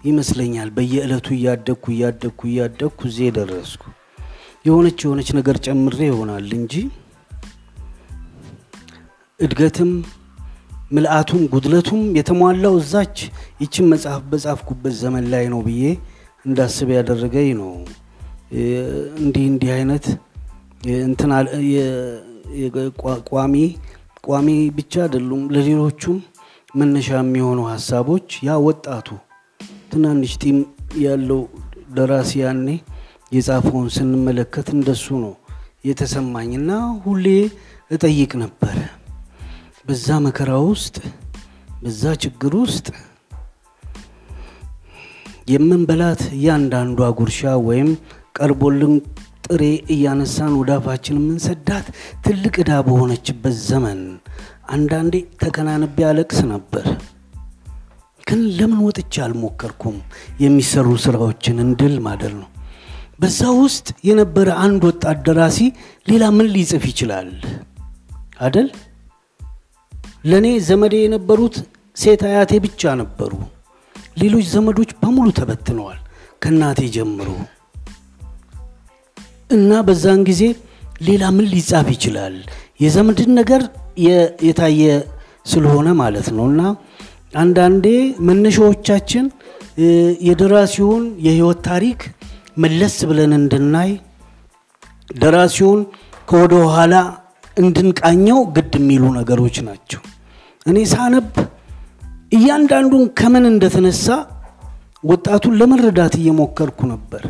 ይመስለኛል። 0.04 0.68
በየዕለቱ 0.76 1.26
እያደግኩ 1.36 1.84
እያደግኩ 1.94 2.40
እያደግኩ 2.50 3.00
እዚህ 3.08 3.24
የደረስኩ 3.28 3.82
የሆነች 4.64 4.98
የሆነች 5.04 5.30
ነገር 5.38 5.56
ጨምሬ 5.66 5.98
ይሆናል 6.10 6.48
እንጂ 6.58 6.74
እድገትም 9.40 9.90
ምልአቱም 10.90 11.42
ጉድለቱም 11.52 12.02
የተሟላው 12.18 12.74
እዛች 12.80 13.16
ይችን 13.62 13.90
መጽሐፍ 13.92 14.22
በጻፍኩበት 14.30 14.94
ዘመን 15.00 15.24
ላይ 15.32 15.44
ነው 15.54 15.60
ብዬ 15.66 15.82
እንዳስብ 16.44 16.88
ያደረገኝ 16.96 17.50
ነው። 17.60 17.70
እንዲህ 19.20 19.44
እንዲህ 19.52 19.70
አይነት 19.76 20.04
እንትና 21.04 21.32
ቋሚ 23.30 23.54
ቋሚ 24.26 24.48
ብቻ 24.76 24.92
አይደሉም። 25.04 25.42
ለሌሎቹም 25.54 26.18
መነሻ 26.76 27.08
የሚሆኑ 27.18 27.60
ሀሳቦች 27.72 28.28
ያ 28.46 28.56
ወጣቱ 28.66 29.06
ትናንሽ 29.92 30.32
ጢም 30.42 30.58
ያለው 31.04 31.40
ደራሲ 31.96 32.32
ያኔ 32.42 32.66
የጻፈውን 33.36 33.88
ስንመለከት 33.96 34.68
እንደሱ 34.76 35.06
ነው 35.24 35.34
የተሰማኝ 35.88 36.50
እና 36.60 36.70
ሁሌ 37.04 37.26
እጠይቅ 37.90 38.32
ነበረ 38.42 38.76
በዛ 39.88 40.16
መከራ 40.26 40.52
ውስጥ 40.70 40.96
በዛ 41.82 42.12
ችግር 42.24 42.52
ውስጥ 42.62 42.86
የምንበላት 45.52 46.22
እያንዳንዷ 46.36 47.00
ጉርሻ 47.18 47.40
ወይም 47.68 47.90
ቀርቦልን 48.38 48.94
ጥሬ 49.46 49.62
እያነሳን 49.94 50.52
ወደ 50.60 50.70
አፋችን 50.76 51.18
የምንሰዳት 51.18 51.86
ትልቅ 52.24 52.54
ዕዳ 52.62 52.72
በሆነችበት 52.86 53.54
ዘመን 53.68 54.00
አንዳንዴ 54.68 55.14
ተከናንቤ 55.42 56.04
አለቅስ 56.08 56.38
ነበር። 56.52 56.86
ግን 58.26 58.40
ለምን 58.58 58.80
ወጥቼ 58.86 59.14
አልሞከርኩም? 59.24 59.96
የሚሰሩ 60.40 60.88
ስራዎችን 61.04 61.56
እንድል 61.66 61.94
ማለት 61.98 62.32
ነው። 62.40 62.48
በዛ 63.20 63.40
ውስጥ 63.60 63.86
የነበረ 64.08 64.48
አንድ 64.64 64.82
ወጣት 64.84 65.18
ደራሲ 65.26 65.58
ሌላ 66.08 66.24
ምን 66.36 66.48
ሊጽፍ 66.54 66.84
ይችላል 66.90 67.28
አደል? 68.40 68.68
ለእኔ 70.24 70.46
ዘመዴ 70.68 70.94
የነበሩት 71.02 71.56
ሴት 71.96 72.22
አያቴ 72.30 72.52
ብቻ 72.66 72.94
ነበሩ። 73.02 73.32
ሌሎች 74.18 74.46
ዘመዶች 74.46 74.90
በሙሉ 75.02 75.28
ተበትነዋል 75.38 76.00
ከእናቴ 76.42 76.80
ጀምሮ 76.96 77.28
እና 79.50 79.72
በዛን 79.88 80.20
ጊዜ 80.28 80.42
ሌላ 81.08 81.24
ምን 81.36 81.46
ሊጻፍ 81.52 81.86
ይችላል? 81.94 82.36
የዘመድን 82.80 83.30
ነገር 83.40 83.62
የታየ 84.46 84.82
ስለሆነ 85.46 85.88
ማለት 86.00 86.28
ነው 86.36 86.46
እና 86.52 86.62
አንዳንዴ 87.42 87.86
መነሻዎቻችን 88.28 89.24
የደራሲውን 90.28 91.04
የህይወት 91.26 91.60
ታሪክ 91.68 92.00
መለስ 92.58 92.96
ብለን 93.08 93.32
እንድናይ 93.38 93.90
ደራሲውን 95.16 95.80
ከወደ 96.30 96.54
ኋላ 96.74 96.94
እንድንቃኘው 97.56 98.38
ግድ 98.56 98.72
የሚሉ 98.78 99.04
ነገሮች 99.18 99.56
ናቸው። 99.68 100.00
እኔ 100.66 100.78
ሳነብ 100.92 101.28
እያንዳንዱን 102.32 103.04
ከምን 103.18 103.44
እንደተነሳ 103.52 104.06
ወጣቱን 105.04 105.56
ለመረዳት 105.60 106.14
እየሞከርኩ 106.20 106.78
ነበር። 106.92 107.22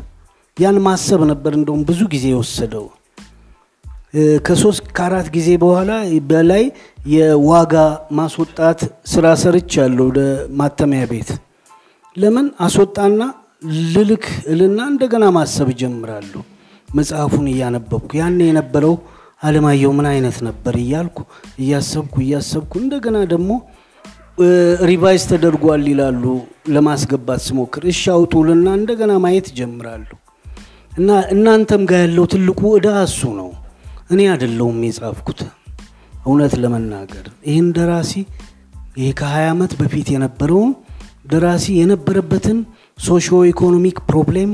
ያን 0.57 0.77
ማሰብ 0.85 1.21
ነበር 1.31 1.53
እንደውም 1.59 1.83
ብዙ 1.89 2.01
ጊዜ 2.13 2.27
የወሰደው። 2.33 2.85
ከሶስት 4.47 4.85
ከአራት 4.97 5.27
ጊዜ 5.35 5.49
በኋላ 5.63 5.93
በላይ 6.31 6.65
የዋጋ 7.13 7.75
ማስወጣት 8.19 8.81
ስራ 9.13 9.35
ሰርች 9.43 9.71
ያለው 9.81 10.07
ወደ 10.11 10.21
ማተሚያ 10.61 11.03
ቤት 11.11 11.31
ለምን 12.17 12.47
አስወጣና 12.67 13.23
ልልክ 13.95 14.25
እልና 14.53 14.81
እንደገና 14.93 15.25
ማሰብ 15.37 15.69
እጀምራለሁ። 15.75 16.43
መጽሐፉን 16.89 17.47
እያነበብኩ 17.53 18.11
ያኔ 18.21 18.41
የነበረው 18.49 18.95
አለማየሁ 19.43 19.91
ምን 19.99 20.07
አይነት 20.13 20.37
ነበር 20.49 20.75
እያልኩ 20.83 21.19
እያሰብኩ 21.63 22.15
እያሰብኩ 22.25 22.73
እንደገና 22.83 23.19
ደግሞ 23.33 23.51
revise 24.89 25.23
ተደርጓል 25.31 25.85
ይላሉ 25.93 26.25
ለማስገባት 26.75 27.43
ስሞክር 27.47 27.85
እሺ 27.93 28.03
አውጡልና 28.15 28.69
እንደገና 28.81 29.13
ማየት 29.25 29.49
እጀምራለሁ። 29.53 30.17
እና 30.97 31.11
እናንተም 31.35 31.83
ጋር 31.91 32.01
ያለው 32.05 32.27
ትልቁ 32.33 32.61
እዳ 32.77 32.89
እሱ 33.07 33.21
ነው። 33.39 33.49
እኔ 34.11 34.21
አይደለሁም 34.33 34.79
የጻፍኩት። 34.87 35.41
እውነት 36.23 36.55
ለመናገር 36.63 37.27
ይህን 37.49 37.69
ደራሲ 37.77 38.13
ይህ 38.97 39.11
ከ20 39.19 39.51
ዓመት 39.51 39.73
በፊት 39.81 40.09
የነበረውን 40.15 40.71
ደራሲ 41.27 41.67
የነበረበትን 41.81 42.59
socio 42.99 43.39
economic 43.51 43.99
problem 44.09 44.53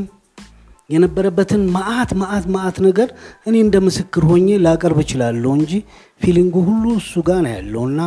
የነበረበትን 0.91 1.63
ማአት 1.75 2.11
ማአት 2.21 2.47
ማአት 2.55 2.77
ነገር 2.87 3.09
እኔ 3.47 3.55
እንደ 3.65 3.77
ምስክር 3.85 4.23
ሆኜ 4.31 4.57
ላቀርብ 4.65 4.99
እችላለሁ 5.05 5.53
እንጂ 5.59 5.73
feeling 6.21 6.47
ኡ 6.47 6.55
ሁሉ 6.69 6.85
እሱ 7.01 7.23
ጋር 7.29 7.39
ነው 7.47 7.53
ያለው 7.55 7.85
እና 7.91 8.01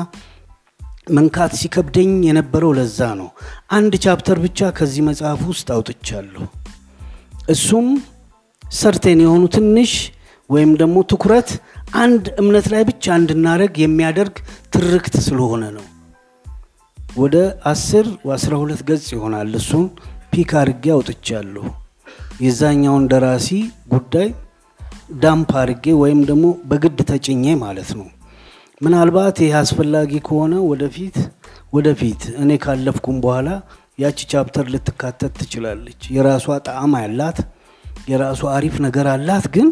መንካት 1.09 1.53
ሲከብደኝ 1.59 2.11
የነበረው 2.27 2.71
ለዛ 2.77 3.07
ነው። 3.19 3.29
አንድ 3.71 3.93
chapter 4.03 4.37
ብቻ 4.45 4.69
ከዚህ 4.77 5.03
መጽሐፍ 5.09 5.41
ውስጥ 5.49 5.67
አውጥቻለሁ። 5.75 6.45
እሱም 7.49 7.87
certain 8.75 9.19
የሆኑ 9.23 9.43
ትንሽ 9.55 9.91
ወይም 10.49 10.71
ደግሞ 10.81 10.97
ትኩረት 11.11 11.49
አንድ 11.97 12.23
እምነት 12.41 12.65
ላይ 12.73 12.83
ብቻ 12.89 13.15
እንድናደርግ 13.19 13.75
የሚያደርግ 13.83 14.35
ትርክት 14.75 15.15
ስለሆነ 15.27 15.63
ነው። 15.77 15.85
ወደ 17.17 17.35
አስር 17.71 18.05
አስራ 18.35 18.53
ሁለት 18.61 18.81
ገጽ 18.89 19.05
ይሆናል። 19.15 19.51
እሱን 19.59 19.85
pick 20.31 20.51
አርጌ 20.61 20.85
አውጥቻለሁ። 20.95 21.65
የዛኛውን 22.41 23.05
ደራሲ 23.11 23.49
ጉዳይ 23.93 24.27
dump 25.21 25.51
አርጌ 25.61 25.85
ወይም 26.01 26.21
ደግሞ 26.29 26.45
በግድ 26.69 26.99
ተጭኜ 27.09 27.55
ማለት 27.63 27.89
ነው። 27.99 28.07
ምናልባት 28.81 29.37
ይህ 29.43 29.53
አስፈላጊ 29.59 30.13
ከሆነ 30.27 30.53
ወደፊት 30.69 31.17
ወደፊት 31.73 32.21
እኔ 32.41 32.51
ካለፍኩም 32.63 33.17
በኋላ 33.23 33.49
ያቺ 33.99 34.19
chapter 34.31 34.65
ልትካተት 34.73 35.33
ትችላለች። 35.39 36.01
የራሷ 36.15 36.57
ጣዕም 36.67 36.95
ያላት 37.03 37.37
የራሷ 38.07 38.41
አሪፍ 38.53 38.75
ነገር 38.85 39.07
አላት። 39.11 39.45
ግን 39.55 39.67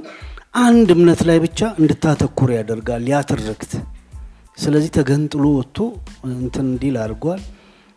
አንድ 0.62 0.90
እምነት 0.96 1.22
ላይ 1.30 1.38
ብቻ 1.44 1.60
እንድታተኩር 1.80 2.50
ያደርጋል 2.58 3.06
ያ 3.12 3.20
ስለዚህ 4.58 4.90
ተገንጥሎ 4.98 5.44
ወጥቶ 5.56 5.78
እንትን 6.32 6.66
እንዲል 6.72 6.96
አድርጓል። 7.04 7.42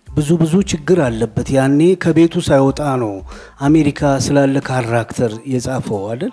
ብዙ 0.09 0.29
ብዙ 0.43 0.55
ችግር 0.71 0.99
አለበት። 1.07 1.49
ያኔ 1.57 1.81
ከቤቱ 2.03 2.35
ሳይወጣ 2.47 2.81
ነው 3.03 3.13
አሜሪካ 3.61 4.11
ስላለ 4.27 4.57
character 4.69 5.33
የጻፈው 5.53 6.03
አይደል? 6.11 6.33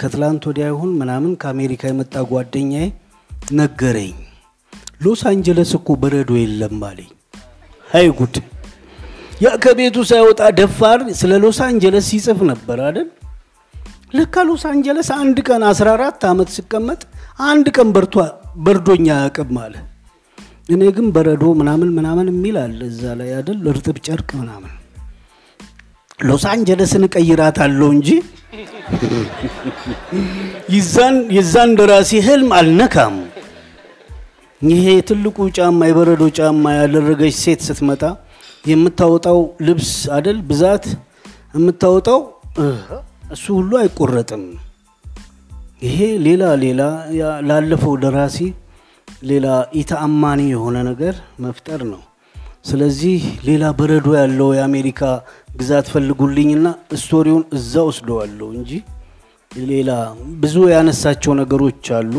ከትላንት 0.00 0.42
ወዲያ 0.48 0.66
ይሁን 0.70 0.90
ምናምን 1.00 1.32
ከአሜሪካ 1.42 1.82
የመጣ 1.90 2.14
ጓደኛዬ 2.30 2.86
ነገረኝ። 3.56 4.14
ሎስ 5.04 5.22
አንጀለስ 5.30 5.72
እኮ 5.78 5.96
በረዶ 6.02 6.30
የለም 6.38 6.82
አለኝ። 6.88 7.10
ሀይ 7.88 8.08
ጉድ! 8.18 8.36
ያ 9.34 9.48
ከቤቱ 9.62 9.96
ሳይወጣ 10.10 10.40
ደፋር 10.58 11.00
ስለ 11.20 11.32
ሎስ 11.42 11.58
አንጀለስ 11.66 12.06
ሲጽፍ 12.10 12.38
ነበር 12.50 12.78
አይደል? 12.86 13.08
ለካ 14.16 14.34
ሎስ 14.48 14.62
አንጀለስ 14.70 15.08
አንድ 15.16 15.36
ቀን 15.48 15.62
14 15.70 16.26
ዓመት 16.30 16.48
ሲቀመጥ 16.56 17.00
አንድ 17.48 17.66
ቀን 17.76 17.88
በርዶኝ 18.66 19.06
አያውቅም 19.16 19.56
አለ። 19.64 19.74
እኔ 20.74 20.82
ግን 20.96 21.06
በረዶ 21.14 21.44
ምናምን 21.60 21.88
ምናምን 21.96 22.26
የሚል 22.32 22.56
አለ 22.62 22.78
እዛ 22.90 23.02
ላይ 23.20 23.30
አይደል? 23.38 23.60
እርጥብ 23.72 23.96
ጨርቅ 24.06 24.30
ምናምን 24.42 24.72
ሎስ 26.20 26.44
አንጀለስን 26.52 27.04
እቀይራታለሁ 27.08 27.88
እንጂ 27.96 28.08
የዛን 31.36 31.70
ደራሲ 31.78 32.10
ህልም 32.26 32.50
አልነካም። 32.58 33.16
ይሄ 34.62 34.84
ትልቁ 35.08 35.38
ጫማ 35.56 35.80
የበረዶ 35.88 36.22
ጫማ 36.38 36.64
ያደረገች 36.78 37.34
ሴት 37.42 37.62
ስትመጣ 37.68 38.02
የምታወጣው 38.64 39.38
ልብስ 39.66 39.92
አደል 40.16 40.38
ብዛት 40.48 40.84
የምታወጣው 41.56 42.20
እሱ 43.32 43.44
ሁሉ 43.58 43.72
አይቆረጥም። 43.80 44.44
ይሄ 45.82 45.98
ሌላ 46.26 46.42
ሌላ 46.62 46.82
ላለፈው 47.48 47.94
ደራሲ 48.02 48.38
ሌላ 49.30 49.46
ኢተአማኒ 49.80 50.40
የሆነ 50.50 50.76
ነገር 50.88 51.14
መፍጠር 51.40 51.80
ነው። 51.92 52.02
ስለዚህ 52.64 53.16
ሌላ 53.46 53.64
በረዶ 53.78 54.08
ያለው 54.18 54.48
የአሜሪካ 54.56 55.00
ግዛት 55.56 55.86
ፈልጉልኝና 55.94 56.66
ስቶሪውን 57.02 57.44
እዛ 57.58 57.82
ወስደዋለሁ 57.88 58.46
እንጂ 58.56 58.70
ሌላ 59.68 59.90
ብዙ 60.42 60.56
ያነሳቸው 60.72 61.32
ነገሮች 61.40 61.88
አሉ። 61.98 62.14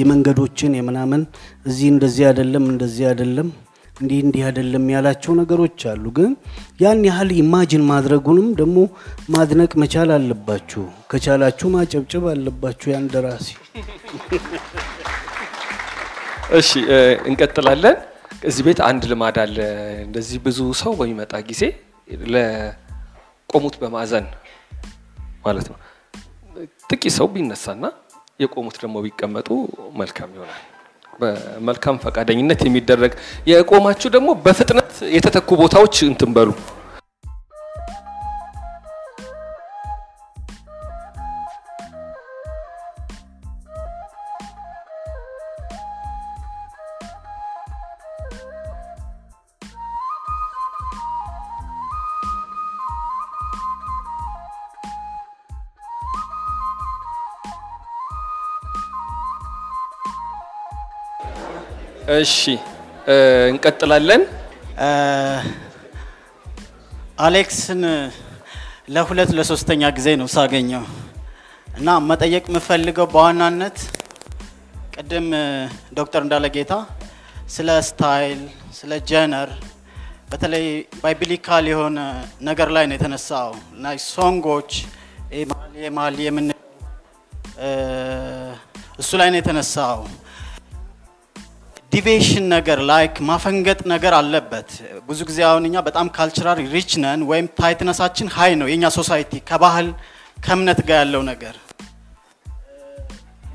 የመንገዶችን 0.00 0.74
የምናምን 0.78 1.22
እዚህ 1.66 1.88
እንደዚህ 1.94 2.24
አይደለም 2.28 2.66
እንደዚህ 2.72 3.04
አይደለም 3.10 3.48
እንዲህ 3.96 4.18
እንዲህ 4.24 4.42
አይደለም 4.46 4.84
ያላቸው 4.92 5.32
ነገሮች 5.38 5.80
አሉ። 5.90 6.04
ግን 6.16 6.32
ያን 6.82 7.00
ያህል 7.08 7.30
ኢማጅን 7.36 7.84
ማድረጉንም 7.90 8.48
ደግሞ 8.58 8.78
ማድነቅ 9.34 9.72
መቻል 9.82 10.10
አለባችሁ። 10.16 10.82
ከቻላችሁ 11.12 11.68
ማጨብጨብ 11.76 12.26
አለባችሁ 12.32 12.88
ያን 12.92 13.06
ደራሲ። 13.14 13.48
እሺ 16.58 16.70
እንቀጥላለን። 17.30 17.96
እዚህ 18.46 18.62
ቤት 18.66 18.80
አንድ 18.88 19.02
ልማድ 19.10 19.36
አለ። 19.44 19.56
እንደዚህ 20.04 20.38
ብዙ 20.44 20.58
ሰው 20.82 20.92
በሚመጣ 20.98 21.34
ጊዜ 21.48 21.62
ለቆሙት 22.34 23.76
በማዘን 23.80 24.26
ማለት 25.46 25.66
ነው። 25.72 25.78
ጥቂት 26.90 27.12
ሰው 27.16 27.26
ቢነሳና 27.32 27.84
የቆሙት 28.40 28.76
ደግሞ 28.82 28.96
ቢቀመጡ 29.04 29.48
መልካም 30.00 30.30
ይሆናል። 30.36 30.62
በመልካም 31.20 32.00
ፈቃደኝነት 32.02 32.60
የሚደረግ 32.66 33.12
የቆማችሁ 33.50 34.08
ደግሞ 34.16 34.30
በፍጥነት 34.44 34.90
የተተኩ 35.16 35.48
ቦታዎች 35.62 35.96
እንትን 36.08 36.32
በሉ። 36.36 36.50
እሺ 62.14 62.40
እንቀጥላለን። 63.48 64.22
አሌክስን 67.18 67.82
ለሁለት 68.88 69.30
ለሶስተኛ 69.36 69.82
ጊዜ 69.96 70.08
ነው 70.16 70.28
ሳገኘው 70.34 70.84
እና 71.76 71.88
መጠየቅ 72.08 72.44
የምፈልገው 72.48 73.06
በዋናነት 73.14 73.78
ቅድም 74.94 75.26
ዶክተር 75.94 76.20
እንዳለጌታ 76.22 76.72
ስለ 77.48 77.70
style 77.88 78.40
ስለ 78.72 78.92
genre 79.10 79.50
በተለይ 80.30 80.66
biblical 81.02 81.66
የሆነ 81.72 81.98
ነገር 82.42 82.70
ላይ 82.76 82.84
ነው 82.88 82.96
የተነሳው 82.96 83.50
እና 83.76 83.94
ሶንጎች 84.06 84.70
ማልዬ 85.52 85.88
ማልዬ 85.98 86.24
የምን 86.28 86.46
እሱ 88.98 89.10
ላይ 89.20 89.28
ነው 89.30 89.38
የተነሳው። 89.40 89.98
deviation 91.96 92.44
ነገር 92.52 92.78
like 92.88 93.14
ማፈንገጥ 93.28 93.78
ነገር 93.92 94.12
አለበት። 94.16 94.70
ብዙ 95.08 95.18
ጊዜ 95.28 95.38
አሁን 95.48 95.64
እኛ 95.68 95.76
በጣም 95.86 96.06
cultural 96.16 96.58
rich 96.74 96.90
ነን 97.04 97.20
ወይም 97.30 97.46
tightness 97.58 97.97
ኣችን 97.97 98.28
high 98.34 98.52
ነው 98.60 98.66
የእኛ 98.70 98.86
society 98.96 99.40
ከባህል 99.48 99.88
ከእምነት 100.38 100.80
ጋር 100.88 100.98
ያለው 101.02 101.22
ነገር። 101.30 101.54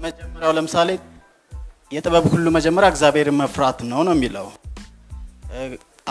መጀመሪያው 0.01 0.53
ለምሳሌ 0.57 0.89
የጥበብ 1.91 2.25
ሁሉ 2.33 2.45
መጀመሪያ 2.57 2.89
እግዚአብሔርን 2.93 3.37
መፍራት 3.41 3.79
ነው 3.91 4.01
ነው 4.07 4.15
የሚለው። 4.17 4.47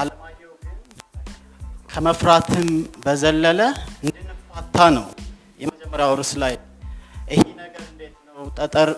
አለማየሁ 0.01 0.53
ከመፍራትም 1.91 2.69
በዘለለ 3.05 3.61
እንድንፋታ 4.03 4.79
ነው 4.99 5.07
የመጀመሪያው 5.63 6.13
ርዕስ 6.21 6.33
ላይ። 6.45 6.55
ይሄ 7.29 7.41
ነገር 7.63 7.83
እንዴት 7.91 8.15
ነው? 8.29 8.45
ጠጠር 8.59 8.91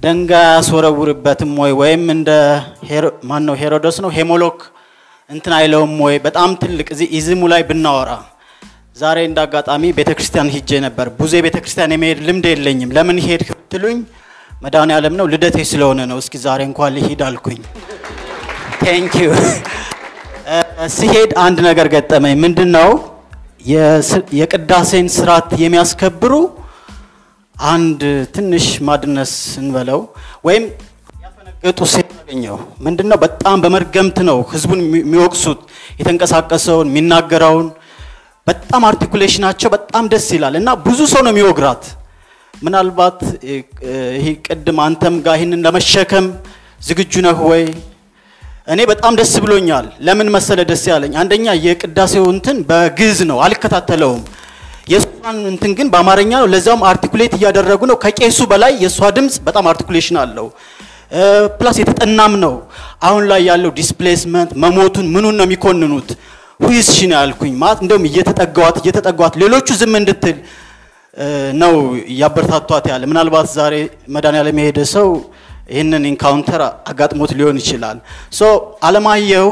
ደንጋይ 0.00 0.44
አያስወረውርበትም 0.46 1.50
ወይ? 1.62 1.72
ወይም 1.80 2.02
እንደ 2.14 2.30
ማን 3.24 3.42
ነው 3.48 3.54
ሄሮዶስ 3.62 3.96
ነው? 4.04 4.10
hemlock? 4.16 4.58
እንትን 5.30 5.52
አይለውም 5.58 5.92
ወይ? 6.04 6.14
በጣም 6.26 6.50
ትልቅ 6.62 6.86
እዚህ 6.94 7.08
ism 7.18 7.31
ኡ 7.31 7.40
ላይ 7.52 7.62
ብናወራ። 7.68 8.10
ዛሬ 8.96 9.18
እንደ 9.28 9.38
አጋጣሚ 9.46 9.82
ቤተ 9.98 10.10
ሂጄ 10.54 10.70
ነበር። 10.86 11.06
ብዙ 11.20 11.32
የቤተ 11.38 11.56
ክርስቲያን 11.64 11.92
የመሄድ 11.94 12.18
ልምድ 12.28 12.46
የለኝም። 12.52 12.90
ለምን 12.96 13.18
ሄድ 13.26 13.42
ብትሉኝ 13.50 13.98
መድኃኔ 14.62 14.90
ዓለም 14.96 15.14
ነው 15.20 15.26
ልደቴ 15.32 15.58
ስለሆነ 15.70 16.00
ነው። 16.10 16.18
እስኪ 16.22 16.34
ዛሬ 16.46 16.60
እንኳን 16.70 16.90
ልሂድ 16.96 17.20
አልኩኝ። 17.28 17.60
thank 18.82 19.12
you 19.22 19.28
ሲሄድ 20.96 21.30
አንድ 21.44 21.58
ነገር 21.68 21.86
ገጠመኝ። 21.94 22.34
ምንድን 22.44 22.70
ነው 22.78 22.90
የቅዳሴን 24.40 25.08
ስርዓት 25.16 25.48
የሚያስከብሩ 25.62 26.32
አንድ 27.68 28.02
ትንሽ 28.34 28.66
ማድነስ 28.80 29.32
እንበለው 29.58 30.00
ወይም 30.44 30.64
ያፈነገጡ 31.24 31.78
ሴት 31.92 32.10
አገኘው። 32.20 32.56
ምንድን 32.86 33.08
ነው 33.10 33.18
በጣም 33.24 33.56
በመርገምት 33.64 34.18
ነው 34.28 34.38
ህዝቡን 34.52 34.80
የሚወቅሱት፣ 34.98 35.60
የተንቀሳቀሰውን 36.00 36.88
የሚናገረውን 36.90 37.68
በጣም 38.46 38.82
አርቲኩሌሽናቸው 38.88 39.68
በጣም 39.76 40.04
ደስ 40.12 40.26
ይላል 40.36 40.54
እና 40.60 40.70
ብዙ 40.86 41.00
ሰው 41.12 41.20
ነው 41.26 41.32
የሚወግራት። 41.34 41.82
ምናልባት 42.54 43.18
ይሄ 44.16 44.26
ቅድም 44.46 44.78
አንተም 44.86 45.14
ጋር 45.26 45.34
ይህንን 45.38 45.62
ለመሸከም 45.66 46.26
ዝግጁ 46.80 47.12
ነህ 47.26 47.38
ወይ? 47.50 47.62
እኔ 48.68 48.80
በጣም 48.90 49.12
ደስ 49.20 49.32
ብሎኛል። 49.44 49.86
ለምን 50.06 50.28
መሰለ 50.34 50.60
ደስ 50.70 50.82
ያለኝ? 50.90 51.12
አንደኛ 51.22 51.46
የቅዳሴው 51.66 52.24
እንትን 52.34 52.56
በግዕዝ 52.68 53.18
ነው፣ 53.30 53.38
አልከታተለውም። 53.46 54.22
የእሷን 54.86 55.38
እንትን 55.50 55.72
ግን 55.78 55.88
በአማርኛ 55.92 56.32
ነው። 56.42 56.48
ለዛውም 56.52 56.82
articulate 56.90 57.32
እያደረጉ 57.38 57.80
ነው። 57.90 57.96
ከቄሱ 58.04 58.38
በላይ 58.52 58.72
የእሷ 58.82 59.00
ድምፅ 59.16 59.36
በጣም 59.46 59.64
articulation 59.72 60.16
አለው። 60.22 60.46
plus 61.58 61.76
የተጠናም 61.80 62.32
ነው። 62.44 62.54
አሁን 63.02 63.22
ላይ 63.30 63.40
ያለው 63.50 63.70
displacement 63.78 64.50
መሞቱን 64.62 65.06
ምኑን 65.14 65.36
ነው 65.40 65.46
የሚኮንኑት? 65.48 66.08
who 66.60 66.77
is 66.77 66.88
she 66.96 67.06
ነው 67.10 67.16
ያልኩኝ። 67.20 67.52
ማለት 67.62 67.78
እንደውም 67.84 68.04
እየተጠጋዋት 68.10 68.76
እየተጠጓት 68.82 69.34
ሌሎቹ 69.42 69.68
ዝም 69.80 69.94
እንድትል 70.00 70.36
ነው 71.62 71.72
እያበረታቷት 72.12 72.84
ያለ። 72.92 73.02
ምናልባት 73.10 73.46
ዛሬ 73.56 73.74
መድኃኔዓለም 74.14 74.58
የሄደ 74.60 74.80
ሰው 74.94 75.08
ይህንን 75.70 76.04
encounter 76.10 76.62
አጋጥሞት 76.90 77.32
ሊሆን 77.38 77.56
ይችላል። 77.62 77.98
so 78.32 78.42
አለማየሁ 78.82 79.48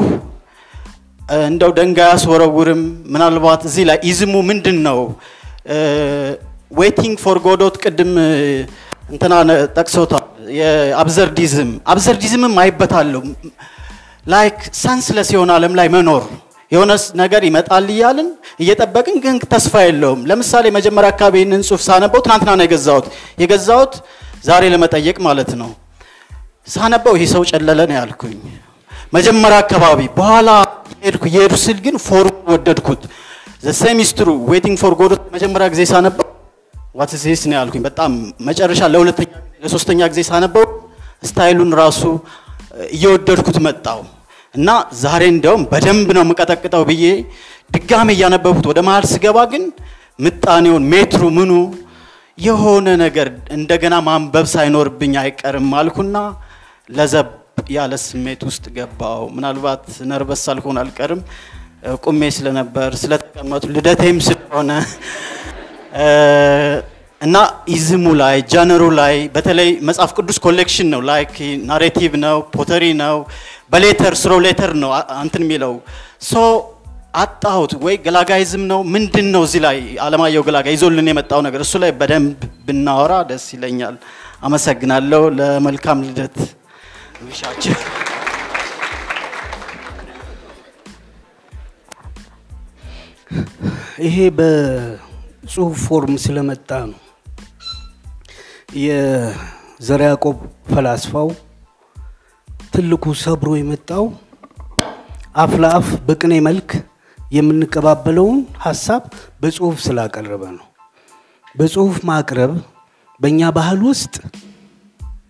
እንደው 1.45 1.71
ድንጋይ 1.77 2.09
አስወረውርም። 2.11 2.81
ምናልባት 3.13 3.61
እዚህ 3.69 3.83
ላይ 3.89 3.97
ism 4.09 4.23
ኡ 4.23 4.33
ምንድን 4.49 4.77
ነው? 4.87 4.99
Waiting 6.79 7.15
for 7.23 7.37
Godot 7.45 7.75
ቅድም 7.83 8.11
እንትና 9.11 9.33
ጠቅሰውታል። 9.77 10.25
የ 10.59 10.79
absurdism 10.79 11.69
absurdism 11.91 12.42
ም 12.42 12.53
አይበታለሁ። 12.63 13.21
like 14.25 14.57
senseless 14.81 15.29
የሆነ 15.35 15.51
ዓለም 15.57 15.73
ላይ 15.79 15.87
መኖር 15.95 16.23
የሆነ 16.71 16.91
ነገር 17.21 17.41
ይመጣል 17.47 17.85
እያልን 17.93 18.27
እየጠበቅን 18.63 19.15
ግን 19.23 19.35
ተስፋ 19.53 19.73
የለውም። 19.85 20.21
ለምሳሌ 20.29 20.65
መጀመሪያ 20.77 21.09
አካባቢ 21.13 21.35
ይህንን 21.39 21.61
ጽሁፍ 21.67 21.81
ሳነበው 21.87 22.21
ትናንትና 22.25 22.51
ነው 22.57 22.65
የገዛሁት 22.67 23.05
የገዛሁት 23.41 23.93
ዛሬ 24.43 24.63
ለመጠየቅ 24.73 25.17
ማለት 25.27 25.51
ነው። 25.61 25.71
ሳነበው 26.67 27.13
ይህ 27.19 27.29
ሰው 27.33 27.43
ጨለለ 27.51 27.79
ነው 27.89 27.97
ያልኩኝ 27.99 28.37
መጀመሪያ 29.13 29.57
አካባቢ። 29.63 29.99
በኋላ 30.17 30.49
ሄድኩ 31.05 31.23
እየሄዱ 31.29 31.53
ስል 31.63 31.77
ግን 31.85 31.95
form 32.07 32.37
ወደድኩት። 32.51 33.01
ዘሴሚስትሩ 33.65 34.27
Waiting 34.51 34.77
for 34.81 34.93
Godot 34.99 35.23
መጀመሪያ 35.35 35.67
ጊዜ 35.73 35.81
ሳነበው 35.91 36.27
what's 36.95 37.11
this 37.23 37.41
ነው 37.49 37.55
ያልኩኝ። 37.59 37.81
በጣም 37.87 38.11
መጨረሻ 38.47 38.81
ለሁለተኛ 38.93 39.31
ለሶስተኛ 39.63 39.99
ጊዜ 40.11 40.21
ሳነበው 40.29 40.65
style 41.23 41.50
ኡን 41.50 41.71
ራሱ 41.81 42.01
እየወደድኩት 42.89 43.57
መጣው 43.67 43.99
እና 44.55 44.69
ዛሬ 45.01 45.23
እንደውም 45.33 45.63
በደንብ 45.71 46.07
ነው 46.17 46.23
የምቀጠቅጠው 46.25 46.83
ብዬ 46.89 47.03
ድጋሜ 47.71 48.09
እያነበብኩት 48.15 48.65
ወደ 48.71 48.79
መሀል 48.87 49.05
ስገባ 49.13 49.37
ግን 49.51 49.63
ምጣኔውን 50.19 50.85
ሜትሩ 50.93 51.23
ምኑ 51.37 51.51
የሆነ 52.37 52.87
ነገር 53.03 53.27
እንደገና 53.57 53.95
ማንበብ 54.07 54.45
ሳይኖርብኝ 54.53 55.13
አይቀርም 55.21 55.69
አልኩና 55.79 56.17
ለዘብ 56.89 57.27
ያለ 57.71 57.93
ስሜት 58.03 58.41
ውስጥ 58.47 58.65
ገባው። 58.75 59.21
ምናልባት 59.35 59.83
nervous 60.09 60.41
ሳልሆን 60.47 60.79
አልቀርም 60.81 61.21
ቁሜ 62.03 62.21
ስለነበር 62.37 62.89
ስለተቀመጡ 63.01 63.63
ልደቴም 63.75 64.17
ስለሆነ 64.25 64.71
እና 67.21 67.37
ism 67.75 67.93
ኡ 67.93 68.05
ላይ 68.19 68.35
genre 68.51 68.74
ኡ 68.74 68.83
ላይ 68.99 69.15
በተለይ 69.33 69.69
መጽሐፍ 69.87 70.11
ቅዱስ 70.17 70.37
collection 70.45 70.87
ነው። 70.93 71.01
like 71.09 71.33
narrative 71.69 72.13
ነው፣ 72.23 72.37
poetry 72.53 72.83
ነው፣ 73.01 73.15
በ 73.71 73.81
letter 73.81 74.13
through 74.21 74.33
letter 74.45 74.71
ነው 74.83 74.91
እንትን 75.17 75.43
የሚለው 75.45 75.73
so 76.29 76.43
አጣሁት 77.15 77.71
ወይ 77.83 77.95
ገላጋይ 78.05 78.50
ism 78.50 78.63
ነው 78.71 78.79
ምንድን 78.93 79.27
ነው 79.33 79.43
እዚህ 79.47 79.61
ላይ 79.65 79.77
አለማየሁ 80.05 80.41
ገላጋይ 80.47 80.73
ይዞልን 80.75 81.09
የመጣው 81.11 81.41
ነገር 81.47 81.61
እሱ 81.65 81.75
ላይ 81.83 81.91
በደንብ 81.99 82.37
ብናወራ 82.67 83.13
ደስ 83.29 83.45
ይለኛል። 83.55 83.95
አመሰግናለሁ። 84.43 85.21
ለመልካም 85.39 86.03
ልደት 86.07 86.37
ውሻችን 87.21 87.77
ይሄ 94.05 94.17
በጽሁፍ 94.37 95.73
ፎርም 95.85 96.13
ስለመጣ 96.23 96.69
ነው። 96.89 96.99
የዘርዓ 98.83 100.07
ያዕቆብ 100.09 100.37
ፈላስፋው 100.71 101.29
ትልቁ 102.73 103.13
ሰብሮ 103.23 103.51
የመጣው 103.57 104.05
አፍ 105.35 105.53
ለአፍ 105.63 105.87
በቅኔ 106.07 106.33
መልክ 106.47 106.69
የምንቀባበለውን 107.31 108.37
ሀሳብ 108.65 109.03
በጽሁፍ 109.41 109.75
ስላቀረበ 109.85 110.43
ነው። 110.57 110.65
በጽሁፍ 111.55 111.97
ማቅረብ 112.09 112.53
በእኛ 113.21 113.49
ባህል 113.57 113.81
ውስጥ 113.89 114.15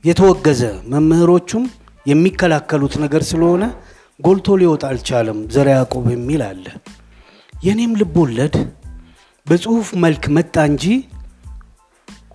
የተወገዘ 0.04 0.62
መምህሮቹም 0.92 1.64
የሚከላከሉት 2.06 2.94
ነገር 3.04 3.24
ስለሆነ 3.30 3.64
ጎልቶ 4.20 4.56
ሊወጣ 4.62 4.84
አልቻለም። 4.90 5.40
ዘርዓ 5.54 5.72
ያዕቆብ 5.76 6.06
የሚል 6.14 6.42
አለ። 6.48 6.66
የኔም 7.64 7.94
ልብ 8.00 8.16
ወለድ 8.22 8.56
በጽሁፍ 9.48 9.88
መልክ 10.04 10.24
መጣ 10.38 10.56
እንጂ 10.72 10.86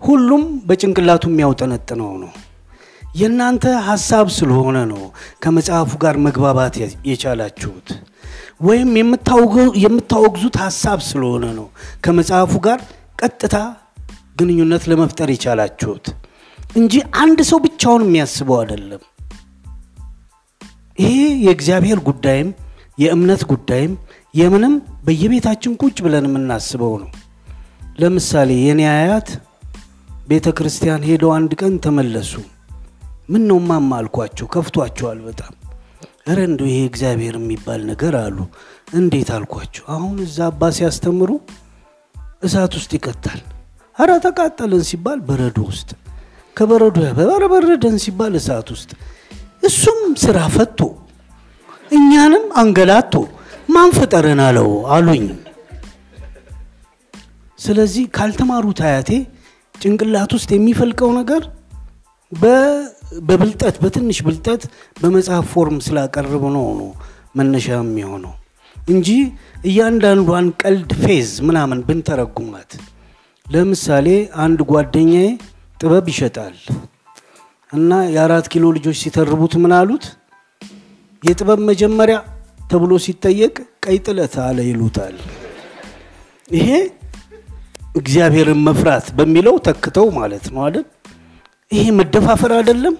ሁሉም 0.01 0.43
በጭንቅላቱ 0.67 1.23
የሚያውጠነጥነው 1.31 2.11
ነው። 2.23 2.31
የእናንተ 3.15 3.65
ሀሳብ 3.87 4.27
ስለሆነ 4.37 4.77
ነው 4.91 5.01
ከመጽሐፉ 5.43 5.91
ጋር 6.03 6.15
መግባባት 6.25 6.75
የቻላችሁት፣ 7.09 7.89
ወይም 8.61 8.89
የምታወግዙት 9.83 10.55
ሀሳብ 10.63 10.99
ስለሆነ 11.09 11.45
ነው 11.59 11.67
ከመጽሐፉ 12.05 12.53
ጋር 12.67 12.79
ቀጥታ 13.19 13.55
ግንኙነት 14.39 14.83
ለመፍጠር 14.91 15.29
የቻላችሁት 15.33 16.05
እንጂ 16.75 16.93
አንድ 17.15 17.39
ሰው 17.49 17.59
ብቻውን 17.65 18.03
የሚያስበው 18.05 18.57
አይደለም። 18.61 19.03
ይሄ 20.97 21.13
የእግዚአብሔር 21.45 21.99
ጉዳይም 22.07 22.49
የእምነት 22.97 23.41
ጉዳይም 23.51 23.93
የምንም 24.33 24.73
በየቤታችን 25.05 25.73
ቁጭ 25.81 25.97
ብለን 26.05 26.27
የምናስበው 26.29 26.93
ነው። 27.01 27.09
ለምሳሌ 27.99 28.51
የኔ 28.61 28.81
አያት 28.93 29.29
ቤተ 30.27 30.47
ክርስቲያን 30.57 31.05
ሄደው 31.09 31.31
አንድ 31.35 31.51
ቀን 31.61 31.73
ተመለሱ። 31.85 32.31
ምን 33.29 33.43
ነው 33.49 33.59
ማማ 33.67 33.91
አልኳቸው። 33.99 34.47
ከፍቷቸዋል 34.53 35.19
በጣም 35.27 35.53
እረ 36.27 36.39
እንደው 36.49 36.67
ይሄ 36.69 36.79
እግዚአብሔር 36.89 37.35
የሚባል 37.39 37.81
ነገር 37.91 38.13
አሉ። 38.23 38.37
እንዴት 38.93 39.29
አልኳቸው። 39.35 39.83
አሁን 39.95 40.15
እዛ 40.25 40.37
አባ 40.47 40.71
ሲያስተምሩ 40.77 41.31
እሳት 42.43 42.73
ውስጥ 42.79 42.91
ይከታል። 42.97 43.41
አረ 43.97 44.11
ተቃጠልን 44.25 44.83
ሲባል 44.89 45.19
በረዶ 45.27 45.57
ውስጥ፣ 45.67 45.89
ከበረዶ 46.57 46.97
ኧረ 47.27 47.43
በረደን 47.53 47.95
ሲባል 48.03 48.33
እሳት 48.39 48.67
ውስጥ። 48.75 48.91
እሱም 49.67 49.99
ስራ 50.23 50.37
ፈቶ 50.55 50.79
እኛንም 51.91 52.45
አንገላቶ 52.61 53.13
ማን 53.69 53.91
ፈጠረን 53.97 54.41
አለው 54.45 54.69
አሉኝ። 54.95 55.25
ስለዚህ 57.59 58.05
ካልተማሩት 58.15 58.79
አያቴ 58.87 59.11
ጭንቅላት 59.75 60.31
ውስጥ 60.37 60.49
የሚፈልቀው 60.53 61.09
ነገር 61.19 61.43
በብልጠት 63.21 63.75
በትንሽ 63.83 64.17
ብልጠት 64.27 64.61
በመጽሐፍ 65.01 65.45
form 65.53 65.77
ስላቀረቡ 65.85 66.43
ነው 66.55 66.67
ነው 66.79 66.89
መነሻ 67.37 67.67
የሚሆነው 67.75 68.33
እንጂ 68.75 69.09
እያንዳንዷን 69.69 70.47
ቀልድ 70.61 70.91
ፌዝ 71.03 71.29
ምናምን 71.47 71.79
ብንተረጉማት 71.87 72.71
ለምሳሌ 73.45 74.07
አንድ 74.45 74.59
ጓደኛዬ 74.71 75.27
ጥበብ 75.79 76.05
ይሸጣል 76.11 76.55
እና 77.69 77.91
የአራት 78.13 78.45
ኪሎ 78.53 78.65
ልጆች 78.77 78.97
ሲተርቡት 79.03 79.53
ምን 79.63 79.73
አሉት? 79.77 80.05
የጥበብ 81.23 81.59
መጀመሪያ 81.69 82.17
ተብሎ 82.69 82.91
ሲጠየቅ 83.05 83.55
ቀይ 83.85 83.97
ጥለት 84.05 84.35
አለ 84.45 84.57
ይሉታል። 84.67 85.15
ይሄ 86.49 86.69
እግዚአብሔርን 87.95 88.61
መፍራት 88.67 89.05
በሚለው 89.17 89.55
ተክተው 89.67 90.07
ማለት 90.17 90.45
ነው 90.53 90.61
አይደል? 90.65 90.85
ይሄ 91.71 91.85
መደፋፈር 91.99 92.51
አይደለም? 92.57 92.95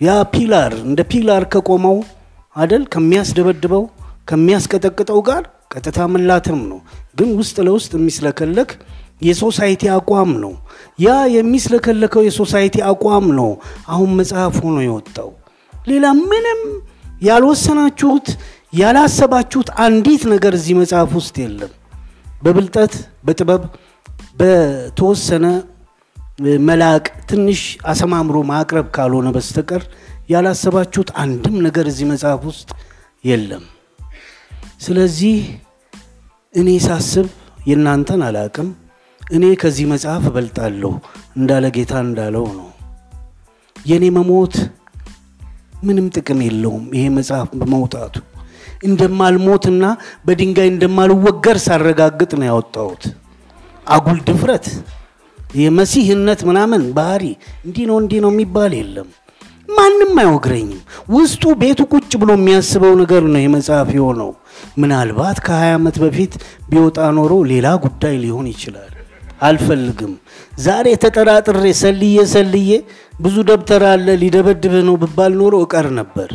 ያ 0.00 0.10
pillar 0.34 0.72
እንደ 0.84 1.00
pillar 1.12 1.42
ከቆመው 1.52 1.96
አይደል 2.56 2.84
ከሚያስደበድበው 2.92 3.84
ከሚያስቀጠቅጠው 4.28 5.20
ጋር 5.28 5.42
ቀጥታ 5.74 6.00
መላተም 6.14 6.60
ነው። 6.70 6.78
ግን 7.18 7.28
ውስጥ 7.38 7.56
ለውስጥ 7.66 7.92
የሚስለከለክ 7.98 8.70
የ 9.22 9.35
society 9.35 9.82
አቋም 9.96 10.30
ነው። 10.44 10.52
ያ 10.98 11.08
የሚስለከለከው 11.34 12.22
የ 12.26 12.37
society 12.37 12.76
አቋም 12.88 13.26
ነው 13.38 13.50
አሁን 13.88 14.10
መጽሐፍ 14.18 14.56
ሆኖ 14.64 14.78
የወጣው። 14.84 15.30
ሌላ 15.72 16.06
ምንም 16.22 16.60
ያልወሰናችሁት 17.22 18.26
ያላሰባችሁት 18.80 19.68
አንዲት 19.84 20.22
ነገር 20.32 20.52
እዚህ 20.58 20.74
መጽሐፍ 20.80 21.10
ውስጥ 21.18 21.36
የለም። 21.42 21.72
በብልጠት 22.42 22.92
በጥበብ 23.26 23.62
በተወሰነ 24.40 25.46
መላቅ 26.68 27.02
ትንሽ 27.30 27.62
አሰማምሮ 27.90 28.36
ማቅረብ 28.50 28.86
ካልሆነ 28.94 29.28
በስተቀር 29.34 29.82
ያላሰባችሁት 30.30 31.10
አንድም 31.22 31.56
ነገር 31.66 31.86
እዚህ 31.90 32.06
መጽሐፍ 32.12 32.40
ውስጥ 32.50 32.68
የለም። 33.24 33.64
ስለዚህ 34.80 35.36
እኔ 36.54 36.68
ሳስብ 36.86 37.26
የእናንተን 37.66 38.22
አላቅም። 38.28 38.68
እኔ 39.30 39.44
ከዚህ 39.60 39.86
መጽሐፍ 39.90 40.24
እበልጣለሁ 40.30 40.92
እንዳለ 41.38 41.66
ጌታ 41.76 41.92
እንዳለው 42.06 42.46
ነው። 42.58 42.68
የእኔ 43.76 44.04
መሞት 44.16 44.54
ምንም 45.84 46.06
ጥቅም 46.16 46.40
የለውም። 46.46 46.84
ይሄ 46.96 47.04
መጽሐፍ 47.18 47.48
በመውጣቱ 47.60 48.14
እንደማልሞትና 48.82 49.84
በድንጋይ 50.26 50.68
እንደማልወገር 50.72 51.56
ሳረጋግጥ 51.66 52.30
ነው 52.40 52.46
ያወጣሁት። 52.50 53.02
አጉል 53.86 54.18
ድፍረት፣ 54.28 54.66
የመሲህነት 55.56 56.40
ምናምን 56.48 56.82
ባህሪ 56.96 57.24
እንዲህ 57.66 57.84
ነው 57.90 57.96
እንዲህ 58.02 58.20
ነው 58.24 58.30
የሚባል 58.34 58.72
የለም። 58.78 59.08
ማንም 59.68 60.12
አይወግረኝም። 60.20 60.80
ውስጡ 61.14 61.42
ቤቱ 61.60 61.80
ቁጭ 61.92 62.12
ብሎ 62.22 62.30
የሚያስበው 62.38 62.94
ነገር 63.02 63.22
ነው 63.28 63.42
የመጽሐፍ 63.42 63.90
የሆነው። 63.96 64.30
ምናልባት 64.80 65.38
ከ20 65.46 65.74
ዓመት 65.76 65.96
በፊት 66.04 66.32
ቢወጣ 66.70 66.98
ኖሮ 67.18 67.32
ሌላ 67.52 67.68
ጉዳይ 67.84 68.16
ሊሆን 68.24 68.48
ይችላል። 68.52 68.94
አልፈልግም። 69.40 70.12
ዛሬ 70.64 70.86
ተጠራጥሬ 71.02 71.64
ሰልዬ 71.80 72.16
ሰልዬ 72.32 72.70
ብዙ 73.20 73.36
ደብተር 73.50 73.82
አለ 73.90 74.08
ሊደበድብህ 74.22 74.82
ነው 74.88 74.96
ብባል 75.02 75.32
ኖሮ 75.40 75.54
እቀር 75.64 75.86
ነበር። 76.00 76.30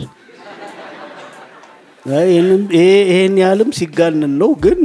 ይሄን 2.75 3.35
ያህልም 3.41 3.69
ሲጋንን 3.77 4.33
ነው 4.41 4.51
ግን 4.63 4.79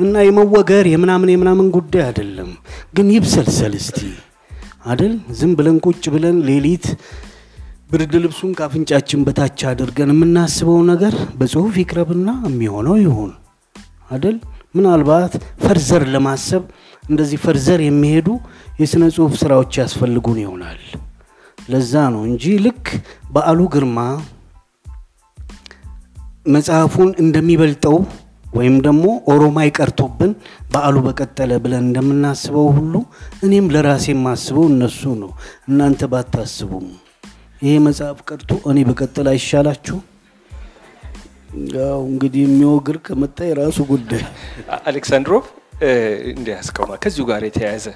እና 0.00 0.14
የመወገር 0.26 0.84
የምናምን 0.90 1.32
የምናምን 1.32 1.66
ጉዳይ 1.76 2.02
አይደለም። 2.06 2.50
ግን 2.96 3.08
ይብሰልሰል 3.14 3.74
እስቲ 3.80 3.98
አደል 4.86 5.12
ዝም 5.38 5.52
ብለን 5.58 5.76
ቁጭ 5.86 6.04
ብለን 6.14 6.38
ሌሊት 6.48 6.86
ብርድ 7.90 8.14
ልብሱን 8.22 8.52
ካፍንጫችን 8.58 9.24
በታች 9.26 9.60
አድርገን 9.70 10.10
የምናስበው 10.12 10.78
ነገር 10.90 11.14
በጽሁፍ 11.40 11.74
ይቅረብና 11.82 12.28
የሚሆነው 12.46 12.96
ይሁን 13.02 13.32
አደል። 14.10 14.36
ምናልባት 14.76 15.32
ፈርዘር 15.62 16.02
ለማሰብ 16.12 16.62
እንደዚህ 17.02 17.38
ፈርዘር 17.44 17.80
የሚሄዱ 17.84 18.28
የሥነ 18.80 19.04
ጽሁፍ 19.14 19.32
ስራዎች 19.40 19.72
ያስፈልጉን 19.80 20.38
ይሆናል። 20.42 20.80
ለዛ 21.68 21.92
ነው 22.14 22.22
እንጂ 22.28 22.44
ልክ 22.64 22.84
በዓሉ 23.32 23.60
ግርማ 23.74 23.98
መጽሐፉን 26.46 27.10
እንደሚበልጠው 27.22 27.96
ወይም 28.54 28.74
ደግሞ 28.86 29.04
ኦሮማይ 29.32 29.68
ቀርቶብን 29.76 30.32
በዓሉ 30.72 30.96
በቀጠለ 31.06 31.52
ብለን 31.64 31.84
እንደምናስበው 31.86 32.66
ሁሉ 32.76 32.94
እኔም 33.46 33.66
ለራሴ 33.74 34.06
የማስበው 34.12 34.66
እነሱ 34.72 35.12
ነው። 35.22 35.30
እናንተ 35.68 36.08
ባታስቡም 36.12 36.86
ይሄ 37.62 37.74
መጽሐፍ 37.86 38.18
ቀርቶ 38.28 38.50
እኔ 38.70 38.78
በቀጠል 38.88 39.26
አይሻላችሁ? 39.32 39.96
ያው 41.76 42.00
እንግዲህ 42.10 42.42
የሚወግር 42.44 42.96
ከመጣ 43.06 43.38
የራሱ 43.48 43.78
ጉዳይ። 43.90 44.22
አሌክሳንድሮቭ 44.82 45.44
እንዲህ 46.32 46.52
ያስቀውማ 46.54 46.92
ከዚሁ 47.02 47.24
ጋር 47.30 47.42
የተያያዘ 47.46 47.86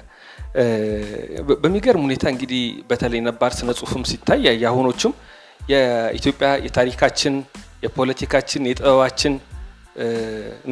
በሚገርም 1.61 2.03
ሁኔታ 2.07 2.25
እንግዲህ 2.33 2.61
በተለይ 2.89 3.21
ነባር 3.27 3.51
ስነ 3.57 3.71
ጽሁፍም 3.79 4.03
ሲታይ 4.11 4.45
የአሁኖቹም 4.61 5.13
የኢትዮጵያ 5.71 6.49
የታሪካችን፣ 6.65 7.33
የፖለቲካችን፣ 7.85 8.61
የጥበባችን 8.69 9.33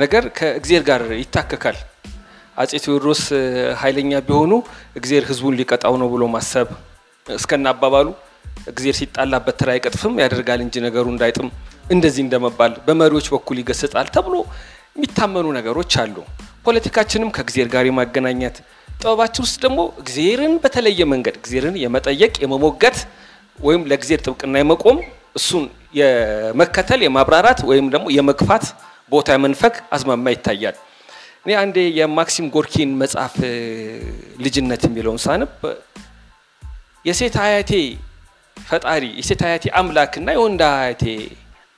ነገር 0.01 0.23
ከእግዜር 0.37 0.83
ጋር 0.89 1.01
ይታከካል። 1.21 1.77
አጼ 2.57 2.71
ቴዎድሮስ 2.83 3.21
ኃይለኛ 3.81 4.11
ቢሆኑ 4.27 4.51
እግዜር 4.99 5.23
ህዝቡን 5.29 5.57
ሊቀጣው 5.59 5.95
ነው 6.01 6.07
ብሎ 6.13 6.23
ማሰብ 6.35 6.67
እስከና 7.27 7.67
አባባሉ 7.73 8.07
እግዜር 8.71 8.95
ሲጣላበት 8.99 9.55
ትር 9.59 9.69
አይቀጥፍም 9.73 10.13
ያደርጋል 10.23 10.61
እንጂ 10.65 10.83
ነገሩ 10.85 11.05
እንዳይጥም 11.13 11.49
እንደዚህ 11.91 12.21
እንደመባል 12.25 12.73
በመሪዎች 12.85 13.27
በኩል 13.33 13.57
ይገስጻል 13.61 14.07
ተብሎ 14.15 14.35
የሚታመኑ 14.95 15.47
ነገሮች 15.57 15.93
አሉ። 16.03 16.15
ፖለቲካችንም 16.65 17.29
ከእግዜር 17.35 17.67
ጋር 17.73 17.85
የማገናኘት 17.87 18.55
ጥበባችን 18.99 19.43
ውስጥ 19.45 19.57
ደግሞ 19.65 19.79
እግዜርን 20.01 20.53
በተለየ 20.63 21.01
መንገድ 21.13 21.35
እግዜርን 21.39 21.75
የመጠየቅ 21.81 22.33
የመሞገት 22.43 22.97
ወይም 23.59 23.81
ለእግዜር 23.89 24.19
ጥብቅና 24.25 24.55
የመቆም 24.61 24.97
እሱን 25.35 25.63
የመከተል 25.99 27.01
የማብራራት 27.05 27.59
ወይም 27.69 27.87
ደግሞ 27.93 28.07
የመግፋት 28.17 28.65
ቦታ 29.11 29.27
የመንፈግ 29.35 29.73
አዝማሚያ 29.95 30.33
ይታያል። 30.35 30.77
እኔ 31.45 31.53
አንዴ 31.61 31.77
የማክሲም 31.97 32.47
ጎርኪን 32.55 32.91
መጽሐፍ 33.01 33.35
ልጅነት 34.45 34.83
የሚለውን 34.87 35.19
ሳነብ 35.25 35.51
የሴት 37.05 37.35
አያቴ 37.43 37.71
ፈጣሪ 38.57 39.03
የሴት 39.19 39.41
አያቴ 39.47 39.65
አምላክ 39.79 40.13
እና 40.21 40.29
የወንድ 40.37 40.61
አያቴ 40.69 41.03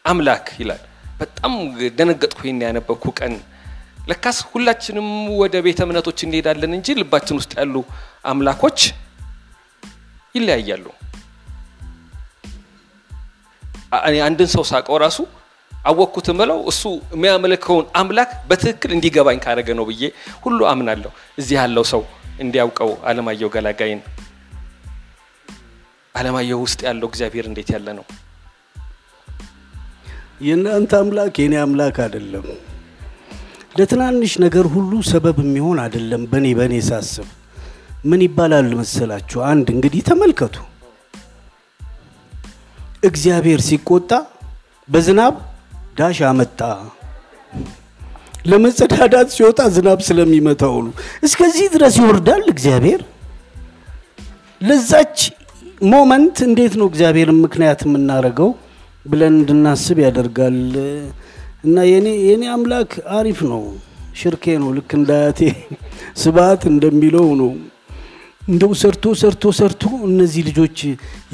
አምላክ 0.05 0.45
ይላል። 0.61 0.81
በጣም 1.19 1.53
ደነገጥኩ 1.97 2.39
ይህን 2.45 2.61
ያነበብኩ 2.65 3.05
ቀን። 3.19 3.33
ለካስ 4.07 4.37
ሁላችንም 4.51 5.07
ወደ 5.41 5.55
ቤተ 5.61 5.79
እምነቶች 5.85 6.19
እንሄዳለን 6.25 6.73
እንጂ 6.77 6.95
ልባችን 6.99 7.39
ውስጥ 7.39 7.53
ያሉ 7.59 7.75
አምላኮች 8.25 8.79
ይለያያሉ። 10.35 10.85
አንድን 14.27 14.49
ሰው 14.55 14.63
ሳቀው 14.71 14.97
ራሱ 15.05 15.19
አወቅኩት 15.71 16.27
ምለው 16.39 16.59
እሱ 16.67 16.81
የሚያመልከውን 17.15 17.85
አምላክ 17.95 18.31
በትክክል 18.49 18.91
እንዲገባኝ 18.95 19.37
ካደረገ 19.43 19.69
ነው 19.79 19.85
ብዬ 19.85 20.03
ሁሉ 20.41 20.59
አምናለሁ። 20.71 21.11
እዚህ 21.37 21.55
ያለው 21.61 21.85
ሰው 21.93 22.01
እንዲያውቀው 22.39 22.91
አለማየሁ 23.09 23.49
ገላጋይን 23.49 24.01
አለማየሁ 26.15 26.59
ውስጥ 26.65 26.79
ያለው 26.87 27.07
እግዚአብሔር 27.07 27.45
እንዴት 27.45 27.69
ያለ 27.75 27.87
ነው? 27.99 28.05
የእናንተ 30.41 30.91
አምላክ 30.99 31.35
የኔ 31.39 31.55
አምላክ 31.57 31.97
አይደለም። 31.99 32.45
ለትናንሽ 33.77 34.33
ነገር 34.43 34.65
ሁሉ 34.73 34.91
ሰበብ 35.09 35.37
የሚሆን 35.43 35.77
አይደለም። 35.83 36.21
በኔ 36.31 36.45
በኔ 36.59 36.73
ሳስብ 36.87 37.27
ምን 38.09 38.21
ይባላል 38.25 38.69
መሰላችሁ? 38.79 39.39
አንድ 39.51 39.67
እንግዲህ 39.75 40.01
ተመልከቱ። 40.09 40.55
እግዚአብሔር 43.09 43.61
ሲቆጣ 43.67 44.11
በዝናብ 44.89 45.35
dash 45.97 46.19
አመጣ። 46.29 46.59
ለመጸዳዳት 48.49 49.29
ሲወጣ 49.35 49.61
ዝናብ 49.75 49.99
ስለሚመታው 50.07 50.75
ነው። 50.85 50.93
እስከዚህ 51.23 51.65
ድረስ 51.73 51.95
ይወርዳል 52.01 52.45
እግዚአብሔር። 52.53 53.01
ለዛች 54.61 55.17
moment 55.89 56.37
እንዴት 56.47 56.73
ነው 56.79 56.87
እግዚአብሔርን 56.91 57.39
ምክንያት 57.45 57.81
የምናደርገው? 57.87 58.49
ብለን 59.05 59.35
እንድናስብ 59.39 59.97
ያደርጋል 60.05 60.57
እና 61.67 61.77
የኔ 61.89 62.43
አምላክ 62.53 62.89
አሪፍ 63.15 63.39
ነው። 63.51 63.63
ሽርኬ 64.19 64.45
ነው። 64.61 64.69
ልክ 64.77 64.91
እንደ 64.97 65.09
አያቴ 65.17 65.39
ስብሐት 66.21 66.61
እንደሚለው 66.71 67.27
ነው። 67.41 67.51
እንደው 68.47 68.71
ሰርቶ 68.81 69.05
ሰርቶ 69.21 69.43
ሰርቶ 69.57 69.83
እነዚህ 70.07 70.41
ልጆች 70.49 70.77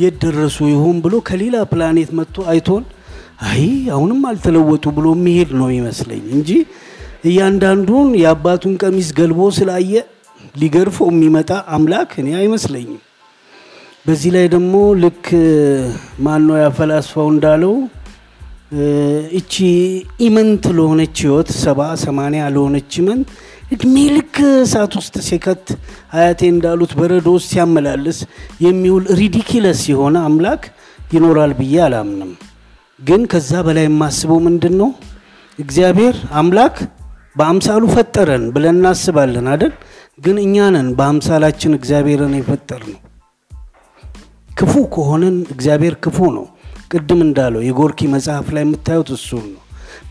የት 0.02 0.16
ደረሱ 0.24 0.58
ይሆን 0.72 0.96
ብሎ 1.04 1.16
ከሌላ 1.28 1.56
ፕላኔት 1.72 2.10
መጥቶ 2.20 2.46
አይቶን 2.54 2.84
አይ 3.50 3.64
አሁንም 3.96 4.22
አልተለወጡ 4.30 4.86
ብሎ 4.98 5.08
የሚሄድ 5.16 5.52
ነው 5.60 5.70
ይመስለኝ 5.76 6.24
እንጂ 6.38 6.50
እያንዳንዱን 7.24 8.10
የአባቱን 8.22 8.74
ቀሚስ 8.82 9.10
ገልቦ 9.20 9.42
ስላየ 9.58 9.94
ሊገርፈው 10.56 11.10
የሚመጣ 11.14 11.52
አምላክ 11.76 12.12
እኔ 12.22 12.30
አይመስለኝም። 12.40 13.02
በዚህ 14.06 14.32
ላይ 14.36 14.46
ደግሞ 14.54 14.74
ልክ 15.04 15.28
ማነው 16.26 16.58
ያፈላስፋው 16.64 17.28
እንዳለው 17.34 17.76
እቺ 19.40 19.54
ኢምንት 20.26 20.64
ለሆነች 20.78 21.18
ህይወት 21.24 21.50
ሰባ 21.64 21.80
ሰማንያ 22.04 22.44
ለሆነች 22.56 22.94
ኢምንት 23.02 23.28
እድሜ 23.74 23.96
ልክ 24.16 24.36
እሳት 24.62 24.94
ውስጥ 25.00 25.16
ሲከት 25.28 25.66
አያቴ 26.16 26.42
እንዳሉት 26.54 26.92
በረዶ 27.00 27.28
ውስጥ 27.36 27.50
ሲያመላልስ 27.52 28.20
የሚውል 28.66 29.06
ridiculous 29.20 29.82
የሆነ 29.92 30.18
አምላክ 30.28 30.64
ይኖራል 31.14 31.52
ብዬ 31.60 31.76
አላምንም። 31.86 32.32
ግን 33.02 33.22
ከዛ 33.32 33.52
በላይ 33.68 33.86
የማስበው 33.88 34.40
ምንድን 34.48 34.76
ነው? 34.82 34.90
እግዚአብሔር 35.60 36.16
አምላክ 36.40 36.76
በአምሳሉ 37.36 37.84
ፈጠረን 37.96 38.44
ብለን 38.56 38.78
እናስባለን 38.80 39.48
አይደል? 39.54 39.74
ግን 40.20 40.38
እኛ 40.46 40.66
ነን 40.76 40.90
በአምሳላችን 40.98 41.78
እግዚአብሔርን 41.80 42.34
የፈጠርነው። 42.38 43.00
ክፉ 44.52 44.74
ከሆነን 44.96 45.38
እግዚአብሔር 45.56 45.96
ክፉ 46.04 46.18
ነው። 46.38 46.46
ቅድም 46.94 47.20
እንዳለው 47.26 47.62
የጎርኪ 47.66 48.00
መጽሐፍ 48.14 48.48
ላይ 48.56 48.64
የምታዩት 48.66 49.10
እሱን 49.16 49.46
ነው። 49.54 49.62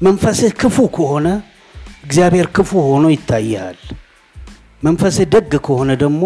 መንፈስህ 0.02 0.52
ክፉ 0.60 0.76
ከሆነ 0.96 1.28
እግዚአብሔር 2.04 2.46
ክፉ 2.56 2.70
ሆኖ 2.88 3.04
ይታያል። 3.14 3.78
መንፈስህ 4.82 5.26
ደግ 5.34 5.52
ከሆነ 5.66 5.90
ደግሞ 6.02 6.22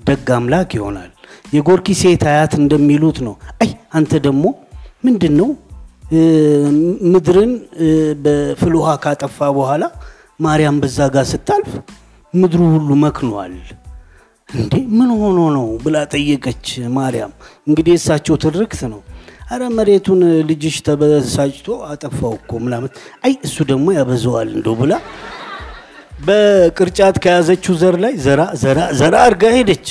ደግ 0.00 0.26
አምላክ 0.36 0.70
ይሆናል። 0.78 1.10
የጎርኪ 1.54 1.88
ሴት 2.00 2.22
አያት 2.30 2.52
እንደሚሉት 2.60 3.18
ነው። 3.26 3.34
አይ 3.62 3.70
አንተ 3.98 4.12
ደግሞ 4.26 4.44
ምንድን 5.04 5.34
ነው 5.40 5.48
ምድርን 7.12 7.50
በፍል 8.22 8.72
ውሃ 8.78 8.90
ካጠፋ 9.02 9.38
በኋላ 9.56 9.84
ማርያም 10.40 10.76
በዛ 10.82 11.08
ጋር 11.14 11.26
ስታልፍ 11.32 11.70
ምድሩ 12.34 12.60
ሁሉ 12.74 12.90
መክኗል። 13.02 13.54
እንዴ 14.48 14.74
ምን 14.98 15.10
ሆኖ 15.20 15.38
ነው 15.56 15.66
ብላ 15.82 15.96
ጠየቀች 16.12 16.66
ማርያም። 16.94 17.32
እንግዲህ 17.68 17.92
የእሳቸው 17.94 18.36
ትርክት 18.44 18.80
ነው። 18.92 19.00
አረ 19.48 19.62
መሬቱን 19.76 20.20
ልጅሽ 20.48 20.76
ተበሳጭቶ 20.86 21.68
አጠፋው 21.88 22.34
እኮ 22.38 22.52
ምናምን። 22.64 22.90
አይ 23.24 23.32
እሱ 23.46 23.56
ደግሞ 23.70 23.86
ያበዛዋል 23.96 24.48
እንደው 24.56 24.74
ብላ 24.80 24.92
በቅርጫት 26.26 27.16
ከያዘችው 27.24 27.74
ዘር 27.82 27.96
ላይ 28.04 28.14
ዘራ 28.24 28.42
ዘራ 28.62 28.78
ዘራ 29.00 29.14
አድርጋ 29.26 29.50
ሄደች። 29.56 29.88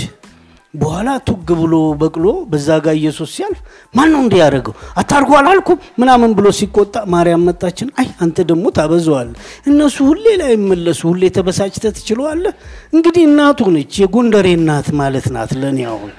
በኋላ 0.73 1.09
ቱግ 1.27 1.49
ብሎ 1.59 1.75
በቅሎ 1.99 2.25
በዛ 2.49 2.67
ጋር 2.85 2.95
ኢየሱስ 2.99 3.29
ሲያልፍ 3.35 3.59
ማን 3.93 4.09
ነው 4.13 4.19
እንዲህ 4.23 4.39
ያደረገው? 4.41 4.73
አታርጎ 5.01 5.29
አላልኩም 5.39 5.77
ምናምን 6.01 6.31
ብሎ 6.37 6.47
ሲቆጣ 6.57 6.95
ማርያም 7.13 7.45
መጣች። 7.49 7.89
አይ 7.99 8.07
አንተ 8.23 8.45
ደግሞ 8.49 8.65
ታበዘዋል። 8.77 9.29
እነሱ 9.69 9.97
ሁሌ 10.09 10.25
ላይ 10.41 10.53
መለሱ። 10.69 11.01
ሁሌ 11.11 11.23
ተበሳጭተ 11.37 11.85
ትችለዋለህ። 11.97 12.53
እንግዲህ 12.93 13.23
እናቱ 13.29 13.69
ነች፣ 13.75 13.93
የጎንደሬ 14.03 14.47
እናት 14.59 14.89
ማለት 15.01 15.27
ናት 15.35 15.53
ለእኔ 15.61 15.79
አሁን 15.93 16.11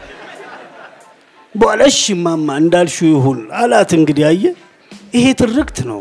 በኋላ 1.54 1.82
እሺ 1.90 2.02
ማማ 2.24 2.48
እንዳልሽው 2.62 3.08
ይሁን 3.10 3.40
አላት። 3.60 3.90
እንግዲህ 3.98 4.24
አየ 4.30 4.44
ይሄ 5.14 5.26
ትርክት 5.40 5.78
ነው። 5.90 6.00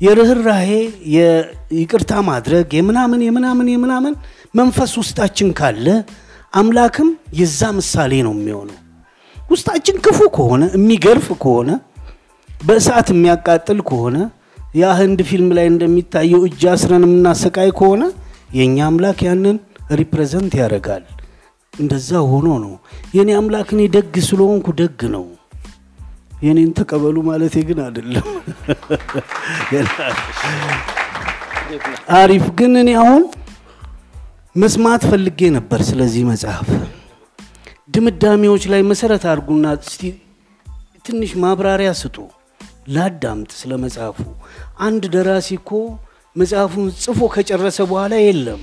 የርኅራሄ 0.00 0.68
የይቅርታ 1.16 2.12
ማድረግ 2.28 2.68
የምናምን 2.78 3.20
የምናምን 3.26 3.68
የምናምን 3.72 4.14
መንፈስ 4.54 4.92
ውስጣችን 5.00 5.50
ካለ 5.58 5.86
አምላክም 6.52 7.10
የዛ 7.40 7.60
ምሳሌ 7.76 8.12
ነው 8.26 8.34
የሚሆነው። 8.36 8.78
ውስጣችን 9.36 9.96
ክፉ 10.04 10.20
ከሆነ 10.36 10.62
የሚገርፍ 10.76 11.26
ከሆነ 11.42 11.70
በእሳት 12.48 13.08
የሚያቃጥል 13.12 13.80
ከሆነ 13.88 14.16
ያ 14.74 14.90
ህንድ 14.98 15.20
ፊልም 15.28 15.48
ላይ 15.56 15.66
እንደሚታየው 15.70 16.42
እጅ 16.48 16.62
አስረን 16.72 17.04
የምናሰቃይ 17.06 17.70
ከሆነ 17.78 18.02
የእኛ 18.56 18.78
አምላክ 18.88 19.18
ያንን 19.28 19.56
ሪፕሬዘንት 19.92 20.52
ያደርጋል። 20.60 21.02
እንደዛ 21.72 22.10
ሆኖ 22.30 22.46
ነው 22.62 22.72
የኔ 23.14 23.28
አምላክ 23.36 23.68
እኔ 23.74 23.82
ደግ 23.94 24.14
ስለሆንኩ 24.26 24.66
ደግ 24.80 24.98
ነው። 25.14 25.24
የኔን 26.42 26.70
ተቀበሉ 26.78 27.16
ማለቴ 27.28 27.54
ግን 27.68 27.78
አይደለም። 27.84 28.26
አሪፍ 32.18 32.44
ግን 32.58 32.72
እኔ 32.80 32.90
አሁን 33.02 33.22
መስማት 34.56 35.02
ፈልጌ 35.10 35.40
ነበር 35.56 35.80
ስለዚህ 35.90 36.22
መጽሐፍ 36.30 36.68
ድምዳሜዎች 37.94 38.64
ላይ 38.72 38.82
መሰረት 38.90 39.24
አድርጉና 39.30 39.66
እስቲ 39.82 40.02
ትንሽ 41.06 41.32
ማብራሪያ 41.42 41.90
ስጡ 42.00 42.16
ላዳምጥ 42.94 43.50
ስለ 43.60 43.72
መጽሐፉ። 43.84 44.18
አንድ 44.86 45.02
ደራሲ 45.14 45.48
እኮ 45.60 45.70
መጽሐፉን 46.36 46.86
ጽፎ 47.02 47.20
ከጨረሰ 47.34 47.78
በኋላ 47.90 48.14
የለም 48.22 48.62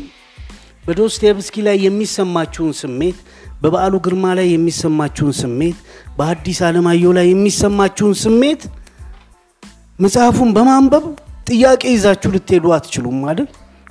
በዶስቶየቭስኪ 0.89 1.55
ላይ 1.65 1.77
የሚሰማችሁን 1.85 2.71
ስሜት፣ 2.79 3.17
በበዓሉ 3.61 3.95
ግርማ 4.05 4.25
ላይ 4.37 4.47
የሚሰማችሁን 4.51 5.33
ስሜት፣ 5.39 5.77
በሐዲስ 6.17 6.59
ዓለማየሁ 6.67 7.11
ላይ 7.17 7.27
የሚሰማችሁን 7.29 8.13
ስሜት 8.23 8.61
መጽሐፉን 9.99 10.49
በማንበብ 10.55 11.05
ጥያቄ 11.47 11.81
ይዛችሁ 11.93 12.29
ልትሄዱ 12.35 12.65
አትችሉም 12.75 13.19
አይደል? 13.29 13.47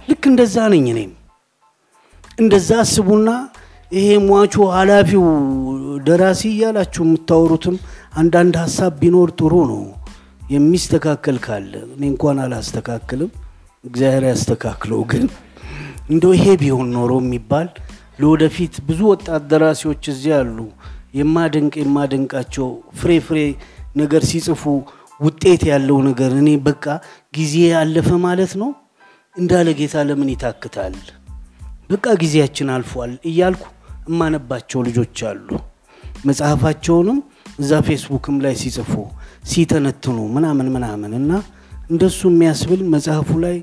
ልክ 0.09 0.22
እንደዛ 0.30 0.57
ነኝ 0.72 0.84
እኔም። 0.92 1.12
እንደዛ 2.38 2.70
አስቡና 2.82 3.28
ይሄ 3.92 4.09
ሟቹ 4.26 4.55
ኃላፊው 4.76 5.24
ደራሲ 6.07 6.42
እያላችሁ 6.53 7.03
የምታወሩትም 7.07 7.76
አንዳንድ 8.14 8.57
ሀሳብ 8.62 8.92
ቢኖር 9.03 9.30
ጥሩ 9.40 9.55
ነው። 9.70 9.82
የሚስተካከል 10.55 11.38
ካለ 11.44 11.72
እኔ 11.88 12.03
እንኳን 12.12 12.38
አላስተካክልም፣ 12.44 13.30
እግዚአብሔር 13.84 14.24
ያስተካክለው። 14.30 15.03
ግን 15.12 15.24
እንደው 16.09 16.32
ይሄ 16.36 16.46
ቢሆን 16.61 16.88
ኖሮ 16.96 17.12
የሚባል 17.22 17.68
ለወደፊት 18.20 18.74
ብዙ 18.88 19.00
ወጣት 19.12 19.42
ደራሲዎች 19.50 20.02
እዚህ 20.12 20.32
አሉ። 20.38 20.56
የማደንቅ 21.18 21.74
የማደንቃቸው 21.82 22.68
ፍሬ 22.98 23.12
ፍሬ 23.26 23.38
ነገር 23.96 24.22
ሲጽፉ 24.30 24.62
ውጤት 25.20 25.62
ያለው 25.70 25.98
ነገር 26.09 26.32
እኔ 26.40 26.50
በቃ 26.66 26.84
ጊዜ 27.34 27.54
ያለፈ 27.72 28.09
ማለት 28.26 28.52
ነው 28.61 28.70
እንዳለ 29.36 29.68
ጌታ 29.78 29.96
ለምን 30.09 30.28
ይታክታል? 30.32 30.94
በቃ 31.90 32.06
ጊዜያችን 32.22 32.68
አልፏል 32.74 33.12
እያልኩ 33.30 33.64
እማነባቸው 34.09 34.80
ልጆች 34.88 35.18
አሉ። 35.30 35.48
መጽሐፋቸውንም 36.28 37.18
እዛ 37.61 37.72
ፌስቡክም 37.88 38.36
ላይ 38.44 38.54
ሲጽፉ 38.62 38.92
ሲተነትኑ 39.50 40.18
ምናምን 40.36 40.68
ምናምን 40.74 41.12
እና 41.20 41.30
እንደሱ 41.90 42.20
የሚያስብል 42.30 42.80
መጽሐፉ 42.94 43.30
ላይ 43.44 43.56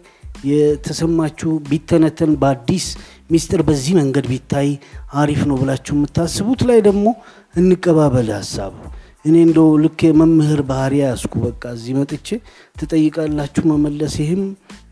የተሰማችሁ 0.43 1.51
ቢተነተን 1.69 2.31
በአዲስ 2.41 2.86
ሚስጥር 3.31 3.61
በዚህ 3.67 3.93
መንገድ 3.99 4.25
ቢታይ 4.31 4.69
አሪፍ 5.15 5.41
ነው 5.49 5.57
ብላችሁ 5.61 5.93
የምታስቡት 5.97 6.61
ላይ 6.69 6.79
ደግሞ 6.88 7.05
እንቀባበል 7.55 8.29
ሀሳብ። 8.38 8.73
እኔ 9.25 9.36
እንደው 9.45 9.69
ልክ 9.83 9.99
የመምህር 10.07 10.61
ባህሪ 10.69 10.95
ያስኩ 11.01 11.33
በቃ 11.45 11.63
እዚህ 11.75 11.93
መጥቼ 11.99 12.27
ትጠይቃላችሁ 12.75 13.63
መመለስ፣ 13.71 14.15
ይህም 14.21 14.43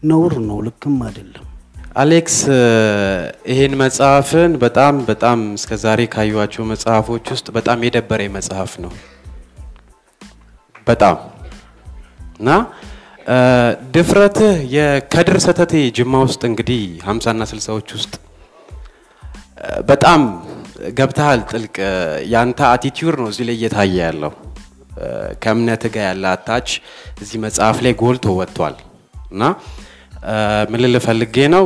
ነውር 0.04 0.36
ነው፣ 0.48 0.58
ልክም 0.68 0.96
አይደለም። 1.08 1.46
አሌክስ 1.96 2.38
ይሄን 3.52 3.74
መጽሐፍን 3.82 4.52
በጣም 4.64 4.96
በጣም 5.10 5.40
እስከ 5.58 5.78
ዛሬ 5.84 6.02
ካዩዋቸው 6.14 6.64
መጽሐፎች 6.72 7.26
ውስጥ 7.34 7.48
በጣም 7.58 7.84
የደበረኝ 7.86 8.32
መጽሐፍ 8.38 8.72
ነው። 8.86 8.94
በጣም 10.88 11.18
እና 12.40 12.50
ድፍረትህ 13.94 14.56
የከድር 14.76 15.38
ሰተቴ 15.40 15.74
ጅማ 15.98 16.14
ውስጥ 16.26 16.42
እንግዲህ 16.50 16.82
ሀምሳና 17.08 17.44
ስልሳዎች 17.52 17.90
ውስጥ 17.98 18.14
በጣም 19.90 20.22
ገብተሃል 20.98 21.42
ጥልቅ 21.52 21.76
ያንተ 22.34 22.60
አቲቲዩድ 22.70 23.16
ነው 23.22 23.28
እዚህ 23.32 23.46
ላይ 23.50 23.56
እየታየ 23.58 23.96
ያለው። 24.04 24.32
ከእምነት 25.44 25.84
ጋር 25.94 26.04
ያለ 26.08 26.26
attach 26.34 26.68
እዚህ 27.22 27.38
መጽሐፍ 27.46 27.78
ላይ 27.86 27.94
ጎልቶ 28.02 28.26
ወጥቷል። 28.40 28.76
እና 29.32 29.44
ምን 30.72 30.82
ልል 30.84 30.98
ፈልጌ 31.06 31.36
ነው 31.56 31.66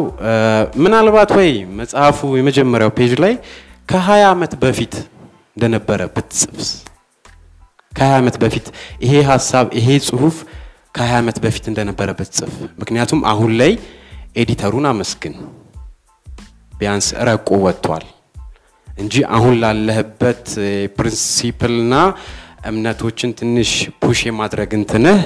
ምናልባት 0.83 1.31
ወይ 1.39 1.49
መጽሐፉ 1.79 2.29
የመጀመሪያው 2.39 2.91
page 2.97 3.13
ላይ 3.23 3.33
ከ20 3.91 4.29
ዓመት 4.29 4.53
በፊት 4.63 4.93
እንደነበረ 5.57 6.01
ብትጽፍስ 6.15 6.69
ከ20 7.91 8.15
ዓመት 8.19 8.35
በፊት 8.43 8.65
ይሄ 9.05 9.13
ሀሳብ 9.29 9.67
ይሄ 9.79 9.89
ጽሁፍ 10.07 10.37
ከ20 10.97 11.17
ዓመት 11.17 11.37
በፊት 11.43 11.65
እንደነበረ 11.71 12.09
ብትጽፍ 12.19 12.53
ምክንያቱም 12.79 13.19
አሁን 13.31 13.51
ላይ 13.59 13.71
editor 14.35 14.65
ኡን 14.65 14.85
አመስግን 14.91 15.33
ቢያንስ 16.73 17.07
ረቆ 17.27 17.49
ወጥቷል 17.65 18.05
እንጂ 18.87 19.13
አሁን 19.35 19.55
ላለህበት 19.61 20.45
principle 20.97 21.59
እና 21.59 21.93
እምነቶችን 22.69 23.31
ትንሽ 23.39 23.71
push 24.01 24.19
የማድረግ 24.27 24.71
እንትንህ 24.79 25.19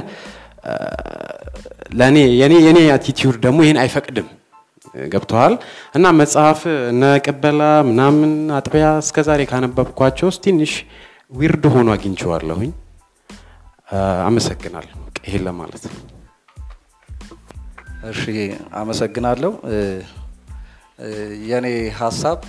ለእኔ 1.94 2.18
የኔ 2.42 2.80
attitude 2.96 3.38
ደግሞ 3.46 3.60
ይህን 3.66 3.80
አይፈቅድም። 3.84 4.28
ገብተዋል 5.12 5.54
እና 5.96 6.06
መጽሐፍ 6.20 6.62
እነ 6.92 7.12
ቅበላ 7.26 7.62
ምናምን 7.90 8.32
አጥቢያ 8.58 8.88
እስከ 9.04 9.24
ዛሬ 9.28 9.42
ካነበብኳቸው 9.52 10.28
ውስጥ 10.32 10.42
ትንሽ 10.48 10.74
weird 11.34 11.66
ሆኖ 11.76 11.90
አግኝቼዋለሁኝ። 11.96 12.72
አመሰግናለሁ። 14.26 14.98
ይሄን 15.24 15.44
ለማለት 15.48 15.84
ነው። 15.90 15.98
እሺ 18.12 18.22
አመሰግናለሁ። 18.74 19.52
የኔ 21.50 21.68
ሀሳብ 22.00 22.40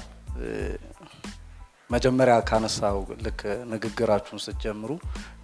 መጀመሪያ 1.91 2.35
ካነሳው 2.49 2.99
ልክ 3.25 3.41
ንግግራችሁን 3.71 4.43
ስትጀምሩ 4.45 4.91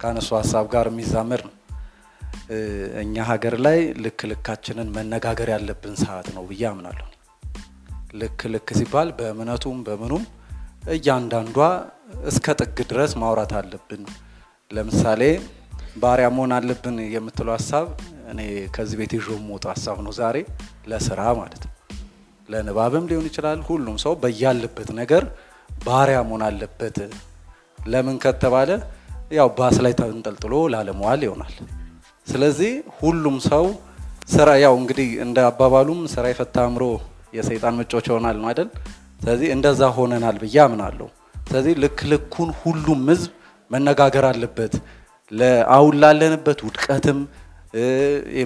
ካነሱ 0.01 0.29
ሀሳብ 0.39 0.65
ጋር 0.73 0.87
የሚዛመድ 0.91 1.41
ነው። 1.47 1.55
እኛ 3.01 3.25
ሀገር 3.31 3.55
ላይ 3.65 3.79
ልክ 4.05 4.19
ልካችንን 4.31 4.89
መነጋገር 4.95 5.49
ያለብን 5.49 5.95
ሰዓት 5.95 6.27
ነው 6.35 6.43
ብዬ 6.49 6.63
አምናለሁ። 6.71 7.07
ልክ 8.13 8.41
ልክ 8.53 8.69
ሲባል 8.79 9.09
በእምነቱም 9.11 9.79
በምኑም 9.83 10.23
እያንዳንዷ 10.91 11.57
እስከ 12.25 12.55
ጥግ 12.61 12.77
ድረስ 12.91 13.11
ማውራት 13.15 13.53
አለብን። 13.59 14.03
ለምሳሌ 14.71 15.21
ባሪያ 15.95 16.27
መሆን 16.35 16.51
አለብን 16.57 16.97
የምትለው 17.13 17.53
ሀሳብ 17.57 17.87
እኔ 18.31 18.39
ከዚህ 18.75 18.97
ቤት 18.99 19.13
ይዞ 19.17 19.27
የምወጣ 19.37 19.65
ሀሳብ 19.73 19.97
ነው። 20.05 20.13
ዛሬ 20.19 20.37
ለስራ 20.91 21.21
ማለት 21.39 21.63
ነው። 21.63 21.73
ለንባብም 22.49 23.05
ሊሆን 23.09 23.25
ይችላል። 23.29 23.59
ሁሉም 23.69 23.97
ሰው 24.03 24.13
በያለበት 24.21 24.89
ነገር 24.99 25.23
ባሪያ 25.83 26.19
መሆን 26.29 26.43
አለበት። 26.47 26.97
ለምን 27.85 28.17
ከተባለ 28.23 28.69
ያው 29.31 29.49
ባስ 29.57 29.77
ላይ 29.85 29.93
ተንጠልጥሎ 29.99 30.53
ላለመዋል 30.73 31.21
ይሆናል። 31.27 31.55
ስለዚህ 32.27 32.71
ሁሉም 32.99 33.37
ሰው 33.51 33.65
ስራ 34.29 34.49
ያው 34.63 34.73
እንግዲህ 34.81 35.09
እንደ 35.25 35.37
አባባሉም 35.49 35.99
ስራ 36.13 36.23
የፈታ 36.31 36.55
አእምሮ 36.65 36.83
የሰይጣን 37.37 37.77
መጫወቻ 37.79 38.07
ይሆናል 38.11 38.37
አይደል? 38.51 38.69
ስለዚህ 39.21 39.47
እንደዛ 39.55 39.81
ሆነናል 39.95 40.37
ብዬ 40.43 40.57
አምናለሁ። 40.65 41.07
ስለዚህ 41.43 41.73
ልክ 41.83 41.99
ልኩን 42.11 42.49
ሁሉም 42.61 43.01
ህዝብ 43.11 43.29
መነጋገር 43.71 44.25
አለበት። 44.29 44.73
ለአሁን 45.31 45.95
ላለንበት 46.01 46.59
ውድቀትም 46.67 47.19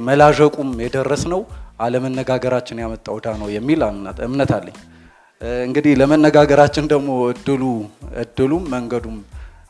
መላዠቁም 0.08 0.70
የደረስ 0.86 1.24
ነው 1.34 1.42
አለመነጋገራችን 1.86 2.82
ያመጣው 2.84 3.16
ዕዳ 3.20 3.30
ነው 3.42 3.48
የሚል 3.56 3.82
እምነት 4.28 4.52
አለኝ። 4.58 4.76
እንግዲህ 5.62 5.94
ለመነጋገራችን 6.02 6.86
ደግሞ 6.92 7.10
እድሉ 7.32 7.64
እድሉም 8.24 8.66
መንገዱም 8.74 9.18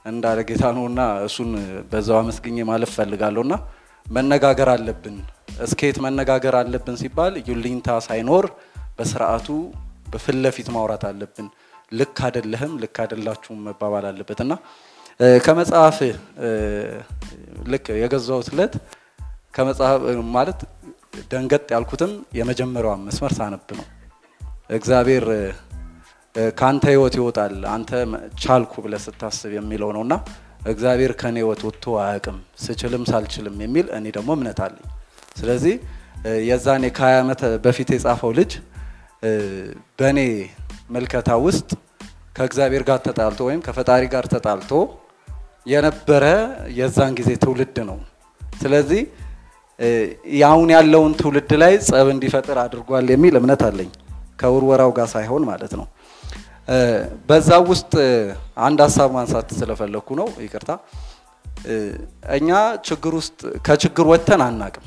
እንዳለ 0.06 0.40
ጌታ 0.50 0.64
ነውና 0.78 1.02
እሱን 1.28 1.52
በዛው 1.92 2.18
አመስግኜ 2.20 2.66
ማለፍ 2.70 2.92
ፈልጋለሁና 2.98 3.54
መነጋገር 4.06 4.70
አለብን። 4.74 5.16
እስከየት 5.66 5.98
መነጋገር 6.06 6.56
አለብን 6.62 6.96
ሲባል 7.02 7.34
ዩልኝታ 7.50 7.98
ሳይኖር 8.08 8.46
በስርዓቱ 8.98 9.48
በፊት 10.14 10.38
ለፊት 10.44 10.68
ማውራት 10.76 11.04
አለብን። 11.10 11.48
ልክ 11.92 12.18
አይደለህም፣ 12.28 12.74
ልክ 12.84 12.98
አይደላችሁም 13.04 13.60
መባባል 13.68 14.06
አለበት 14.10 14.40
እና 14.46 14.54
ከመጽሐፍ 15.46 15.98
ልክ 17.68 17.86
የገዛሁት 18.02 18.48
ዕለት 18.54 18.74
ከመጽሐፍ 19.56 20.02
ማለት 20.36 20.60
ደንገጥ 21.32 21.66
ያልኩትም 21.76 22.12
የመጀመሪያዋን 22.38 23.04
መስመር 23.08 23.34
ሳነብ 23.38 23.72
ነው። 23.80 23.86
እግዚአብሔር 24.70 25.26
ከአንተ 26.56 26.86
ህይወት 26.92 27.16
ይወጣል 27.20 27.56
አንተ 27.74 27.92
ቻልኩ 28.44 28.74
ብለህ 28.84 29.02
ስታስብ 29.06 29.52
የሚለው 29.58 29.90
ነው 29.96 30.02
እና 30.06 30.14
እግዚአብሔር 30.66 31.12
ከኔ 31.22 31.38
ህይወት 31.42 31.62
ወጥቶ 31.68 31.96
አያውቅም 32.04 32.38
ስችልም 32.64 33.04
ሳልችልም 33.12 33.56
የሚል 33.66 33.88
እኔ 33.98 34.06
ደግሞ 34.18 34.30
እምነት 34.38 34.60
አለኝ። 34.66 34.88
ስለዚህ 35.40 35.76
የዛኔ 36.48 36.84
ከሀያ 36.98 37.18
ዓመት 37.24 37.42
በፊት 37.64 37.90
የጻፈው 37.96 38.32
ልጅ 38.40 38.52
በእኔ 40.00 40.20
ምልከታ 40.90 41.32
ውስጥ 41.46 41.70
ከእግዚአብሔር 42.38 42.84
ጋር 42.84 43.00
ተጣልቶ 43.08 43.42
ወይም 43.50 43.62
ከፈጣሪ 43.66 44.04
ጋር 44.14 44.26
ተጣልቶ 44.34 44.72
የነበረ 45.66 46.24
የዛን 46.78 47.14
ጊዜ 47.20 47.30
ትውልድ 47.44 47.78
ነው። 47.90 47.98
ስለዚህ 48.58 49.02
የአሁን 50.40 50.70
ያለውን 50.76 51.14
ትውልድ 51.20 51.52
ላይ 51.62 51.74
ጸብ 51.88 52.08
እንዲፈጥር 52.14 52.58
አድርጓል 52.64 53.06
የሚል 53.14 53.36
እምነት 53.40 53.62
አለኝ። 53.68 53.90
ከውርወራው 54.40 54.92
ጋር 54.98 55.08
ሳይሆን 55.14 55.44
ማለት 55.50 55.74
ነው። 55.80 55.86
በዛ 57.30 57.50
ውስጥ 57.70 57.94
አንድ 58.68 58.80
ሀሳብ 58.86 59.10
ማንሳት 59.16 59.50
ስለፈለኩ 59.60 60.08
ነው። 60.20 60.28
ይቅርታ። 60.46 60.72
እኛ 62.38 62.50
ችግር 62.88 63.14
ውስጥ 63.20 63.40
ከችግር 63.66 64.06
ወጥተን 64.12 64.42
አናቅም። 64.46 64.86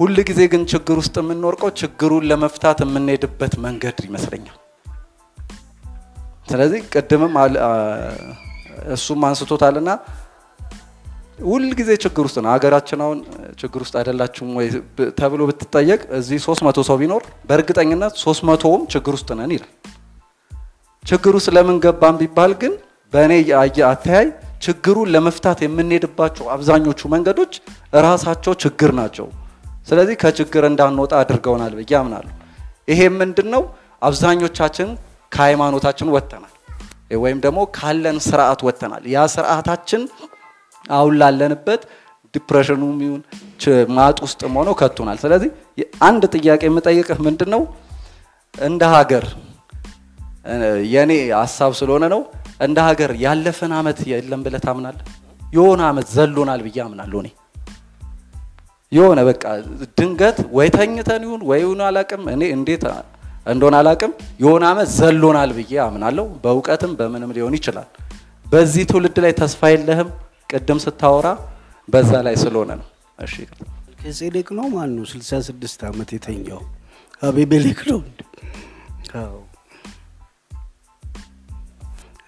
ሁል 0.00 0.16
ጊዜ 0.28 0.40
ግን 0.52 0.62
ችግር 0.72 0.96
ውስጥ 1.00 1.14
የምንወርቀው 1.20 1.70
ችግሩን 1.80 2.24
ለመፍታት 2.30 2.78
የምንሄድበት 2.84 3.54
መንገድ 3.66 3.98
ይመስለኛል። 4.06 4.58
ስለዚህ 6.48 6.80
ቅድምም 6.92 7.34
እሱም 8.94 9.24
አንስቶታልና 9.28 9.90
ሁል 11.44 11.64
ጊዜ 11.78 11.90
ችግር 12.04 12.24
ውስጥ 12.26 12.38
ነው። 12.44 12.50
ሀገራችን 12.52 13.00
አሁን 13.04 13.18
ችግር 13.60 13.80
ውስጥ 13.84 13.94
አይደላችሁም 14.00 14.50
ወይ 14.58 14.66
ተብሎ 15.18 15.40
ብትጠየቅ 15.50 16.00
እዚህ 16.18 16.38
ሶስት 16.46 16.62
መቶ 16.66 16.78
ሰው 16.88 16.96
ቢኖር 17.00 17.22
በእርግጠኝነት 17.48 18.14
ሶስት 18.24 18.42
መቶውም 18.50 18.82
ችግር 18.94 19.12
ውስጥ 19.18 19.30
ነን 19.40 19.52
ይላል። 19.56 19.72
ችግሩ 21.04 21.34
ስለምን 21.46 21.76
ገባን 21.84 22.16
ቢባል 22.20 22.52
ግን 22.60 22.74
በእኔ 23.12 23.32
አተያይ 23.88 24.26
ችግሩን 24.64 25.08
ለመፍታት 25.14 25.58
የምንሄድባቸው 25.64 26.44
አብዛኞቹ 26.54 27.00
መንገዶች 27.14 27.52
ራሳቸው 28.04 28.52
ችግር 28.64 28.90
ናቸው። 29.00 29.26
ስለዚህ 29.88 30.16
ከችግር 30.22 30.64
እንዳንወጣ 30.68 31.12
አድርገውናል 31.20 31.72
ብዬ 31.78 31.92
አምናለሁ። 32.00 32.32
ይሄ 32.88 33.00
ምንድን 33.16 33.48
ነው? 33.54 33.62
አብዛኞቻችን 34.02 34.88
ከሃይማኖታችን 35.32 36.08
ወጥተናል፣ 36.14 36.52
ወይም 37.20 37.38
ደግሞ 37.40 37.60
ካለን 37.76 38.18
ስርዓት 38.20 38.60
ወጥተናል። 38.62 39.04
ያ 39.10 39.24
ስርዓታችን 39.26 40.02
አሁን 40.90 41.14
ላለንበት 41.18 41.82
ዲፕሬሽኑም 42.34 42.98
ይሁን 43.02 43.22
ማጥ 43.88 44.18
ውስጥም 44.20 44.54
ሆነው 44.58 44.74
ከቱናል። 44.74 45.18
ስለዚህ 45.18 45.50
አንድ 46.00 46.22
ጥያቄ 46.34 46.62
የምጠይቅህ 46.68 47.18
ምንድን 47.18 47.50
ነው 47.50 47.62
እንደ 48.54 48.82
ሀገር 48.94 49.24
የኔ 50.94 51.12
ሀሳብ 51.40 51.72
ስለሆነ 51.80 52.04
ነው። 52.14 52.22
እንደ 52.60 52.78
ሀገር 52.88 53.10
ያለፈን 53.16 53.72
አመት 53.72 53.98
የለም 54.10 54.40
ብለህ 54.46 54.60
ታምናለህ? 54.66 55.04
የሆነ 55.52 55.80
አመት 55.82 56.06
ዘሎናል 56.08 56.60
ብዬ 56.66 56.78
አምናለሁ 56.84 57.18
እኔ 57.22 57.28
የሆነ 58.92 59.20
በቃ 59.24 59.44
ድንገት 59.98 60.38
ወይ 60.52 60.68
ተኝተን 60.68 61.22
ይሁን 61.26 61.42
ወይ 61.50 61.60
ይሁን 61.60 61.80
አላቅም፣ 61.86 62.24
እኔ 62.34 62.42
እንዴት 62.56 62.82
እንደሆነ 63.46 63.76
አላቅም። 63.80 64.12
የሆነ 64.40 64.64
አመት 64.70 64.88
ዘሎናል 64.92 65.50
ብዬ 65.52 65.74
አምናለሁ። 65.84 66.26
በእውቀትም 66.44 66.92
በምንም 66.98 67.32
ሊሆን 67.32 67.54
ይችላል። 67.58 67.88
በዚህ 68.46 68.84
ትውልድ 68.84 69.16
ላይ 69.18 69.32
ተስፋ 69.32 69.70
የለህም? 69.70 70.08
ቅድም 70.50 70.80
ስታወራ 70.84 71.28
በዛ 71.88 72.12
ላይ 72.26 72.36
ስለሆነ 72.36 72.70
ነው። 72.80 72.88
እሺ 73.18 73.34
ከጼዴቅ 74.00 74.48
ነው 74.52 74.66
ማን 74.68 74.90
ነው 74.96 75.04
66 75.10 75.84
ዓመት 75.88 76.10
የተኛው 76.12 76.60
አቤሜሌክ 77.22 77.80
ነው 77.90 78.00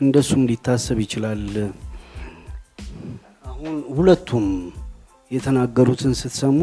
እንደሱም 0.01 0.43
ሊታሰብ 0.49 0.99
ይችላል። 1.01 1.43
አሁን 3.45 3.77
ሁለቱም 3.97 4.47
የተናገሩትን 5.31 6.15
ስትሰሙ 6.15 6.57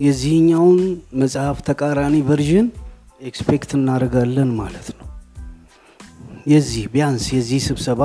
የዚህኛውን 0.00 0.80
መጽሐፍ 1.14 1.58
ተቃራኒ 1.62 2.16
version 2.20 2.68
expect 3.22 3.70
እናደርጋለን 3.78 4.50
ማለት 4.56 4.86
ነው። 4.90 5.06
የዚህ 6.46 6.84
ቢያንስ 6.92 7.24
የዚህ 7.34 7.60
ስብሰባ 7.68 8.02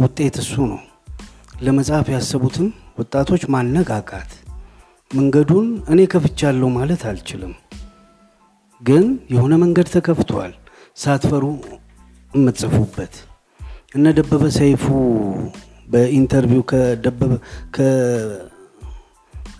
ውጤት 0.00 0.36
እሱ 0.38 0.54
ነው። 0.70 0.80
ለመጽሐፍ 1.62 2.06
ያሰቡትን 2.14 2.68
ወጣቶች 2.98 3.42
ማነቃቃት 3.54 4.30
መንገዱን 5.10 5.68
እኔ 5.92 6.00
ከፍቻለሁ 6.06 6.68
ማለት 6.70 7.02
አልችልም፣ 7.10 7.52
ግን 8.82 9.04
የሆነ 9.32 9.54
መንገድ 9.62 9.88
ተከፍቷል። 9.94 10.52
ሳትፈሩ 10.96 11.44
የምትጽፉበት 12.32 13.14
እነ 13.94 14.06
ደበበ 14.18 14.44
ሰይፉ 14.56 14.84
በኢንተርቪው 15.88 16.62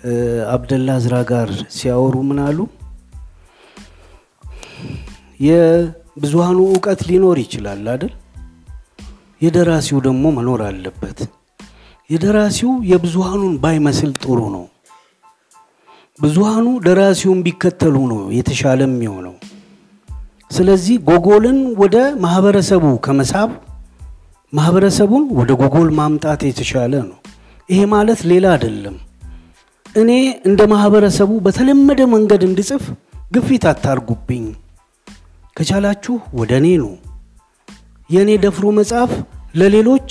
ከአብደላ 0.01 0.91
ዝራ 1.05 1.16
ጋር 1.30 1.49
ሲያወሩ 1.70 2.16
ምን 2.28 2.38
አሉ? 2.47 2.59
የብዙሃኑ 5.41 6.59
እውቀት 6.68 7.01
ሊኖር 7.09 7.38
ይችላል 7.43 7.84
አይደል? 7.93 8.12
የደራሲው 9.43 9.99
ደግሞ 10.07 10.24
መኖር 10.38 10.61
አለበት። 10.66 11.18
የደራሲው 12.11 12.72
የብዙሃኑን 12.91 13.55
ባይመስል 13.59 14.11
ጥሩ 14.22 14.38
ነው። 14.57 14.64
ብዙሃኑ 16.18 16.66
ደራሲውን 16.86 17.41
ቢከተሉ 17.43 17.97
ነው 18.12 18.22
የተሻለ 18.38 18.80
የሚሆነው። 18.88 19.34
ስለዚህ 20.51 20.97
ጎጎልን 21.09 21.59
ወደ 21.76 21.97
ማህበረሰቡ 22.20 22.84
ከመሳብ 22.99 23.51
ማህበረሰቡን 24.53 25.24
ወደ 25.38 25.51
ጎጎል 25.61 25.88
ማምጣት 25.99 26.41
የተሻለ 26.47 26.93
ነው። 27.11 27.18
ይሄ 27.68 27.80
ማለት 27.86 28.20
ሌላ 28.30 28.47
አይደለም። 28.53 28.97
እኔ 29.95 30.11
እንደ 30.45 30.61
ማህበረሰቡ 30.72 31.30
በተለመደ 31.41 32.01
መንገድ 32.07 32.43
እንድጽፍ 32.45 32.84
ግፊት 33.32 33.64
አታርጉብኝ። 33.64 34.45
ከቻላችሁ 35.61 36.14
ወደ 36.32 36.52
እኔ 36.61 36.66
ነው። 36.82 36.92
የእኔ 38.11 38.30
ደፍሮ 38.44 38.66
መጽሐፍ 38.76 39.11
ለሌሎች 39.54 40.08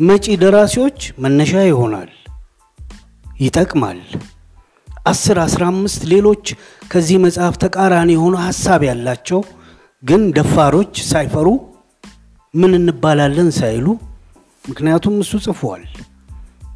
መጪ 0.00 0.26
ደራሲዎች 0.42 0.98
መነሻ 1.22 1.52
ይሆናል፣ 1.64 2.10
ይጠቅማል። 3.40 3.98
አስር 5.06 5.38
አስራ 5.44 5.62
አምስት 5.72 6.04
ሌሎች 6.12 6.44
ከዚህ 6.92 7.18
መጽሐፍ 7.24 7.56
ተቃራኒ 7.64 8.10
የሆነ 8.16 8.36
ሀሳብ 8.44 8.84
ያላቸው 8.88 9.40
ግን 10.02 10.22
ደፋሮች 10.36 10.94
ሳይፈሩ 11.08 11.48
ምን 12.54 12.78
እንባላለን 12.78 13.50
ሳይሉ 13.58 13.86
ምክንያቱም 14.64 15.18
እሱ 15.24 15.42
ጽፏል 15.46 15.84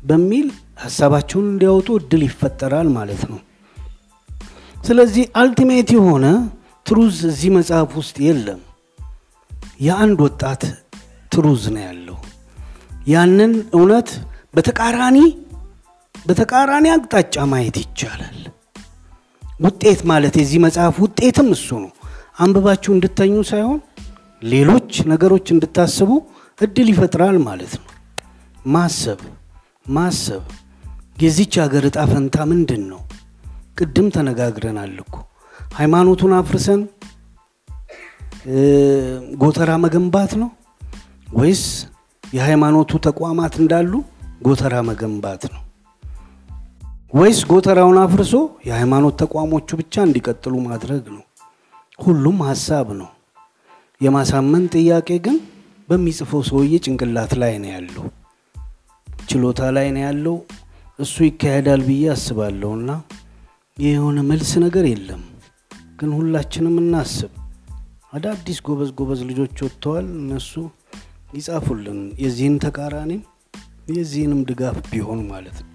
በሚል 0.04 0.48
ሀሳባቸውን 0.80 1.48
እንዲያወጡ 1.52 1.88
እድል 2.00 2.24
ይፈጠራል 2.28 2.90
ማለት 2.98 3.24
ነው። 3.30 3.40
ስለዚህ 4.84 5.24
አልቲሜት 5.36 5.90
የሆነ 5.96 6.26
ትሩዝ 6.86 7.18
እዚህ 7.28 7.50
መጽሐፍ 7.56 7.90
ውስጥ 7.98 8.16
የለም። 8.26 8.60
የአንድ 9.80 10.18
ወጣት 10.24 10.62
ትሩዝ 11.32 11.62
ነው 11.74 11.82
ያለው። 11.86 12.18
ያንን 13.06 13.52
እውነት 13.76 14.08
በተቃራኒ 14.54 15.18
በተቃራኒ 16.26 16.86
አቅጣጫ 16.92 17.44
ማየት 17.52 17.76
ይቻላል። 17.82 18.38
ውጤት 19.60 20.00
ማለት 20.10 20.34
የዚህ 20.40 20.60
መጽሐፍ 20.66 20.94
ውጤትም 21.04 21.48
እሱ 21.56 21.68
ነው። 21.82 21.90
አንብባችሁ 22.38 22.90
እንድተኙ 22.94 23.34
ሳይሆን 23.50 23.80
ሌሎች 24.42 24.92
ነገሮች 25.12 25.46
እንድታስቡ 25.54 26.10
እድል 26.58 26.88
ይፈጥራል 26.92 27.36
ማለት 27.48 27.74
ነው። 27.80 27.90
ማሰብ 28.66 29.20
ማሰብ 29.86 30.42
የዚች 31.22 31.54
ሀገር 31.62 31.84
እጣ 31.88 31.98
ፈንታ 32.12 32.36
ምንድን 32.50 32.82
ነው? 32.92 33.00
ቅድም 33.78 34.08
ተነጋግረናል 34.14 34.96
እኮ 35.04 35.14
ሃይማኖቱን 35.74 36.32
አፍርሰን 36.38 36.80
ጎተራ 39.42 39.70
መገንባት 39.84 40.32
ነው 40.42 40.50
ወይስ 41.34 41.62
የሃይማኖቱ 42.24 42.92
ተቋማት 43.06 43.54
እንዳሉ 43.62 43.92
ጎተራ 44.42 44.74
መገንባት 44.88 45.42
ነው 45.52 45.60
ወይስ 47.12 47.40
ጎተራውን 47.50 47.98
አፍርሶ 48.04 48.32
የሃይማኖት 48.68 49.14
ተቋሞቹ 49.22 49.68
ብቻ 49.80 49.94
እንዲቀጥሉ 50.06 50.54
ማድረግ 50.64 51.04
ነው? 51.14 51.22
ሁሉም 51.98 52.38
ሀሳብ 52.48 52.88
ነው። 53.00 53.10
የማሳመን 54.00 54.64
ጥያቄ 54.74 55.18
ግን 55.26 55.36
በሚጽፈው 55.88 56.42
ሰውዬ 56.48 56.80
ጭንቅላት 56.84 57.32
ላይ 57.42 57.52
ነው 57.62 57.70
ያለው፣ 57.74 58.04
ችሎታ 59.28 59.70
ላይ 59.76 59.88
ነው 59.96 60.02
ያለው። 60.06 60.36
እሱ 60.98 61.14
ይካሄዳል 61.28 61.82
ብዬ 61.88 62.04
አስባለሁና 62.14 62.90
የሆነ 63.76 64.18
መልስ 64.30 64.52
ነገር 64.64 64.84
የለም። 64.92 65.22
ግን 66.04 66.14
ሁላችንም 66.14 66.74
እናስብ። 66.80 67.30
አዳዲስ 68.12 68.58
ጎበዝ 68.60 68.90
ጎበዝ 68.98 69.20
ልጆች 69.28 69.60
ወጥተዋል። 69.64 70.06
እነሱ 70.14 70.52
ይጻፉልን፣ 71.34 72.00
የዚህን 72.18 72.56
ተቃራኒም 72.64 73.22
የዚህንም 73.88 74.40
ድጋፍ 74.44 74.76
ቢሆን 74.90 75.20
ማለት 75.26 75.56
ነው። 75.62 75.70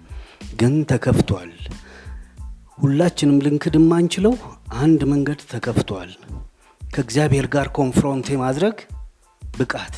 ግን 0.56 0.74
ተከፍቷል። 0.84 1.50
ሁላችንም 2.78 3.40
ልንክድ 3.46 3.76
የማንችለው 3.78 4.34
አንድ 4.74 5.00
መንገድ 5.04 5.40
ተከፍቷል። 5.50 6.12
ከእግዚአብሔር 6.80 7.48
ጋር 7.48 7.70
confront 7.78 8.28
የማድረግ 8.32 8.76
ብቃት 9.42 9.96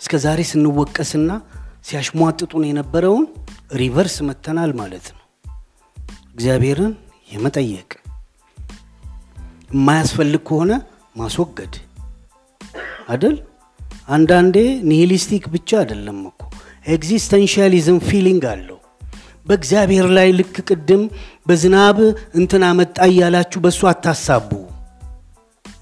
እስከ 0.00 0.14
ዛሬ 0.18 0.42
ስንወቀስና 0.50 1.30
ሲያሽሟጥጡን 1.84 2.68
የነበረውን 2.68 3.26
reverse 3.74 4.18
መተናል 4.20 4.72
ማለት 4.74 5.08
ነው። 5.10 5.24
እግዚአብሔርን 6.34 6.94
የመጠየቅ 7.32 7.90
የማያስፈልግ 9.72 10.42
ከሆነ 10.48 10.72
ማስወገድ 11.16 11.74
አደል። 13.08 13.36
አንዳንዴ 14.08 14.56
nihilistic 14.90 15.44
ብቻ 15.54 15.70
አይደለም 15.80 16.18
እኮ 16.30 16.40
existentialism 16.94 17.98
feeling 18.08 18.44
አለው። 18.52 18.78
በእግዚአብሔር 19.46 20.06
ላይ 20.16 20.28
ልክ 20.38 20.56
ቅድም 20.68 21.02
በዝናብ 21.46 21.98
እንትን 22.40 22.62
አመጣ 22.68 22.98
እያላችሁ 23.10 23.60
በእሱ 23.64 23.82
አታሳቡ። 23.90 24.50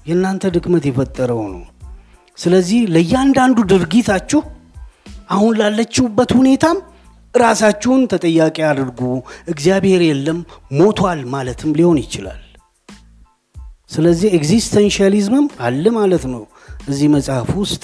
የእናንተ 0.07 0.43
ድክመት 0.55 0.85
የፈጠረው 0.89 1.41
ነው። 1.53 1.63
ስለዚህ 2.37 2.79
ለእያንዳንዱ 2.93 3.57
ድርጊታችሁ 3.71 4.41
አሁን 5.29 5.53
ላለችሁበት 5.59 6.31
ሁኔታም 6.39 6.77
ራሳችሁን 7.33 8.01
ተጠያቂ 8.11 8.57
አድርጉ። 8.69 9.01
እግዚአብሔር 9.47 10.01
የለም 10.07 10.39
ሞቷል 10.79 11.21
ማለትም 11.33 11.75
ሊሆን 11.79 11.99
ይችላል። 12.03 12.41
ስለዚህ 13.91 14.29
ኤግዚስተንሻሊዝምም 14.37 15.45
አለ 15.59 15.85
ማለት 15.97 16.23
ነው 16.33 16.43
እዚህ 16.87 17.07
መጽሐፍ 17.15 17.49
ውስጥ 17.61 17.83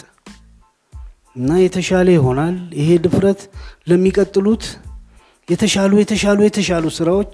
እና 1.35 1.49
የተሻለ 1.61 2.07
ይሆናል። 2.15 2.55
ይሄ 2.79 2.89
ድፍረት 3.03 3.41
ለሚቀጥሉት 3.89 4.63
የተሻሉ 5.47 5.91
የተሻሉ 6.01 6.39
የተሻሉ 6.45 6.85
ስራዎች 6.97 7.33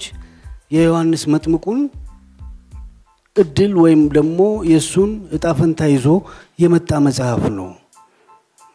የዮሐንስ 0.76 1.24
መጥምቁን 1.34 1.80
እድል 3.36 3.72
ወይም 3.84 4.02
ደግሞ 4.18 4.42
የእሱን 4.72 5.12
እጣ 5.36 5.54
ፈንታ 5.60 5.88
ይዞ 5.94 6.08
የመጣ 6.64 7.00
መጽሐፍ 7.06 7.46
ነው። 7.56 7.70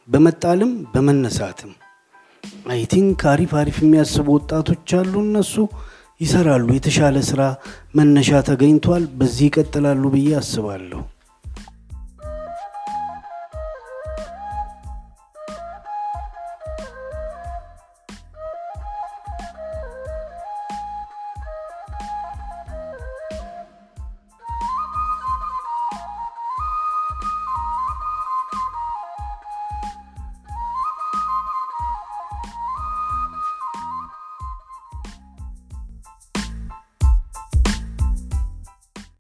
በመጣልም 0.09 0.73
በመነሳትም 0.93 1.73
I 2.73 2.81
think 2.93 3.21
አሪፍ 3.33 3.53
አሪፍ 3.61 3.77
የሚያስቡ 3.83 4.27
ወጣቶች 4.37 4.95
አሉ። 4.99 5.13
እነሱ 5.27 5.55
ይሰራሉ። 6.21 6.67
የተሻለ 6.75 7.17
ስራ 7.29 7.43
መነሻ 7.95 8.41
ተገኝቷል። 8.49 9.05
በዚህ 9.19 9.45
ይቀጥላሉ 9.49 10.03
ብዬ 10.15 10.29
አስባለሁ። 10.41 11.01